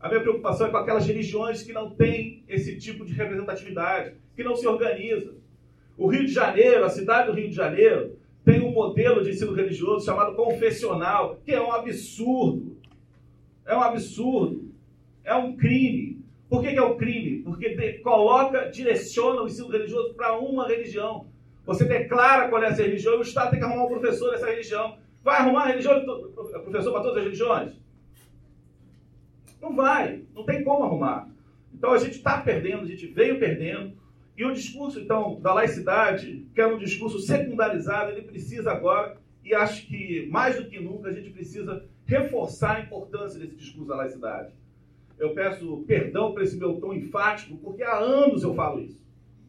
A 0.00 0.08
minha 0.08 0.22
preocupação 0.22 0.68
é 0.68 0.70
com 0.70 0.78
aquelas 0.78 1.06
religiões 1.06 1.62
que 1.62 1.74
não 1.74 1.90
têm 1.90 2.42
esse 2.48 2.78
tipo 2.78 3.04
de 3.04 3.12
representatividade, 3.12 4.14
que 4.34 4.42
não 4.42 4.56
se 4.56 4.66
organizam. 4.66 5.34
O 5.98 6.06
Rio 6.06 6.24
de 6.24 6.32
Janeiro, 6.32 6.82
a 6.86 6.88
cidade 6.88 7.30
do 7.30 7.34
Rio 7.34 7.50
de 7.50 7.54
Janeiro, 7.54 8.16
tem 8.42 8.62
um 8.62 8.72
modelo 8.72 9.22
de 9.22 9.32
ensino 9.32 9.52
religioso 9.52 10.06
chamado 10.06 10.34
confessional, 10.34 11.38
que 11.44 11.52
é 11.52 11.60
um 11.60 11.70
absurdo. 11.70 12.78
É 13.66 13.76
um 13.76 13.82
absurdo. 13.82 14.72
É 15.22 15.34
um 15.34 15.54
crime. 15.58 16.19
Por 16.50 16.62
que, 16.62 16.72
que 16.72 16.78
é 16.78 16.82
um 16.82 16.96
crime? 16.96 17.44
Porque 17.44 17.76
de, 17.76 18.00
coloca, 18.00 18.68
direciona 18.70 19.40
o 19.40 19.46
ensino 19.46 19.68
religioso 19.68 20.14
para 20.14 20.36
uma 20.36 20.66
religião. 20.66 21.28
Você 21.64 21.84
declara 21.84 22.48
qual 22.48 22.60
é 22.64 22.66
essa 22.66 22.82
religião 22.82 23.14
e 23.14 23.18
o 23.18 23.22
Estado 23.22 23.52
tem 23.52 23.60
que 23.60 23.64
arrumar 23.64 23.84
um 23.84 23.88
professor 23.88 24.32
dessa 24.32 24.50
religião. 24.50 24.98
Vai 25.22 25.36
arrumar 25.36 25.66
religião, 25.66 26.04
professor 26.34 26.92
para 26.92 27.02
todas 27.02 27.18
as 27.18 27.22
religiões? 27.22 27.72
Não 29.62 29.76
vai, 29.76 30.24
não 30.34 30.44
tem 30.44 30.64
como 30.64 30.82
arrumar. 30.82 31.28
Então 31.72 31.92
a 31.92 31.98
gente 31.98 32.16
está 32.16 32.40
perdendo, 32.40 32.82
a 32.82 32.86
gente 32.86 33.06
veio 33.06 33.38
perdendo. 33.38 33.92
E 34.36 34.44
o 34.44 34.52
discurso, 34.52 34.98
então, 34.98 35.38
da 35.40 35.54
laicidade, 35.54 36.48
que 36.52 36.60
é 36.60 36.66
um 36.66 36.78
discurso 36.78 37.20
secundarizado, 37.20 38.10
ele 38.10 38.22
precisa 38.22 38.72
agora, 38.72 39.18
e 39.44 39.54
acho 39.54 39.86
que 39.86 40.26
mais 40.30 40.56
do 40.56 40.68
que 40.68 40.80
nunca, 40.80 41.10
a 41.10 41.12
gente 41.12 41.30
precisa 41.30 41.84
reforçar 42.06 42.76
a 42.78 42.80
importância 42.80 43.38
desse 43.38 43.54
discurso 43.54 43.88
da 43.88 43.96
laicidade. 43.96 44.52
Eu 45.20 45.34
peço 45.34 45.84
perdão 45.86 46.32
por 46.32 46.42
esse 46.42 46.56
meu 46.56 46.80
tom 46.80 46.94
enfático, 46.94 47.56
porque 47.58 47.82
há 47.82 47.98
anos 47.98 48.42
eu 48.42 48.54
falo 48.54 48.80
isso. 48.80 48.98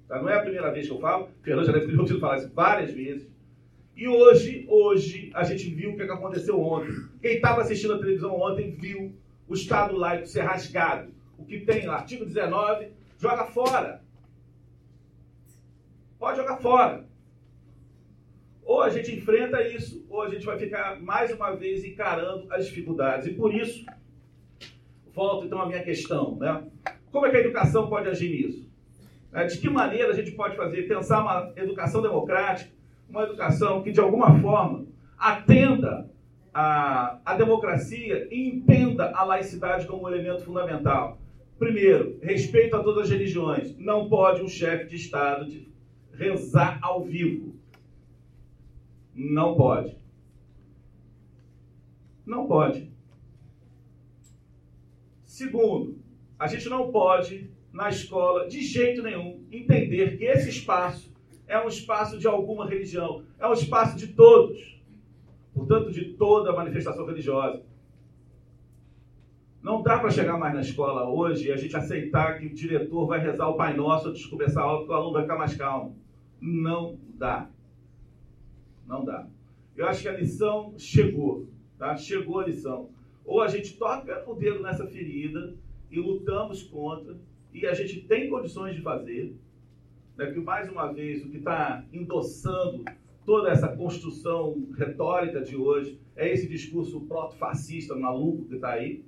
Tá? 0.05 0.21
Não 0.21 0.27
é 0.27 0.35
a 0.35 0.41
primeira 0.41 0.69
vez 0.69 0.85
que 0.85 0.91
eu 0.91 0.99
falo, 0.99 1.29
Fernando 1.41 1.65
já 1.65 1.71
deve 1.71 1.87
ter 1.87 1.97
ouvido 1.97 2.19
falar 2.19 2.37
isso 2.37 2.51
várias 2.53 2.91
vezes. 2.91 3.31
E 3.95 4.05
hoje, 4.05 4.65
hoje, 4.67 5.31
a 5.33 5.45
gente 5.45 5.69
viu 5.69 5.91
o 5.91 5.95
que 5.95 6.03
aconteceu 6.03 6.59
ontem. 6.59 6.93
Quem 7.21 7.35
estava 7.35 7.61
assistindo 7.61 7.93
a 7.93 7.99
televisão 7.99 8.35
ontem 8.35 8.71
viu 8.71 9.13
o 9.47 9.53
Estado 9.53 9.95
laico 9.95 10.27
ser 10.27 10.41
rasgado. 10.41 11.13
O 11.37 11.45
que 11.45 11.61
tem 11.61 11.85
lá, 11.85 11.95
artigo 11.95 12.25
19, 12.25 12.89
joga 13.17 13.45
fora. 13.45 14.01
Pode 16.19 16.37
jogar 16.37 16.57
fora. 16.57 17.05
Ou 18.63 18.81
a 18.81 18.89
gente 18.89 19.15
enfrenta 19.15 19.65
isso, 19.67 20.05
ou 20.09 20.21
a 20.21 20.29
gente 20.29 20.45
vai 20.45 20.57
ficar 20.57 21.01
mais 21.01 21.31
uma 21.31 21.55
vez 21.55 21.85
encarando 21.85 22.51
as 22.51 22.65
dificuldades. 22.65 23.27
E 23.27 23.33
por 23.33 23.53
isso, 23.53 23.85
volto 25.13 25.45
então 25.45 25.61
à 25.61 25.65
minha 25.65 25.83
questão. 25.83 26.37
Né? 26.37 26.63
Como 27.11 27.25
é 27.25 27.29
que 27.29 27.37
a 27.37 27.41
educação 27.41 27.87
pode 27.87 28.09
agir 28.09 28.29
nisso? 28.29 28.69
É, 29.33 29.45
de 29.45 29.57
que 29.57 29.69
maneira 29.69 30.11
a 30.11 30.13
gente 30.13 30.31
pode 30.31 30.57
fazer, 30.57 30.87
pensar 30.87 31.21
uma 31.21 31.53
educação 31.55 32.01
democrática 32.01 32.71
uma 33.11 33.23
educação 33.23 33.83
que, 33.83 33.91
de 33.91 33.99
alguma 33.99 34.39
forma, 34.39 34.85
atenda 35.17 36.09
à, 36.53 37.19
à 37.25 37.35
democracia 37.35 38.27
e 38.31 38.47
entenda 38.47 39.11
a 39.13 39.23
laicidade 39.23 39.85
como 39.85 40.03
um 40.03 40.07
elemento 40.07 40.43
fundamental. 40.43 41.19
Primeiro, 41.59 42.17
respeito 42.21 42.75
a 42.75 42.81
todas 42.81 43.03
as 43.03 43.09
religiões. 43.09 43.77
Não 43.77 44.09
pode 44.09 44.41
um 44.41 44.47
chefe 44.47 44.85
de 44.85 44.95
Estado 44.95 45.45
rezar 46.13 46.79
ao 46.81 47.03
vivo. 47.03 47.55
Não 49.13 49.55
pode. 49.55 49.95
Não 52.25 52.47
pode. 52.47 52.90
Segundo, 55.41 55.97
a 56.37 56.45
gente 56.45 56.69
não 56.69 56.91
pode, 56.91 57.49
na 57.73 57.89
escola, 57.89 58.47
de 58.47 58.61
jeito 58.61 59.01
nenhum, 59.01 59.43
entender 59.51 60.15
que 60.15 60.23
esse 60.23 60.49
espaço 60.49 61.11
é 61.47 61.59
um 61.59 61.67
espaço 61.67 62.19
de 62.19 62.27
alguma 62.27 62.69
religião, 62.69 63.23
é 63.39 63.47
um 63.47 63.53
espaço 63.53 63.97
de 63.97 64.09
todos, 64.09 64.79
portanto, 65.51 65.91
de 65.91 66.13
toda 66.13 66.53
manifestação 66.53 67.07
religiosa. 67.07 67.63
Não 69.63 69.81
dá 69.81 69.97
para 69.97 70.11
chegar 70.11 70.37
mais 70.37 70.53
na 70.53 70.61
escola 70.61 71.09
hoje 71.09 71.47
e 71.47 71.51
a 71.51 71.57
gente 71.57 71.75
aceitar 71.75 72.37
que 72.37 72.45
o 72.45 72.53
diretor 72.53 73.07
vai 73.07 73.19
rezar 73.19 73.47
o 73.47 73.57
Pai 73.57 73.75
Nosso 73.75 74.09
antes 74.09 74.21
de 74.21 74.29
começar 74.29 74.61
a 74.61 74.65
aula, 74.65 74.77
porque 74.81 74.93
o 74.93 74.95
aluno 74.95 75.13
vai 75.13 75.23
ficar 75.23 75.39
mais 75.39 75.55
calmo. 75.55 75.97
Não 76.39 76.99
dá. 77.15 77.49
Não 78.85 79.03
dá. 79.03 79.27
Eu 79.75 79.87
acho 79.87 80.03
que 80.03 80.07
a 80.07 80.13
lição 80.13 80.75
chegou, 80.77 81.47
tá? 81.79 81.97
Chegou 81.97 82.41
a 82.41 82.45
lição. 82.45 82.91
Ou 83.25 83.41
a 83.41 83.47
gente 83.47 83.77
toca 83.77 84.23
o 84.29 84.35
dedo 84.35 84.61
nessa 84.61 84.85
ferida 84.87 85.55
e 85.89 85.99
lutamos 85.99 86.63
contra, 86.63 87.17
e 87.53 87.65
a 87.65 87.73
gente 87.73 88.01
tem 88.01 88.29
condições 88.29 88.75
de 88.75 88.81
fazer, 88.81 89.35
né, 90.17 90.31
que 90.31 90.39
mais 90.39 90.69
uma 90.69 90.91
vez 90.91 91.23
o 91.23 91.29
que 91.29 91.37
está 91.37 91.85
endossando 91.91 92.85
toda 93.25 93.49
essa 93.49 93.67
construção 93.67 94.67
retórica 94.77 95.41
de 95.41 95.55
hoje 95.55 95.99
é 96.15 96.31
esse 96.31 96.47
discurso 96.47 97.01
proto-fascista 97.01 97.95
maluco 97.95 98.45
que 98.45 98.55
está 98.55 98.71
aí. 98.71 99.03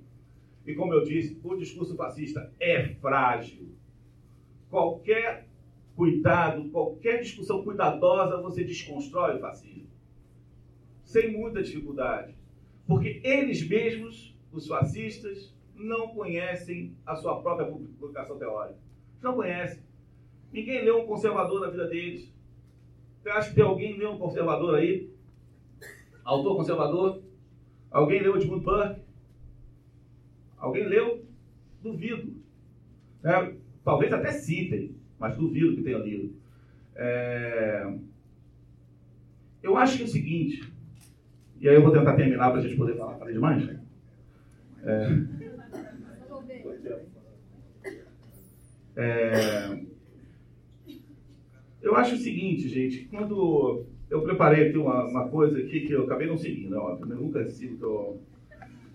E 0.66 0.74
como 0.76 0.94
eu 0.94 1.04
disse, 1.04 1.40
o 1.44 1.56
discurso 1.56 1.96
fascista 1.96 2.52
é 2.60 2.88
frágil. 2.96 3.68
Qualquer 4.70 5.48
cuidado, 5.96 6.70
qualquer 6.70 7.22
discussão 7.22 7.64
cuidadosa, 7.64 8.42
você 8.42 8.64
desconstrói 8.64 9.36
o 9.36 9.40
fascismo. 9.40 9.90
Sem 11.04 11.32
muita 11.32 11.62
dificuldade. 11.62 12.36
Porque 12.88 13.22
eles 13.24 13.68
mesmos, 13.68 14.36
os 14.52 14.68
fascistas, 14.68 15.54
não 15.76 16.10
conhecem 16.10 16.96
a 17.06 17.16
sua 17.16 17.42
própria 17.42 17.68
publicação 17.68 18.38
teórica. 18.38 18.80
Não 19.22 19.36
conhecem. 19.36 19.82
Ninguém 20.52 20.84
leu 20.84 21.02
um 21.02 21.08
conservador 21.08 21.62
na 21.62 21.70
vida 21.70 21.88
deles. 21.88 22.32
Você 23.22 23.30
acha 23.30 23.50
que 23.50 23.56
tem 23.56 23.64
alguém 23.64 23.98
leu 23.98 24.12
um 24.12 24.18
conservador 24.18 24.76
aí? 24.76 25.10
Autor 26.24 26.58
conservador? 26.58 27.24
Alguém 27.90 28.22
leu 28.22 28.36
Edmund 28.36 28.64
Burke? 28.64 29.02
Alguém 30.58 30.88
leu? 30.88 31.26
Duvido. 31.82 32.34
É, 33.24 33.56
talvez 33.84 34.12
até 34.12 34.32
citem, 34.32 34.96
mas 35.20 35.38
duvido 35.38 35.76
que 35.76 35.84
tenha 35.84 35.98
lido. 35.98 36.34
É... 36.96 37.94
Eu 39.62 39.78
acho 39.78 39.98
que 39.98 40.04
é 40.04 40.06
o 40.06 40.10
seguinte, 40.10 40.73
e 41.64 41.70
aí 41.70 41.76
eu 41.76 41.82
vou 41.82 41.94
tentar 41.94 42.14
terminar 42.18 42.52
para 42.52 42.60
a 42.60 42.62
gente 42.62 42.76
poder 42.76 42.98
falar. 42.98 43.18
Falei 43.18 43.34
demais? 43.34 43.70
É... 44.84 45.24
É... 48.98 49.80
Eu 51.82 51.96
acho 51.96 52.16
o 52.16 52.18
seguinte, 52.18 52.68
gente, 52.68 53.06
quando 53.06 53.86
eu 54.10 54.22
preparei 54.24 54.68
aqui 54.68 54.78
uma, 54.78 55.06
uma 55.06 55.30
coisa 55.30 55.58
aqui 55.58 55.88
que 55.88 55.94
eu 55.94 56.04
acabei 56.04 56.28
não 56.28 56.36
seguindo, 56.36 56.76
é 56.76 56.78
óbvio, 56.78 57.14
eu 57.14 57.22
nunca 57.22 57.46
sigo 57.46 57.78
eu... 57.82 58.22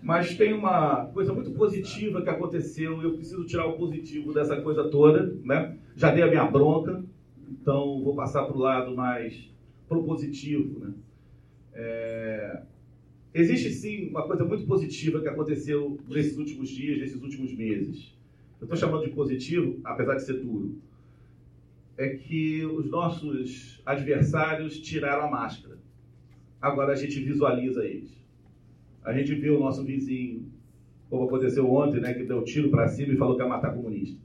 Mas 0.03 0.37
tem 0.37 0.53
uma 0.53 1.07
coisa 1.07 1.33
muito 1.33 1.49
positiva 1.51 2.21
que 2.21 2.29
aconteceu 2.29 3.01
e 3.01 3.03
eu 3.03 3.15
preciso 3.15 3.45
tirar 3.45 3.65
o 3.65 3.77
positivo 3.77 4.31
dessa 4.31 4.61
coisa 4.61 4.89
toda, 4.89 5.35
né? 5.43 5.75
Já 5.95 6.11
dei 6.11 6.23
a 6.23 6.27
minha 6.27 6.45
bronca, 6.45 7.03
então 7.49 8.03
vou 8.03 8.15
passar 8.15 8.43
para 8.45 8.55
o 8.55 8.59
lado 8.59 8.95
mais 8.95 9.51
propositivo, 9.87 10.79
né? 10.79 10.93
É... 11.81 12.61
Existe 13.33 13.71
sim 13.71 14.09
uma 14.09 14.27
coisa 14.27 14.43
muito 14.43 14.65
positiva 14.65 15.21
que 15.21 15.29
aconteceu 15.29 15.97
nesses 16.09 16.37
últimos 16.37 16.67
dias, 16.69 16.99
nesses 16.99 17.21
últimos 17.21 17.53
meses. 17.53 18.13
Eu 18.59 18.65
estou 18.65 18.77
chamando 18.77 19.05
de 19.05 19.11
positivo, 19.11 19.79
apesar 19.83 20.15
de 20.15 20.23
ser 20.23 20.33
duro. 20.33 20.77
É 21.97 22.09
que 22.09 22.65
os 22.65 22.89
nossos 22.89 23.81
adversários 23.85 24.79
tiraram 24.81 25.27
a 25.27 25.31
máscara. 25.31 25.77
Agora 26.61 26.91
a 26.91 26.95
gente 26.95 27.19
visualiza 27.21 27.85
eles. 27.85 28.11
A 29.03 29.13
gente 29.13 29.33
vê 29.35 29.49
o 29.49 29.59
nosso 29.59 29.85
vizinho, 29.85 30.51
como 31.09 31.23
aconteceu 31.23 31.69
ontem, 31.71 32.01
né, 32.01 32.13
que 32.13 32.25
deu 32.25 32.43
tiro 32.43 32.69
para 32.69 32.89
cima 32.89 33.13
e 33.13 33.17
falou 33.17 33.37
que 33.37 33.41
ia 33.41 33.47
matar 33.47 33.73
comunista. 33.73 34.19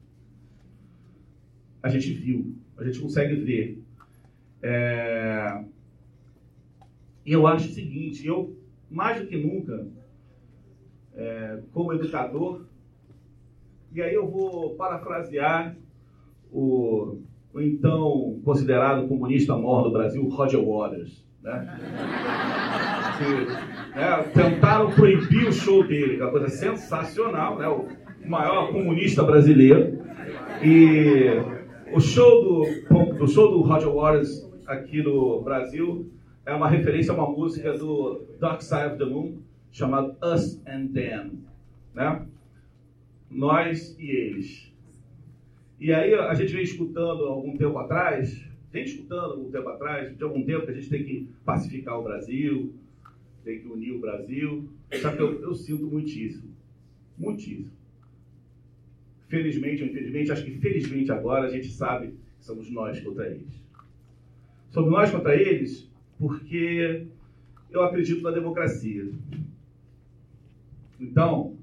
A 1.80 1.88
gente 1.88 2.12
viu, 2.12 2.56
a 2.76 2.84
gente 2.84 2.98
consegue 2.98 3.36
ver. 3.36 3.78
É... 4.60 5.64
E 7.24 7.32
eu 7.32 7.46
acho 7.46 7.68
o 7.68 7.72
seguinte, 7.72 8.26
eu, 8.26 8.54
mais 8.90 9.20
do 9.20 9.26
que 9.26 9.36
nunca, 9.36 9.86
é, 11.14 11.60
como 11.72 11.92
educador, 11.92 12.66
e 13.92 14.02
aí 14.02 14.12
eu 14.12 14.28
vou 14.28 14.74
parafrasear 14.74 15.76
o, 16.52 17.18
o 17.52 17.60
então 17.60 18.40
considerado 18.44 19.08
comunista 19.08 19.56
maior 19.56 19.84
do 19.84 19.92
Brasil, 19.92 20.28
Roger 20.28 20.62
Waters. 20.62 21.24
Né? 21.42 21.78
Que, 23.14 23.96
né, 23.96 24.22
tentaram 24.34 24.90
proibir 24.90 25.46
o 25.46 25.52
show 25.52 25.86
dele, 25.86 26.16
que 26.16 26.20
é 26.20 26.24
uma 26.24 26.32
coisa 26.32 26.48
sensacional, 26.48 27.56
né? 27.56 27.68
o 27.68 27.86
maior 28.28 28.72
comunista 28.72 29.22
brasileiro. 29.22 30.00
E 30.60 31.28
o 31.92 32.00
show 32.00 32.42
do, 32.42 33.14
do 33.14 33.28
show 33.28 33.52
do 33.52 33.60
Roger 33.60 33.88
Waters 33.88 34.50
aqui 34.66 35.00
no 35.00 35.42
Brasil 35.42 36.10
é 36.46 36.52
uma 36.52 36.68
referência 36.68 37.12
a 37.12 37.16
uma 37.16 37.30
música 37.30 37.76
do 37.76 38.24
Dark 38.38 38.60
Side 38.60 38.86
of 38.86 38.98
the 38.98 39.04
Moon 39.04 39.38
chamada 39.72 40.16
Us 40.22 40.60
and 40.66 40.88
Them, 40.88 41.44
né? 41.94 42.26
Nós 43.30 43.96
e 43.98 44.10
eles. 44.10 44.72
E 45.80 45.92
aí 45.92 46.14
a 46.14 46.34
gente 46.34 46.52
vem 46.52 46.62
escutando 46.62 47.24
algum 47.24 47.56
tempo 47.56 47.76
atrás, 47.78 48.46
vem 48.70 48.84
escutando 48.84 49.32
algum 49.32 49.50
tempo 49.50 49.68
atrás, 49.68 50.16
de 50.16 50.22
algum 50.22 50.44
tempo 50.44 50.66
que 50.66 50.70
a 50.70 50.74
gente 50.74 50.88
tem 50.88 51.02
que 51.02 51.28
pacificar 51.44 51.98
o 51.98 52.04
Brasil, 52.04 52.74
tem 53.42 53.60
que 53.60 53.66
unir 53.66 53.92
o 53.92 54.00
Brasil. 54.00 54.68
Sabe 55.00 55.16
que 55.16 55.22
eu, 55.22 55.40
eu 55.42 55.54
sinto 55.54 55.86
muitíssimo, 55.86 56.50
muitíssimo. 57.18 57.70
Felizmente 59.28 59.82
ou 59.82 59.88
infelizmente, 59.88 60.30
acho 60.30 60.44
que 60.44 60.58
felizmente 60.58 61.10
agora 61.10 61.46
a 61.46 61.50
gente 61.50 61.68
sabe 61.68 62.08
que 62.08 62.44
somos 62.44 62.70
nós 62.70 63.00
contra 63.00 63.28
eles. 63.28 63.64
Somos 64.70 64.90
nós 64.90 65.10
contra 65.10 65.34
eles 65.34 65.90
porque 66.18 67.06
eu 67.70 67.82
acredito 67.82 68.22
na 68.22 68.30
democracia. 68.30 69.08
Então, 71.00 71.56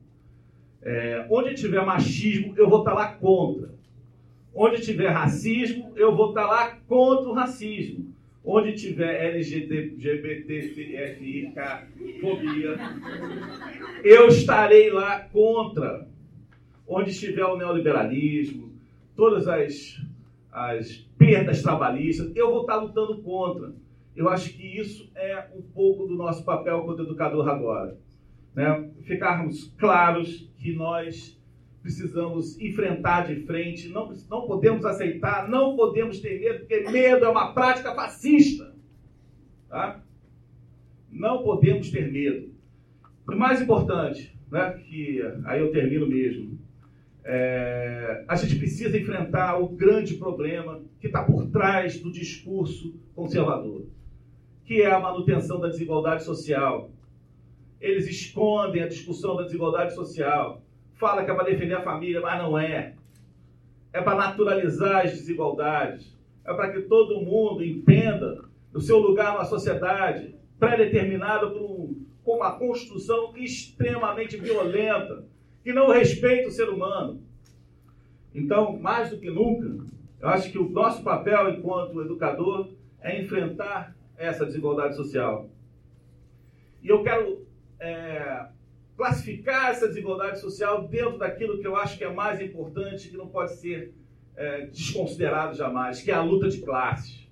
é, 0.82 1.26
onde 1.30 1.56
tiver 1.56 1.86
machismo, 1.86 2.54
eu 2.58 2.70
vou 2.70 2.80
estar 2.80 2.94
lá 2.94 3.14
contra. 3.14 3.70
Onde 4.54 4.82
tiver 4.82 5.10
racismo, 5.10 5.94
eu 5.96 6.16
vou 6.16 6.30
estar 6.30 6.46
lá 6.46 6.76
contra 6.88 7.30
o 7.30 7.34
racismo. 7.34 8.12
Onde 8.44 8.74
tiver 8.74 9.36
LGBTFI, 9.36 10.34
fobia, 12.20 12.76
eu 14.04 14.28
estarei 14.28 14.90
lá 14.90 15.20
contra. 15.20 16.08
Onde 16.88 17.12
estiver 17.12 17.46
o 17.46 17.56
neoliberalismo, 17.56 18.74
todas 19.16 19.48
as, 19.48 20.02
as 20.52 21.08
perdas 21.18 21.62
trabalhistas, 21.62 22.36
eu 22.36 22.50
vou 22.50 22.62
estar 22.62 22.78
lutando 22.78 23.22
contra. 23.22 23.72
Eu 24.16 24.28
acho 24.28 24.54
que 24.54 24.80
isso 24.80 25.10
é 25.16 25.48
um 25.56 25.62
pouco 25.62 26.06
do 26.06 26.16
nosso 26.16 26.44
papel 26.44 26.82
como 26.82 27.02
educador 27.02 27.48
agora. 27.48 27.98
Né? 28.54 28.92
Ficarmos 29.04 29.74
claros 29.78 30.52
que 30.58 30.74
nós 30.74 31.40
precisamos 31.82 32.60
enfrentar 32.60 33.28
de 33.28 33.44
frente, 33.46 33.90
não, 33.90 34.14
não 34.30 34.46
podemos 34.46 34.86
aceitar, 34.86 35.50
não 35.50 35.76
podemos 35.76 36.20
ter 36.20 36.40
medo, 36.40 36.60
porque 36.60 36.92
medo 36.92 37.26
é 37.26 37.30
uma 37.30 37.54
prática 37.54 37.96
fascista. 37.96 38.76
Tá? 39.70 40.04
Não 41.10 41.42
podemos 41.42 41.90
ter 41.90 42.12
medo. 42.12 42.52
O 43.28 43.36
mais 43.36 43.62
importante, 43.62 44.38
né, 44.52 44.72
que 44.86 45.22
aí 45.46 45.62
eu 45.62 45.72
termino 45.72 46.08
mesmo, 46.08 46.60
é, 47.24 48.26
a 48.28 48.36
gente 48.36 48.58
precisa 48.58 48.98
enfrentar 48.98 49.58
o 49.58 49.70
grande 49.70 50.16
problema 50.16 50.82
que 51.00 51.08
está 51.08 51.24
por 51.24 51.48
trás 51.48 52.00
do 52.00 52.12
discurso 52.12 53.00
conservador 53.16 53.88
que 54.72 54.82
é 54.82 54.90
a 54.90 55.02
manutenção 55.02 55.60
da 55.60 55.68
desigualdade 55.68 56.24
social. 56.24 56.92
Eles 57.82 58.08
escondem 58.08 58.82
a 58.82 58.88
discussão 58.88 59.36
da 59.36 59.44
desigualdade 59.44 59.94
social. 59.94 60.62
Fala 60.94 61.26
que 61.26 61.30
é 61.30 61.34
para 61.34 61.44
defender 61.44 61.74
a 61.74 61.82
família, 61.82 62.22
mas 62.22 62.42
não 62.42 62.58
é. 62.58 62.96
É 63.92 64.02
para 64.02 64.16
naturalizar 64.16 65.06
as 65.06 65.12
desigualdades. 65.12 66.18
É 66.46 66.54
para 66.54 66.72
que 66.72 66.84
todo 66.84 67.20
mundo 67.20 67.62
entenda 67.62 68.46
o 68.74 68.80
seu 68.80 68.98
lugar 68.98 69.38
na 69.38 69.44
sociedade, 69.44 70.36
pré-determinado 70.58 71.52
por, 71.52 71.64
um, 71.64 72.06
por 72.24 72.38
uma 72.38 72.58
construção 72.58 73.36
extremamente 73.36 74.38
violenta, 74.38 75.26
que 75.66 75.74
não 75.74 75.90
respeita 75.90 76.48
o 76.48 76.52
ser 76.52 76.70
humano. 76.70 77.22
Então, 78.34 78.80
mais 78.80 79.10
do 79.10 79.18
que 79.18 79.30
nunca, 79.30 79.84
eu 80.22 80.30
acho 80.30 80.50
que 80.50 80.58
o 80.58 80.70
nosso 80.70 81.04
papel 81.04 81.50
enquanto 81.50 82.02
educador 82.02 82.70
é 83.02 83.22
enfrentar 83.22 84.00
essa 84.22 84.46
desigualdade 84.46 84.96
social. 84.96 85.50
E 86.82 86.88
eu 86.88 87.04
quero 87.04 87.46
é, 87.80 88.48
classificar 88.96 89.72
essa 89.72 89.88
desigualdade 89.88 90.40
social 90.40 90.88
dentro 90.88 91.18
daquilo 91.18 91.60
que 91.60 91.68
eu 91.68 91.76
acho 91.76 91.98
que 91.98 92.04
é 92.04 92.14
mais 92.14 92.40
importante, 92.40 93.10
que 93.10 93.18
não 93.18 93.28
pode 93.28 93.54
ser 93.56 93.94
é, 94.36 94.66
desconsiderado 94.68 95.56
jamais, 95.56 96.02
que 96.02 96.12
é 96.12 96.14
a 96.14 96.24
luta 96.24 96.50
de 96.50 96.62
classes. 96.62 97.28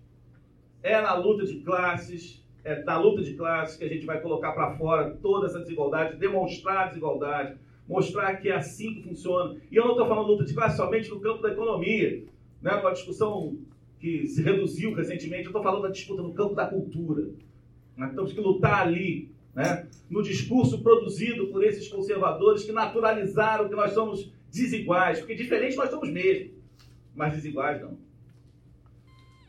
É 0.81 0.99
na 1.01 1.13
luta 1.13 1.45
de 1.45 1.59
classes, 1.59 2.43
é 2.63 2.83
na 2.83 2.97
luta 2.97 3.21
de 3.21 3.33
classes 3.33 3.77
que 3.77 3.83
a 3.83 3.89
gente 3.89 4.05
vai 4.05 4.19
colocar 4.21 4.53
para 4.53 4.75
fora 4.77 5.11
toda 5.21 5.47
essa 5.47 5.59
desigualdade, 5.59 6.17
demonstrar 6.17 6.85
a 6.85 6.87
desigualdade, 6.87 7.57
mostrar 7.87 8.35
que 8.37 8.49
é 8.49 8.55
assim 8.55 8.95
que 8.95 9.03
funciona. 9.03 9.59
E 9.71 9.75
eu 9.75 9.83
não 9.83 9.91
estou 9.91 10.07
falando 10.07 10.27
luta 10.27 10.45
de 10.45 10.53
classe 10.53 10.77
somente 10.77 11.09
no 11.09 11.19
campo 11.19 11.41
da 11.41 11.51
economia, 11.51 12.23
né, 12.61 12.75
uma 12.75 12.91
discussão 12.91 13.57
que 13.99 14.27
se 14.27 14.41
reduziu 14.41 14.93
recentemente, 14.93 15.43
eu 15.43 15.49
estou 15.49 15.61
falando 15.61 15.83
da 15.83 15.89
disputa 15.89 16.21
no 16.21 16.33
campo 16.33 16.55
da 16.55 16.65
cultura. 16.65 17.29
Nós 17.97 18.13
temos 18.13 18.31
que 18.31 18.39
lutar 18.39 18.87
ali, 18.87 19.29
né? 19.53 19.87
no 20.09 20.23
discurso 20.23 20.81
produzido 20.81 21.47
por 21.47 21.63
esses 21.63 21.87
conservadores 21.87 22.63
que 22.63 22.71
naturalizaram 22.71 23.67
que 23.67 23.75
nós 23.75 23.91
somos 23.91 24.31
desiguais, 24.51 25.19
porque 25.19 25.35
diferentes 25.35 25.75
nós 25.75 25.89
somos 25.89 26.09
mesmo, 26.09 26.53
mas 27.15 27.33
desiguais 27.33 27.81
não. 27.81 27.97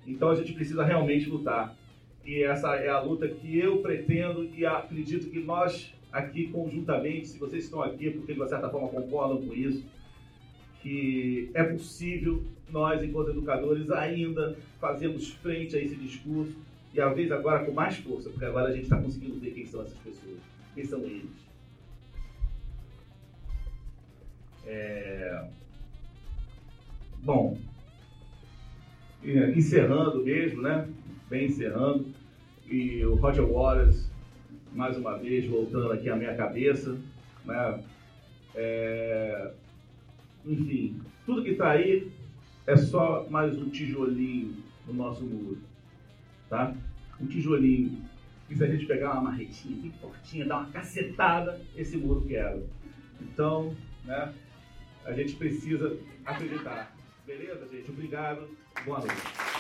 Então 0.07 0.31
a 0.31 0.35
gente 0.35 0.53
precisa 0.53 0.85
realmente 0.85 1.29
lutar. 1.29 1.77
E 2.25 2.43
essa 2.43 2.75
é 2.75 2.89
a 2.89 3.01
luta 3.01 3.29
que 3.29 3.59
eu 3.59 3.79
pretendo 3.79 4.45
e 4.45 4.67
acredito 4.67 5.31
que 5.31 5.39
nós 5.39 5.95
aqui 6.13 6.49
conjuntamente, 6.49 7.29
se 7.29 7.39
vocês 7.39 7.65
estão 7.65 7.83
aqui 7.83 8.09
é 8.09 8.11
porque 8.11 8.33
de 8.33 8.41
uma 8.41 8.49
certa 8.49 8.69
forma 8.69 8.89
concordam 8.89 9.41
com 9.47 9.55
isso, 9.55 9.85
que 10.83 11.51
é 11.55 11.63
possível 11.65 12.43
nós, 12.71 13.03
enquanto 13.03 13.31
educadores, 13.31 13.91
ainda 13.91 14.57
fazermos 14.81 15.31
frente 15.35 15.77
a 15.77 15.83
esse 15.83 15.97
discurso 15.97 16.57
e, 16.95 17.01
às 17.01 17.15
vezes, 17.15 17.33
agora 17.33 17.65
com 17.65 17.73
mais 17.73 17.97
força, 17.99 18.31
porque 18.31 18.45
agora 18.45 18.69
a 18.69 18.73
gente 18.73 18.85
está 18.85 18.97
conseguindo 18.97 19.39
ver 19.39 19.53
quem 19.53 19.67
são 19.67 19.83
essas 19.83 19.99
pessoas. 19.99 20.39
Quem 20.75 20.85
são 20.85 21.01
eles? 21.01 21.31
É... 24.67 25.49
Bom, 27.23 27.59
encerrando 29.25 30.25
mesmo, 30.25 30.63
né? 30.63 30.89
Bem 31.29 31.47
encerrando. 31.47 32.07
E 32.69 33.05
o 33.05 33.17
Roger 33.17 33.45
Waters, 33.45 34.09
mais 34.73 34.97
uma 34.97 35.19
vez, 35.19 35.47
voltando 35.47 35.93
aqui 35.93 36.09
à 36.09 36.17
minha 36.17 36.35
cabeça, 36.37 36.97
né? 37.45 37.83
É... 38.55 39.53
Enfim, 40.45 41.01
tudo 41.27 41.43
que 41.43 41.51
está 41.51 41.73
aí 41.73 42.11
é 42.67 42.77
só 42.77 43.27
mais 43.29 43.57
um 43.59 43.69
tijolinho 43.69 44.57
no 44.87 44.95
nosso 44.95 45.25
muro, 45.25 45.59
tá? 46.49 46.75
Um 47.21 47.27
tijolinho. 47.27 48.03
E 48.49 48.57
se 48.57 48.65
a 48.65 48.67
gente 48.67 48.87
pegar 48.87 49.13
uma 49.13 49.31
marretinha 49.31 49.77
bem 49.81 49.93
fortinha, 50.01 50.47
dar 50.47 50.61
uma 50.61 50.71
cacetada, 50.71 51.61
esse 51.77 51.97
muro 51.97 52.23
quebra. 52.23 52.67
Então, 53.21 53.77
né? 54.05 54.33
A 55.05 55.13
gente 55.13 55.35
precisa 55.35 55.99
acreditar. 56.25 56.95
Beleza, 57.27 57.69
gente? 57.71 57.91
Obrigado. 57.91 58.49
Boa 58.85 58.99
noite. 58.99 59.60